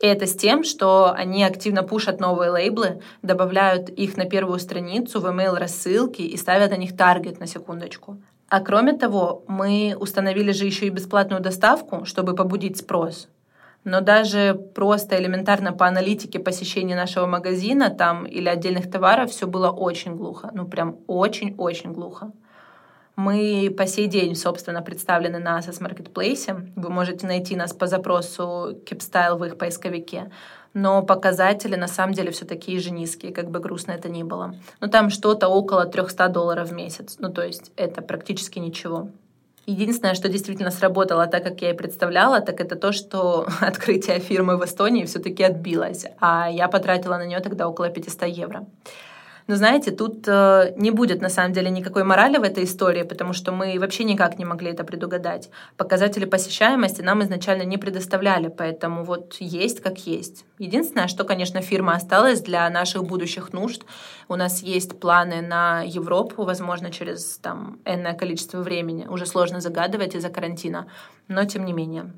И 0.00 0.06
это 0.06 0.26
с 0.26 0.36
тем, 0.36 0.62
что 0.62 1.12
они 1.12 1.42
активно 1.42 1.82
пушат 1.82 2.20
новые 2.20 2.50
лейблы, 2.50 3.00
добавляют 3.22 3.88
их 3.88 4.16
на 4.16 4.26
первую 4.26 4.58
страницу 4.58 5.20
в 5.20 5.26
email 5.26 5.56
рассылки 5.56 6.22
и 6.22 6.36
ставят 6.36 6.70
на 6.70 6.76
них 6.76 6.96
таргет 6.96 7.40
на 7.40 7.46
секундочку. 7.46 8.18
А 8.48 8.60
кроме 8.60 8.92
того, 8.92 9.42
мы 9.48 9.96
установили 9.98 10.52
же 10.52 10.66
еще 10.66 10.86
и 10.86 10.90
бесплатную 10.90 11.42
доставку, 11.42 12.04
чтобы 12.04 12.34
побудить 12.34 12.76
спрос. 12.76 13.28
Но 13.84 14.00
даже 14.00 14.54
просто 14.74 15.18
элементарно 15.18 15.72
по 15.72 15.86
аналитике 15.86 16.38
посещения 16.38 16.96
нашего 16.96 17.26
магазина 17.26 17.90
там 17.90 18.24
или 18.24 18.48
отдельных 18.48 18.90
товаров 18.90 19.30
все 19.30 19.46
было 19.46 19.70
очень 19.70 20.16
глухо. 20.16 20.50
Ну 20.52 20.66
прям 20.66 20.98
очень-очень 21.06 21.92
глухо. 21.92 22.32
Мы 23.16 23.74
по 23.74 23.86
сей 23.86 24.08
день, 24.08 24.34
собственно, 24.34 24.82
представлены 24.82 25.38
на 25.38 25.58
Asos 25.58 25.80
Marketplace. 25.80 26.70
Вы 26.76 26.90
можете 26.90 27.26
найти 27.26 27.56
нас 27.56 27.72
по 27.72 27.86
запросу 27.86 28.78
Kipstyle 28.84 29.36
в 29.38 29.44
их 29.44 29.56
поисковике. 29.56 30.30
Но 30.74 31.02
показатели 31.02 31.76
на 31.76 31.88
самом 31.88 32.12
деле 32.12 32.30
все 32.30 32.44
такие 32.44 32.78
же 32.78 32.90
низкие, 32.90 33.32
как 33.32 33.50
бы 33.50 33.58
грустно 33.58 33.92
это 33.92 34.10
ни 34.10 34.22
было. 34.22 34.54
Но 34.80 34.88
там 34.88 35.08
что-то 35.08 35.48
около 35.48 35.86
300 35.86 36.28
долларов 36.28 36.68
в 36.68 36.74
месяц. 36.74 37.16
Ну, 37.18 37.32
то 37.32 37.42
есть 37.42 37.72
это 37.76 38.02
практически 38.02 38.58
ничего. 38.58 39.08
Единственное, 39.64 40.14
что 40.14 40.28
действительно 40.28 40.70
сработало 40.70 41.26
так, 41.26 41.42
как 41.42 41.62
я 41.62 41.70
и 41.70 41.76
представляла, 41.76 42.42
так 42.42 42.60
это 42.60 42.76
то, 42.76 42.92
что 42.92 43.48
открытие 43.60 44.20
фирмы 44.20 44.58
в 44.58 44.64
Эстонии 44.66 45.06
все-таки 45.06 45.42
отбилось, 45.42 46.04
а 46.20 46.50
я 46.50 46.68
потратила 46.68 47.16
на 47.16 47.24
нее 47.24 47.40
тогда 47.40 47.66
около 47.66 47.88
500 47.88 48.28
евро. 48.28 48.66
Но 49.46 49.54
знаете, 49.54 49.92
тут 49.92 50.26
э, 50.26 50.74
не 50.76 50.90
будет 50.90 51.22
на 51.22 51.28
самом 51.28 51.52
деле 51.52 51.70
никакой 51.70 52.02
морали 52.02 52.38
в 52.38 52.42
этой 52.42 52.64
истории, 52.64 53.04
потому 53.04 53.32
что 53.32 53.52
мы 53.52 53.78
вообще 53.78 54.02
никак 54.02 54.38
не 54.38 54.44
могли 54.44 54.70
это 54.70 54.82
предугадать. 54.82 55.50
Показатели 55.76 56.24
посещаемости 56.24 57.00
нам 57.02 57.22
изначально 57.22 57.62
не 57.62 57.78
предоставляли, 57.78 58.48
поэтому 58.48 59.04
вот 59.04 59.36
есть 59.38 59.80
как 59.80 59.98
есть. 60.06 60.44
Единственное, 60.58 61.06
что, 61.06 61.24
конечно, 61.24 61.60
фирма 61.60 61.94
осталась 61.94 62.40
для 62.40 62.68
наших 62.70 63.04
будущих 63.04 63.52
нужд. 63.52 63.82
У 64.28 64.34
нас 64.34 64.62
есть 64.62 64.98
планы 64.98 65.42
на 65.42 65.82
Европу, 65.82 66.42
возможно, 66.42 66.90
через 66.90 67.38
там 67.38 67.78
энное 67.84 68.14
количество 68.14 68.60
времени. 68.60 69.06
Уже 69.06 69.26
сложно 69.26 69.60
загадывать 69.60 70.16
из-за 70.16 70.28
карантина, 70.28 70.86
но 71.28 71.44
тем 71.44 71.64
не 71.64 71.72
менее, 71.72 72.12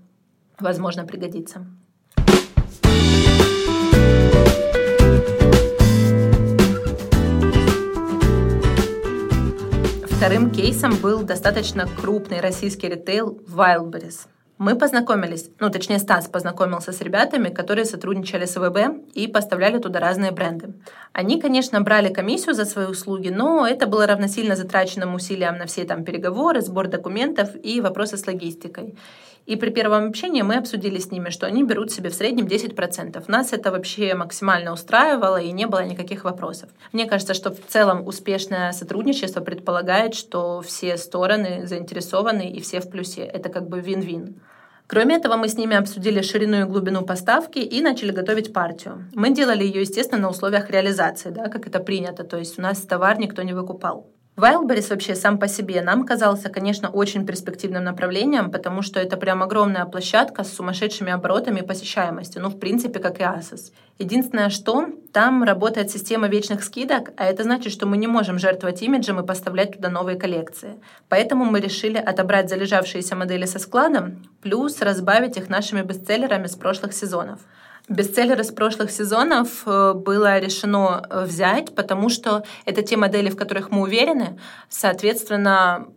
возможно, 0.58 1.04
пригодится. 1.04 1.66
Вторым 10.18 10.50
кейсом 10.50 10.96
был 10.96 11.22
достаточно 11.22 11.86
крупный 11.86 12.40
российский 12.40 12.88
ритейл 12.88 13.40
Wildberries. 13.46 14.26
Мы 14.58 14.74
познакомились, 14.74 15.48
ну 15.60 15.70
точнее 15.70 16.00
Стас 16.00 16.26
познакомился 16.26 16.90
с 16.90 17.00
ребятами, 17.00 17.50
которые 17.50 17.84
сотрудничали 17.84 18.44
с 18.44 18.56
ВБ 18.56 19.14
и 19.14 19.28
поставляли 19.28 19.78
туда 19.78 20.00
разные 20.00 20.32
бренды. 20.32 20.74
Они, 21.12 21.40
конечно, 21.40 21.80
брали 21.82 22.12
комиссию 22.12 22.56
за 22.56 22.64
свои 22.64 22.86
услуги, 22.86 23.28
но 23.28 23.64
это 23.64 23.86
было 23.86 24.08
равносильно 24.08 24.56
затраченным 24.56 25.14
усилиям 25.14 25.56
на 25.56 25.66
все 25.66 25.84
там 25.84 26.02
переговоры, 26.02 26.62
сбор 26.62 26.88
документов 26.88 27.50
и 27.62 27.80
вопросы 27.80 28.16
с 28.16 28.26
логистикой. 28.26 28.96
И 29.48 29.56
при 29.56 29.70
первом 29.70 30.08
общении 30.08 30.42
мы 30.42 30.56
обсудили 30.56 30.98
с 30.98 31.10
ними, 31.10 31.30
что 31.30 31.46
они 31.46 31.64
берут 31.64 31.90
себе 31.90 32.10
в 32.10 32.14
среднем 32.14 32.44
10%. 32.44 33.24
Нас 33.28 33.54
это 33.54 33.70
вообще 33.70 34.14
максимально 34.14 34.74
устраивало 34.74 35.40
и 35.40 35.52
не 35.52 35.66
было 35.66 35.82
никаких 35.82 36.24
вопросов. 36.24 36.68
Мне 36.92 37.06
кажется, 37.06 37.32
что 37.32 37.50
в 37.50 37.66
целом 37.66 38.06
успешное 38.06 38.72
сотрудничество 38.72 39.40
предполагает, 39.40 40.14
что 40.14 40.60
все 40.60 40.98
стороны 40.98 41.66
заинтересованы 41.66 42.50
и 42.50 42.60
все 42.60 42.80
в 42.80 42.90
плюсе. 42.90 43.22
Это 43.22 43.48
как 43.48 43.70
бы 43.70 43.80
вин-вин. 43.80 44.38
Кроме 44.86 45.16
этого, 45.16 45.36
мы 45.36 45.48
с 45.48 45.56
ними 45.56 45.76
обсудили 45.76 46.20
ширину 46.20 46.60
и 46.60 46.64
глубину 46.64 47.06
поставки 47.06 47.58
и 47.58 47.80
начали 47.80 48.10
готовить 48.10 48.52
партию. 48.52 49.06
Мы 49.14 49.30
делали 49.30 49.64
ее, 49.64 49.80
естественно, 49.80 50.20
на 50.20 50.28
условиях 50.28 50.68
реализации, 50.68 51.30
да, 51.30 51.48
как 51.48 51.66
это 51.66 51.80
принято, 51.80 52.22
то 52.22 52.36
есть 52.36 52.58
у 52.58 52.62
нас 52.62 52.82
товар 52.82 53.18
никто 53.18 53.42
не 53.42 53.54
выкупал. 53.54 54.10
Wildberries 54.38 54.90
вообще 54.90 55.16
сам 55.16 55.36
по 55.36 55.48
себе 55.48 55.82
нам 55.82 56.06
казался, 56.06 56.48
конечно, 56.48 56.88
очень 56.90 57.26
перспективным 57.26 57.82
направлением, 57.82 58.52
потому 58.52 58.82
что 58.82 59.00
это 59.00 59.16
прям 59.16 59.42
огромная 59.42 59.84
площадка 59.84 60.44
с 60.44 60.52
сумасшедшими 60.52 61.10
оборотами 61.10 61.58
и 61.58 61.66
посещаемостью, 61.66 62.42
ну, 62.42 62.48
в 62.48 62.60
принципе, 62.60 63.00
как 63.00 63.18
и 63.18 63.24
Asos. 63.24 63.72
Единственное, 63.98 64.50
что 64.50 64.86
там 65.12 65.42
работает 65.42 65.90
система 65.90 66.28
вечных 66.28 66.62
скидок, 66.62 67.10
а 67.16 67.24
это 67.24 67.42
значит, 67.42 67.72
что 67.72 67.86
мы 67.86 67.96
не 67.96 68.06
можем 68.06 68.38
жертвовать 68.38 68.80
имиджем 68.80 69.18
и 69.18 69.26
поставлять 69.26 69.72
туда 69.72 69.90
новые 69.90 70.16
коллекции. 70.16 70.76
Поэтому 71.08 71.44
мы 71.44 71.58
решили 71.58 71.98
отобрать 71.98 72.48
залежавшиеся 72.48 73.16
модели 73.16 73.44
со 73.44 73.58
складом, 73.58 74.24
плюс 74.40 74.80
разбавить 74.80 75.36
их 75.36 75.48
нашими 75.48 75.82
бестселлерами 75.82 76.46
с 76.46 76.54
прошлых 76.54 76.92
сезонов. 76.92 77.40
Бестселлеры 77.88 78.44
с 78.44 78.52
прошлых 78.52 78.90
сезонов 78.90 79.62
э, 79.64 79.94
было 79.94 80.38
решено 80.38 81.06
э, 81.08 81.24
взять, 81.24 81.74
потому 81.74 82.10
что 82.10 82.44
это 82.66 82.82
те 82.82 82.96
модели, 82.98 83.30
в 83.30 83.36
которых 83.36 83.70
мы 83.70 83.80
уверены. 83.80 84.38
Соответственно, 84.68 85.88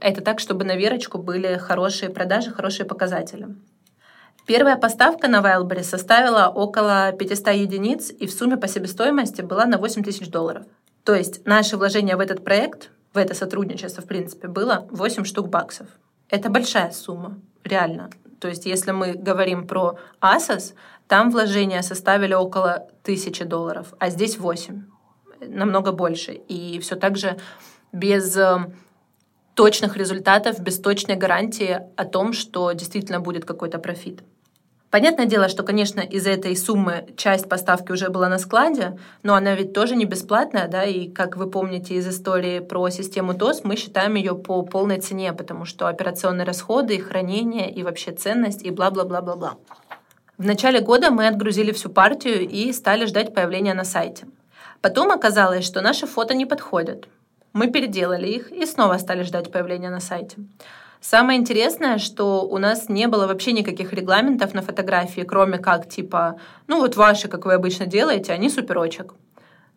это 0.00 0.20
так, 0.20 0.38
чтобы 0.38 0.64
на 0.64 0.76
верочку 0.76 1.18
были 1.18 1.56
хорошие 1.56 2.10
продажи, 2.10 2.52
хорошие 2.52 2.86
показатели. 2.86 3.48
Первая 4.46 4.76
поставка 4.76 5.28
на 5.28 5.40
Wildberries 5.40 5.84
составила 5.84 6.48
около 6.48 7.12
500 7.12 7.48
единиц 7.54 8.10
и 8.10 8.26
в 8.26 8.32
сумме 8.32 8.56
по 8.56 8.68
себестоимости 8.68 9.42
была 9.42 9.66
на 9.66 9.78
8 9.78 10.04
тысяч 10.04 10.28
долларов. 10.28 10.64
То 11.04 11.14
есть 11.14 11.44
наше 11.46 11.76
вложение 11.76 12.14
в 12.16 12.20
этот 12.20 12.44
проект, 12.44 12.90
в 13.12 13.18
это 13.18 13.34
сотрудничество, 13.34 14.02
в 14.02 14.06
принципе, 14.06 14.46
было 14.46 14.86
8 14.90 15.24
штук 15.24 15.48
баксов. 15.48 15.88
Это 16.28 16.48
большая 16.48 16.92
сумма, 16.92 17.38
реально. 17.64 18.10
То 18.38 18.48
есть 18.48 18.66
если 18.66 18.92
мы 18.92 19.12
говорим 19.12 19.66
про 19.66 19.98
Asos, 20.20 20.74
там 21.10 21.30
вложения 21.30 21.82
составили 21.82 22.34
около 22.34 22.86
тысячи 23.02 23.42
долларов, 23.42 23.94
а 23.98 24.10
здесь 24.10 24.38
8. 24.38 24.84
Намного 25.40 25.90
больше. 25.90 26.34
И 26.34 26.78
все 26.78 26.94
так 26.94 27.16
же 27.16 27.36
без 27.90 28.36
э, 28.36 28.58
точных 29.56 29.96
результатов, 29.96 30.60
без 30.60 30.78
точной 30.78 31.16
гарантии 31.16 31.80
о 31.96 32.04
том, 32.04 32.32
что 32.32 32.70
действительно 32.70 33.18
будет 33.18 33.44
какой-то 33.44 33.80
профит. 33.80 34.20
Понятное 34.90 35.26
дело, 35.26 35.48
что, 35.48 35.64
конечно, 35.64 35.98
из 35.98 36.28
этой 36.28 36.56
суммы 36.56 37.08
часть 37.16 37.48
поставки 37.48 37.90
уже 37.90 38.08
была 38.08 38.28
на 38.28 38.38
складе, 38.38 38.96
но 39.24 39.34
она 39.34 39.56
ведь 39.56 39.72
тоже 39.72 39.96
не 39.96 40.04
бесплатная, 40.04 40.68
да, 40.68 40.84
и, 40.84 41.08
как 41.08 41.36
вы 41.36 41.50
помните 41.50 41.94
из 41.94 42.06
истории 42.06 42.60
про 42.60 42.88
систему 42.90 43.34
ТОС, 43.34 43.64
мы 43.64 43.74
считаем 43.74 44.14
ее 44.14 44.36
по 44.36 44.62
полной 44.62 45.00
цене, 45.00 45.32
потому 45.32 45.64
что 45.64 45.88
операционные 45.88 46.44
расходы, 46.44 47.00
хранение, 47.00 47.68
и 47.68 47.82
вообще 47.82 48.12
ценность, 48.12 48.62
и 48.62 48.70
бла-бла-бла-бла-бла. 48.70 49.56
В 50.40 50.46
начале 50.46 50.80
года 50.80 51.10
мы 51.10 51.26
отгрузили 51.26 51.70
всю 51.70 51.90
партию 51.90 52.48
и 52.48 52.72
стали 52.72 53.04
ждать 53.04 53.34
появления 53.34 53.74
на 53.74 53.84
сайте. 53.84 54.26
Потом 54.80 55.10
оказалось, 55.12 55.66
что 55.66 55.82
наши 55.82 56.06
фото 56.06 56.32
не 56.32 56.46
подходят. 56.46 57.08
Мы 57.52 57.70
переделали 57.70 58.26
их 58.26 58.50
и 58.50 58.64
снова 58.64 58.96
стали 58.96 59.22
ждать 59.22 59.52
появления 59.52 59.90
на 59.90 60.00
сайте. 60.00 60.38
Самое 61.02 61.38
интересное, 61.38 61.98
что 61.98 62.46
у 62.46 62.56
нас 62.56 62.88
не 62.88 63.06
было 63.06 63.26
вообще 63.26 63.52
никаких 63.52 63.92
регламентов 63.92 64.54
на 64.54 64.62
фотографии, 64.62 65.20
кроме 65.20 65.58
как 65.58 65.86
типа, 65.86 66.36
ну 66.68 66.80
вот 66.80 66.96
ваши, 66.96 67.28
как 67.28 67.44
вы 67.44 67.52
обычно 67.52 67.84
делаете, 67.84 68.32
они 68.32 68.48
суперочек. 68.48 69.12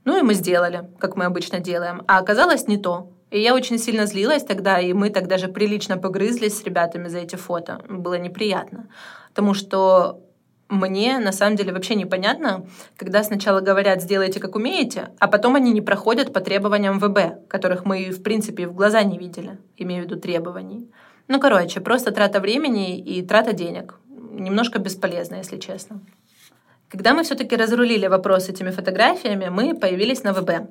Ну 0.05 0.17
и 0.17 0.21
мы 0.21 0.33
сделали, 0.33 0.89
как 0.97 1.17
мы 1.17 1.25
обычно 1.25 1.59
делаем. 1.59 2.03
А 2.07 2.19
оказалось 2.19 2.69
не 2.69 2.77
то. 2.77 3.11
И 3.31 3.41
я 3.41 3.53
очень 3.53 3.77
сильно 3.77 4.05
злилась 4.05 4.45
тогда, 4.45 4.79
и 4.79 4.93
мы 4.93 5.09
тогда 5.09 5.37
же 5.37 5.49
прилично 5.49 5.97
погрызлись 5.97 6.57
с 6.57 6.63
ребятами 6.63 7.09
за 7.09 7.17
эти 7.17 7.35
фото. 7.35 7.81
Было 7.89 8.17
неприятно. 8.17 8.87
Потому 9.27 9.53
что 9.53 10.21
мне 10.69 11.19
на 11.19 11.31
самом 11.31 11.55
деле 11.55 11.73
вообще 11.73 11.95
непонятно, 11.95 12.65
когда 12.97 13.23
сначала 13.23 13.61
говорят 13.61 14.01
«сделайте 14.01 14.39
как 14.39 14.55
умеете», 14.55 15.09
а 15.19 15.27
потом 15.27 15.55
они 15.55 15.71
не 15.71 15.81
проходят 15.81 16.33
по 16.33 16.39
требованиям 16.39 16.99
ВБ, 16.99 17.47
которых 17.47 17.85
мы, 17.85 18.09
в 18.09 18.23
принципе, 18.23 18.67
в 18.67 18.73
глаза 18.73 19.03
не 19.03 19.17
видели, 19.17 19.57
имею 19.77 20.03
в 20.03 20.05
виду 20.05 20.19
требований. 20.19 20.89
Ну, 21.27 21.39
короче, 21.39 21.79
просто 21.79 22.11
трата 22.11 22.39
времени 22.39 22.99
и 22.99 23.21
трата 23.21 23.53
денег. 23.53 23.99
Немножко 24.31 24.79
бесполезно, 24.79 25.35
если 25.35 25.57
честно. 25.57 26.01
Когда 26.89 27.13
мы 27.13 27.23
все-таки 27.23 27.55
разрулили 27.55 28.07
вопрос 28.07 28.49
этими 28.49 28.71
фотографиями, 28.71 29.49
мы 29.49 29.75
появились 29.75 30.23
на 30.23 30.33
ВБ. 30.33 30.69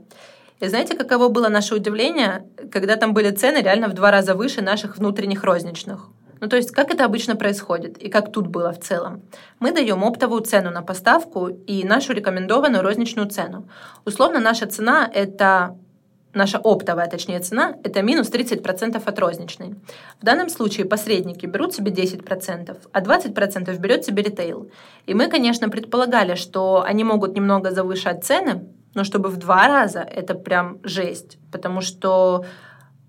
И 0.60 0.68
знаете, 0.68 0.96
каково 0.96 1.28
было 1.28 1.48
наше 1.48 1.74
удивление, 1.74 2.46
когда 2.70 2.96
там 2.96 3.12
были 3.12 3.30
цены 3.30 3.58
реально 3.58 3.88
в 3.88 3.94
два 3.94 4.10
раза 4.10 4.34
выше 4.34 4.62
наших 4.62 4.98
внутренних 4.98 5.42
розничных. 5.42 6.08
Ну, 6.42 6.48
то 6.48 6.56
есть, 6.56 6.72
как 6.72 6.92
это 6.92 7.04
обычно 7.04 7.36
происходит 7.36 7.98
и 7.98 8.08
как 8.08 8.32
тут 8.32 8.48
было 8.48 8.72
в 8.72 8.80
целом? 8.80 9.22
Мы 9.60 9.70
даем 9.70 10.02
оптовую 10.02 10.42
цену 10.42 10.70
на 10.70 10.82
поставку 10.82 11.46
и 11.46 11.84
нашу 11.84 12.14
рекомендованную 12.14 12.82
розничную 12.82 13.28
цену. 13.28 13.68
Условно, 14.04 14.40
наша 14.40 14.66
цена— 14.66 15.08
это 15.14 15.76
наша 16.34 16.58
оптовая, 16.58 17.08
точнее, 17.08 17.38
цена— 17.38 17.76
это 17.84 18.02
минус 18.02 18.28
30% 18.28 19.06
от 19.06 19.18
розничной. 19.20 19.76
В 20.20 20.24
данном 20.24 20.48
случае 20.48 20.84
посредники 20.84 21.46
берут 21.46 21.74
себе 21.74 21.92
10%, 21.92 22.76
а 22.92 23.00
20% 23.00 23.78
берет 23.78 24.04
себе 24.04 24.24
ритейл. 24.24 24.68
И 25.06 25.14
мы, 25.14 25.28
конечно, 25.28 25.68
предполагали, 25.68 26.34
что 26.34 26.82
они 26.82 27.04
могут 27.04 27.36
немного 27.36 27.70
завышать 27.70 28.24
цены, 28.24 28.64
но 28.94 29.04
чтобы 29.04 29.28
в 29.28 29.36
два 29.36 29.68
раза— 29.68 30.00
это 30.16 30.34
прям 30.34 30.80
жесть, 30.82 31.38
потому 31.52 31.82
что 31.82 32.44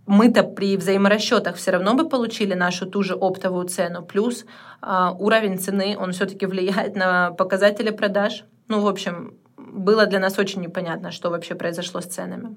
мы-то 0.06 0.44
при 0.44 0.76
взаиморасчетах 0.78 1.56
все 1.56 1.72
равно 1.72 1.94
бы 1.94 2.08
получили 2.10 2.54
нашу 2.54 2.86
ту 2.86 3.04
же 3.04 3.16
оптовую 3.16 3.68
цену, 3.68 4.04
плюс 4.04 4.46
э, 4.82 5.10
уровень 5.18 5.58
цены, 5.58 5.96
он 5.98 6.12
все-таки 6.12 6.46
влияет 6.46 6.96
на 6.96 7.32
показатели 7.32 7.90
продаж. 7.90 8.44
Ну, 8.68 8.82
в 8.82 8.88
общем, 8.88 9.38
было 9.58 10.06
для 10.06 10.20
нас 10.20 10.38
очень 10.38 10.62
непонятно, 10.62 11.12
что 11.12 11.30
вообще 11.30 11.56
произошло 11.56 12.02
с 12.02 12.06
ценами. 12.06 12.56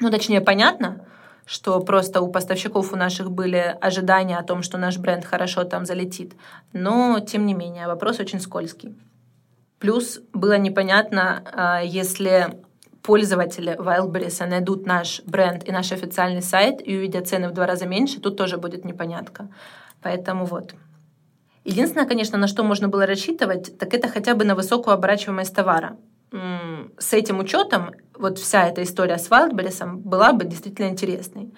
Ну, 0.00 0.10
точнее, 0.10 0.40
понятно, 0.40 1.06
что 1.46 1.80
просто 1.80 2.20
у 2.20 2.30
поставщиков 2.30 2.92
у 2.92 2.96
наших 2.96 3.30
были 3.30 3.76
ожидания 3.80 4.36
о 4.36 4.44
том, 4.44 4.62
что 4.62 4.78
наш 4.78 4.98
бренд 4.98 5.24
хорошо 5.24 5.64
там 5.64 5.86
залетит. 5.86 6.34
Но, 6.72 7.20
тем 7.20 7.46
не 7.46 7.54
менее, 7.54 7.86
вопрос 7.86 8.20
очень 8.20 8.40
скользкий. 8.40 8.94
Плюс 9.78 10.20
было 10.32 10.58
непонятно, 10.58 11.42
а, 11.52 11.82
если 11.82 12.63
пользователи 13.04 13.76
Wildberries 13.78 14.46
найдут 14.46 14.86
наш 14.86 15.20
бренд 15.26 15.68
и 15.68 15.72
наш 15.72 15.92
официальный 15.92 16.42
сайт 16.42 16.80
и 16.82 16.96
увидят 16.96 17.28
цены 17.28 17.48
в 17.48 17.52
два 17.52 17.66
раза 17.66 17.86
меньше, 17.86 18.18
тут 18.20 18.36
тоже 18.36 18.56
будет 18.56 18.84
непонятка. 18.84 19.48
Поэтому 20.02 20.46
вот. 20.46 20.74
Единственное, 21.64 22.06
конечно, 22.06 22.38
на 22.38 22.46
что 22.46 22.62
можно 22.62 22.88
было 22.88 23.06
рассчитывать, 23.06 23.78
так 23.78 23.94
это 23.94 24.08
хотя 24.08 24.34
бы 24.34 24.44
на 24.44 24.54
высокую 24.54 24.94
оборачиваемость 24.94 25.54
товара. 25.54 25.96
С 26.98 27.12
этим 27.12 27.38
учетом 27.38 27.90
вот 28.18 28.38
вся 28.38 28.66
эта 28.66 28.82
история 28.82 29.18
с 29.18 29.30
Wildberries 29.30 29.96
была 29.96 30.32
бы 30.32 30.44
действительно 30.46 30.88
интересной. 30.88 31.52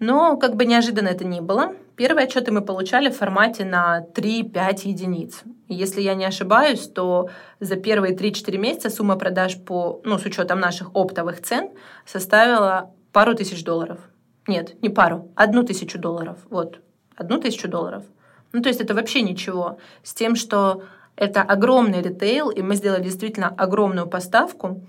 Но 0.00 0.36
как 0.36 0.56
бы 0.56 0.64
неожиданно 0.66 1.08
это 1.08 1.24
ни 1.24 1.40
было, 1.40 1.74
первые 1.96 2.24
отчеты 2.24 2.52
мы 2.52 2.62
получали 2.62 3.10
в 3.10 3.16
формате 3.16 3.64
на 3.64 4.04
3-5 4.14 4.88
единиц. 4.88 5.42
Если 5.68 6.00
я 6.00 6.14
не 6.14 6.24
ошибаюсь, 6.24 6.88
то 6.88 7.30
за 7.60 7.76
первые 7.76 8.14
3-4 8.14 8.58
месяца 8.58 8.90
сумма 8.90 9.16
продаж 9.16 9.56
по, 9.64 10.00
ну, 10.04 10.18
с 10.18 10.24
учетом 10.24 10.60
наших 10.60 10.90
оптовых 10.94 11.40
цен 11.42 11.70
составила 12.04 12.92
пару 13.12 13.34
тысяч 13.34 13.64
долларов. 13.64 14.00
Нет, 14.46 14.82
не 14.82 14.88
пару, 14.88 15.30
одну 15.36 15.62
тысячу 15.62 15.98
долларов. 15.98 16.38
Вот, 16.50 16.80
одну 17.16 17.40
тысячу 17.40 17.68
долларов. 17.68 18.04
Ну, 18.52 18.62
то 18.62 18.68
есть 18.68 18.80
это 18.80 18.94
вообще 18.94 19.22
ничего. 19.22 19.78
С 20.02 20.12
тем, 20.12 20.36
что 20.36 20.82
это 21.16 21.42
огромный 21.42 22.02
ритейл, 22.02 22.50
и 22.50 22.62
мы 22.62 22.74
сделали 22.74 23.02
действительно 23.02 23.48
огромную 23.48 24.06
поставку, 24.06 24.82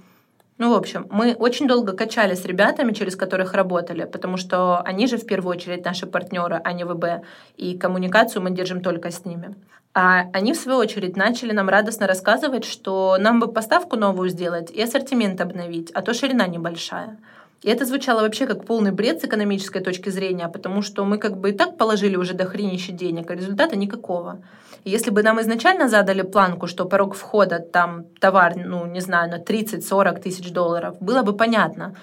ну, 0.58 0.70
в 0.70 0.74
общем, 0.74 1.06
мы 1.12 1.34
очень 1.34 1.68
долго 1.68 1.91
качали 1.91 2.34
с 2.34 2.45
ребятами, 2.45 2.93
через 2.93 3.18
которых 3.18 3.53
работали, 3.53 4.06
потому 4.06 4.38
что 4.38 4.80
они 4.80 5.06
же 5.08 5.18
в 5.18 5.26
первую 5.26 5.56
очередь 5.56 5.84
наши 5.84 6.06
партнеры, 6.08 6.62
а 6.64 6.72
не 6.72 6.86
ВБ, 6.86 7.26
и 7.58 7.78
коммуникацию 7.78 8.41
мы 8.41 8.51
держим 8.51 8.82
только 8.82 9.12
с 9.12 9.26
ними. 9.26 9.56
А 9.93 10.30
они, 10.32 10.53
в 10.53 10.58
свою 10.58 10.80
очередь, 10.80 11.18
начали 11.18 11.51
нам 11.51 11.68
радостно 11.68 12.08
рассказывать, 12.08 12.64
что 12.64 13.18
нам 13.20 13.39
бы 13.41 13.51
поставку 13.51 13.97
новую 13.97 14.30
сделать 14.30 14.72
и 14.72 14.82
ассортимент 14.82 15.41
обновить, 15.41 15.91
а 15.91 16.01
то 16.01 16.14
ширина 16.14 16.47
небольшая. 16.47 17.18
И 17.62 17.70
это 17.70 17.86
звучало 17.86 18.22
вообще 18.22 18.45
как 18.45 18.66
полный 18.66 18.91
бред 18.91 19.22
с 19.22 19.26
экономической 19.26 19.82
точки 19.82 20.10
зрения, 20.10 20.47
потому 20.47 20.82
что 20.82 21.03
мы 21.03 21.18
как 21.18 21.38
бы 21.38 21.49
и 21.49 21.53
так 21.53 21.78
положили 21.78 22.16
уже 22.16 22.34
до 22.34 22.45
хренища 22.45 22.91
денег, 22.91 23.32
а 23.32 23.36
результата 23.36 23.76
никакого. 23.76 24.39
Если 24.86 25.10
бы 25.10 25.24
нам 25.24 25.42
изначально 25.42 25.90
задали 25.90 26.22
планку, 26.22 26.68
что 26.68 26.86
порог 26.86 27.16
входа 27.16 27.58
там 27.58 28.06
товар, 28.22 28.56
ну, 28.56 28.86
не 28.86 29.02
знаю, 29.02 29.32
на 29.32 29.40
30-40 29.40 30.22
тысяч 30.22 30.52
долларов, 30.52 30.98
было 31.00 31.24
бы 31.24 31.36
понятно. 31.36 31.96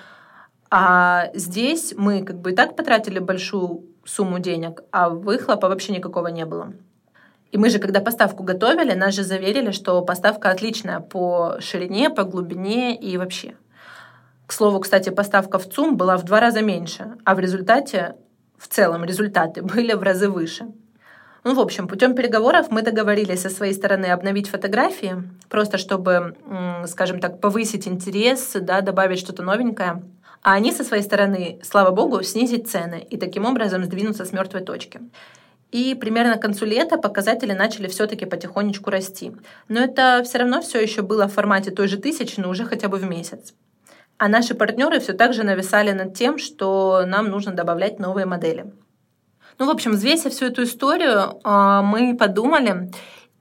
А 0.69 1.31
здесь 1.33 1.95
мы 1.97 2.25
как 2.25 2.41
бы 2.41 2.51
и 2.51 2.55
так 2.57 2.75
потратили 2.75 3.21
большую 3.21 3.85
сумму 4.05 4.41
денег, 4.41 4.83
а 4.91 5.11
выхлопа 5.11 5.69
вообще 5.69 5.93
никакого 5.93 6.27
не 6.27 6.45
было. 6.45 6.73
И 7.53 7.59
мы 7.59 7.71
же, 7.71 7.79
когда 7.79 8.01
поставку 8.01 8.43
готовили, 8.43 8.95
нас 8.95 9.15
же 9.15 9.23
заверили, 9.23 9.71
что 9.71 10.03
поставка 10.03 10.51
отличная 10.51 10.99
по 10.99 11.59
ширине, 11.61 12.11
по 12.11 12.25
глубине 12.25 12.97
и 12.97 13.17
вообще. 13.17 13.55
К 14.47 14.53
слову, 14.53 14.81
кстати, 14.81 15.11
поставка 15.11 15.59
в 15.59 15.69
ЦУМ 15.69 15.97
была 15.97 16.17
в 16.17 16.25
два 16.25 16.41
раза 16.41 16.63
меньше, 16.63 17.17
а 17.25 17.37
в 17.37 17.39
результате, 17.39 18.17
в 18.59 18.67
целом 18.67 19.05
результаты 19.05 19.63
были 19.63 19.93
в 19.93 20.03
разы 20.03 20.29
выше. 20.29 20.67
Ну, 21.45 21.55
в 21.55 21.61
общем, 21.61 21.89
путем 21.89 22.15
переговоров 22.15 22.71
мы 22.71 22.83
договорились 22.83 23.41
со 23.43 23.51
своей 23.51 23.75
стороны 23.75 24.07
обновить 24.07 24.49
фотографии, 24.49 25.25
просто 25.49 25.77
чтобы, 25.77 26.37
скажем 26.87 27.19
так, 27.19 27.41
повысить 27.41 27.89
интерес, 27.89 28.53
да, 28.61 28.81
добавить 28.81 29.19
что-то 29.19 29.43
новенькое. 29.43 30.03
А 30.43 30.55
они 30.55 30.73
со 30.73 30.85
своей 30.85 31.03
стороны, 31.03 31.59
слава 31.63 31.91
богу, 31.91 32.23
снизить 32.23 32.69
цены 32.69 33.05
и 33.11 33.17
таким 33.17 33.45
образом 33.45 33.85
сдвинуться 33.85 34.25
с 34.25 34.33
мертвой 34.33 34.63
точки. 34.63 35.01
И 35.73 35.95
примерно 35.95 36.37
к 36.37 36.43
концу 36.43 36.65
лета 36.65 36.97
показатели 36.97 37.53
начали 37.53 37.89
все-таки 37.89 38.25
потихонечку 38.25 38.91
расти. 38.91 39.33
Но 39.69 39.81
это 39.81 40.23
все 40.25 40.39
равно 40.39 40.61
все 40.61 40.81
еще 40.81 41.03
было 41.03 41.27
в 41.27 41.33
формате 41.33 41.71
той 41.71 41.89
же 41.89 41.97
тысячи, 41.97 42.39
но 42.39 42.51
уже 42.51 42.65
хотя 42.65 42.89
бы 42.89 42.99
в 42.99 43.05
месяц. 43.05 43.55
А 44.19 44.29
наши 44.29 44.55
партнеры 44.55 45.01
все 45.01 45.13
так 45.13 45.33
же 45.33 45.43
нависали 45.43 45.91
над 45.91 46.15
тем, 46.15 46.39
что 46.39 47.05
нам 47.07 47.31
нужно 47.31 47.53
добавлять 47.53 47.99
новые 47.99 48.27
модели. 48.27 48.67
Ну, 49.59 49.67
в 49.67 49.71
общем, 49.71 49.93
взвеся 49.93 50.31
всю 50.31 50.47
эту 50.47 50.65
историю, 50.65 51.41
а, 51.45 51.83
мы 51.83 52.17
подумали 52.17 52.91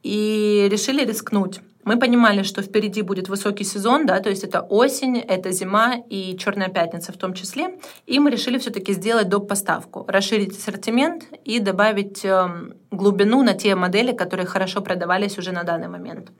и 0.03 0.68
решили 0.72 1.05
рискнуть. 1.05 1.62
Мы 1.84 1.97
понимали, 1.97 2.43
что 2.43 2.62
впереди 2.62 3.01
будет 3.01 3.28
высокий 3.28 3.64
сезон, 3.64 4.05
да, 4.05 4.20
то 4.20 4.30
есть 4.30 4.43
это 4.43 4.62
осень, 4.62 5.18
это 5.18 5.51
зима 5.51 5.95
и 6.09 6.38
Черная 6.38 6.70
пятница 6.70 7.12
в 7.12 7.18
том 7.18 7.34
числе. 7.34 7.80
И 8.05 8.20
мы 8.20 8.30
решили 8.30 8.59
все-таки 8.59 8.93
сделать 8.93 9.30
доп. 9.30 9.47
поставку, 9.47 10.05
расширить 10.07 10.57
ассортимент 10.57 11.24
и 11.43 11.59
добавить 11.59 12.24
эм, 12.24 12.76
глубину 12.91 13.43
на 13.43 13.53
те 13.53 13.76
модели, 13.76 14.12
которые 14.12 14.45
хорошо 14.45 14.82
продавались 14.82 15.38
уже 15.38 15.51
на 15.51 15.64
данный 15.64 15.88
момент. 15.88 16.32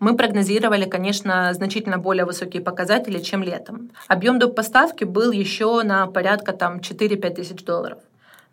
Мы 0.00 0.16
прогнозировали, 0.16 0.86
конечно, 0.88 1.52
значительно 1.52 1.98
более 1.98 2.24
высокие 2.24 2.62
показатели, 2.62 3.18
чем 3.18 3.42
летом. 3.42 3.90
Объем 4.08 4.38
доп. 4.38 4.56
поставки 4.56 5.04
был 5.04 5.30
еще 5.30 5.82
на 5.82 6.06
порядка 6.06 6.52
там 6.52 6.78
4-5 6.78 7.34
тысяч 7.34 7.64
долларов. 7.64 7.98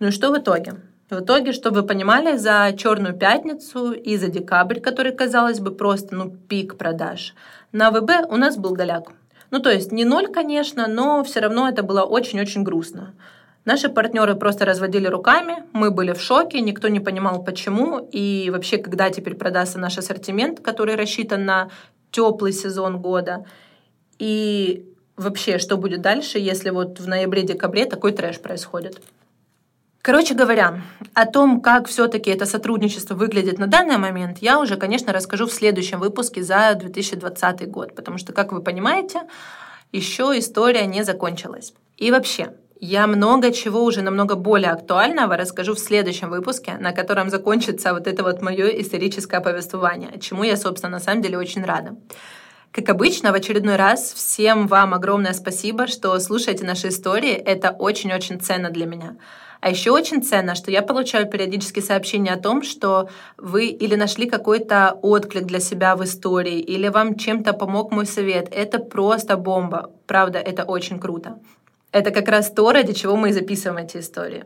Ну 0.04 0.10
и 0.10 0.12
что 0.12 0.32
в 0.32 0.38
итоге? 0.38 0.74
В 1.10 1.22
итоге, 1.22 1.54
чтобы 1.54 1.80
вы 1.80 1.88
понимали, 1.88 2.36
за 2.36 2.74
Черную 2.78 3.18
пятницу 3.18 3.94
и 3.94 4.18
за 4.18 4.28
декабрь, 4.28 4.82
который, 4.82 5.14
казалось 5.14 5.62
бы, 5.62 5.72
просто 5.72 6.14
ну, 6.14 6.30
пик 6.30 6.78
продаж, 6.78 7.34
на 7.72 7.90
ВБ 7.90 8.30
у 8.30 8.36
нас 8.36 8.58
был 8.58 8.74
голяк. 8.74 9.14
Ну, 9.50 9.60
то 9.60 9.72
есть 9.72 9.94
не 9.94 10.04
ноль, 10.04 10.28
конечно, 10.28 10.88
но 10.88 11.24
все 11.24 11.40
равно 11.40 11.70
это 11.70 11.84
было 11.84 12.02
очень-очень 12.02 12.64
грустно. 12.64 13.14
Наши 13.64 13.88
партнеры 13.88 14.36
просто 14.36 14.66
разводили 14.66 15.08
руками, 15.08 15.64
мы 15.72 15.90
были 15.90 16.12
в 16.12 16.20
шоке, 16.20 16.60
никто 16.60 16.90
не 16.90 17.00
понимал 17.00 17.42
почему, 17.42 18.00
и 18.12 18.50
вообще, 18.52 18.80
когда 18.80 19.10
теперь 19.10 19.36
продастся 19.36 19.80
наш 19.80 19.98
ассортимент, 19.98 20.60
который 20.60 20.96
рассчитан 20.96 21.46
на 21.46 21.70
теплый 22.12 22.52
сезон 22.52 23.02
года, 23.02 23.46
и 24.20 24.86
вообще, 25.16 25.60
что 25.60 25.78
будет 25.78 26.02
дальше, 26.02 26.40
если 26.40 26.72
вот 26.72 27.00
в 27.00 27.08
ноябре-декабре 27.08 27.86
такой 27.86 28.12
трэш 28.12 28.42
происходит. 28.42 29.02
Короче 30.04 30.34
говоря, 30.34 30.82
о 31.14 31.26
том, 31.26 31.62
как 31.62 31.88
все-таки 31.88 32.30
это 32.30 32.46
сотрудничество 32.46 33.16
выглядит 33.16 33.58
на 33.58 33.68
данный 33.68 33.98
момент, 33.98 34.40
я 34.42 34.60
уже, 34.60 34.76
конечно, 34.76 35.14
расскажу 35.14 35.46
в 35.48 35.54
следующем 35.54 36.02
выпуске 36.02 36.44
за 36.44 36.76
2020 36.76 37.72
год, 37.72 37.96
потому 37.96 38.18
что, 38.18 38.34
как 38.34 38.52
вы 38.52 38.62
понимаете, 38.62 39.22
еще 39.94 40.38
история 40.38 40.86
не 40.88 41.06
закончилась. 41.06 41.74
И 41.96 42.12
вообще, 42.12 42.52
я 42.82 43.08
много 43.08 43.54
чего 43.54 43.82
уже 43.82 44.02
намного 44.02 44.36
более 44.36 44.72
актуального 44.72 45.38
расскажу 45.38 45.74
в 45.74 45.80
следующем 45.80 46.30
выпуске, 46.30 46.74
на 46.82 46.92
котором 46.92 47.30
закончится 47.30 47.94
вот 47.94 48.06
это 48.06 48.24
вот 48.24 48.42
мое 48.42 48.68
историческое 48.82 49.40
повествование, 49.40 50.20
чему 50.20 50.44
я, 50.44 50.58
собственно, 50.58 50.92
на 50.92 51.00
самом 51.00 51.22
деле 51.22 51.38
очень 51.38 51.64
рада. 51.64 51.96
Как 52.74 52.90
обычно, 52.90 53.32
в 53.32 53.36
очередной 53.36 53.78
раз 53.78 54.12
всем 54.12 54.68
вам 54.68 54.94
огромное 54.94 55.32
спасибо, 55.32 55.88
что 55.88 56.20
слушаете 56.20 56.66
наши 56.66 56.90
истории. 56.90 57.32
Это 57.32 57.70
очень-очень 57.70 58.42
ценно 58.42 58.70
для 58.70 58.86
меня. 58.86 59.16
А 59.64 59.70
еще 59.70 59.92
очень 59.92 60.22
ценно, 60.22 60.56
что 60.56 60.72
я 60.72 60.82
получаю 60.82 61.26
периодически 61.26 61.80
сообщения 61.80 62.34
о 62.34 62.38
том, 62.38 62.64
что 62.64 63.08
вы 63.38 63.68
или 63.68 63.96
нашли 63.96 64.30
какой-то 64.30 65.00
отклик 65.02 65.46
для 65.46 65.62
себя 65.62 65.96
в 65.96 66.04
истории, 66.04 66.60
или 66.60 66.90
вам 66.90 67.16
чем-то 67.16 67.54
помог 67.54 67.94
мой 67.94 68.06
совет. 68.06 68.50
Это 68.52 68.80
просто 68.80 69.38
бомба. 69.38 69.90
Правда, 70.06 70.40
это 70.40 70.66
очень 70.66 71.00
круто. 71.00 71.40
Это 71.94 72.12
как 72.12 72.28
раз 72.28 72.52
то, 72.52 72.74
ради 72.74 72.92
чего 72.92 73.16
мы 73.16 73.30
и 73.30 73.32
записываем 73.32 73.86
эти 73.86 74.00
истории. 74.00 74.44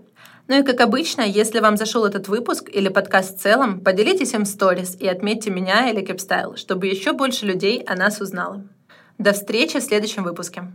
Ну 0.47 0.59
и 0.59 0.63
как 0.63 0.81
обычно, 0.81 1.23
если 1.23 1.61
вам 1.61 1.77
зашел 1.77 2.05
этот 2.05 2.27
выпуск 2.27 2.69
или 2.71 2.89
подкаст 2.89 3.39
в 3.39 3.41
целом, 3.41 3.79
поделитесь 3.79 4.35
им 4.35 4.43
в 4.43 4.47
сторис 4.47 4.95
и 4.99 5.07
отметьте 5.07 5.49
меня 5.49 5.89
или 5.89 6.05
Keepstyle, 6.05 6.57
чтобы 6.57 6.85
еще 6.85 7.13
больше 7.13 7.47
людей 7.47 7.81
о 7.87 7.95
нас 7.95 8.21
узнало. 8.21 8.67
До 9.17 9.33
встречи 9.33 9.79
в 9.79 9.83
следующем 9.83 10.23
выпуске. 10.23 10.67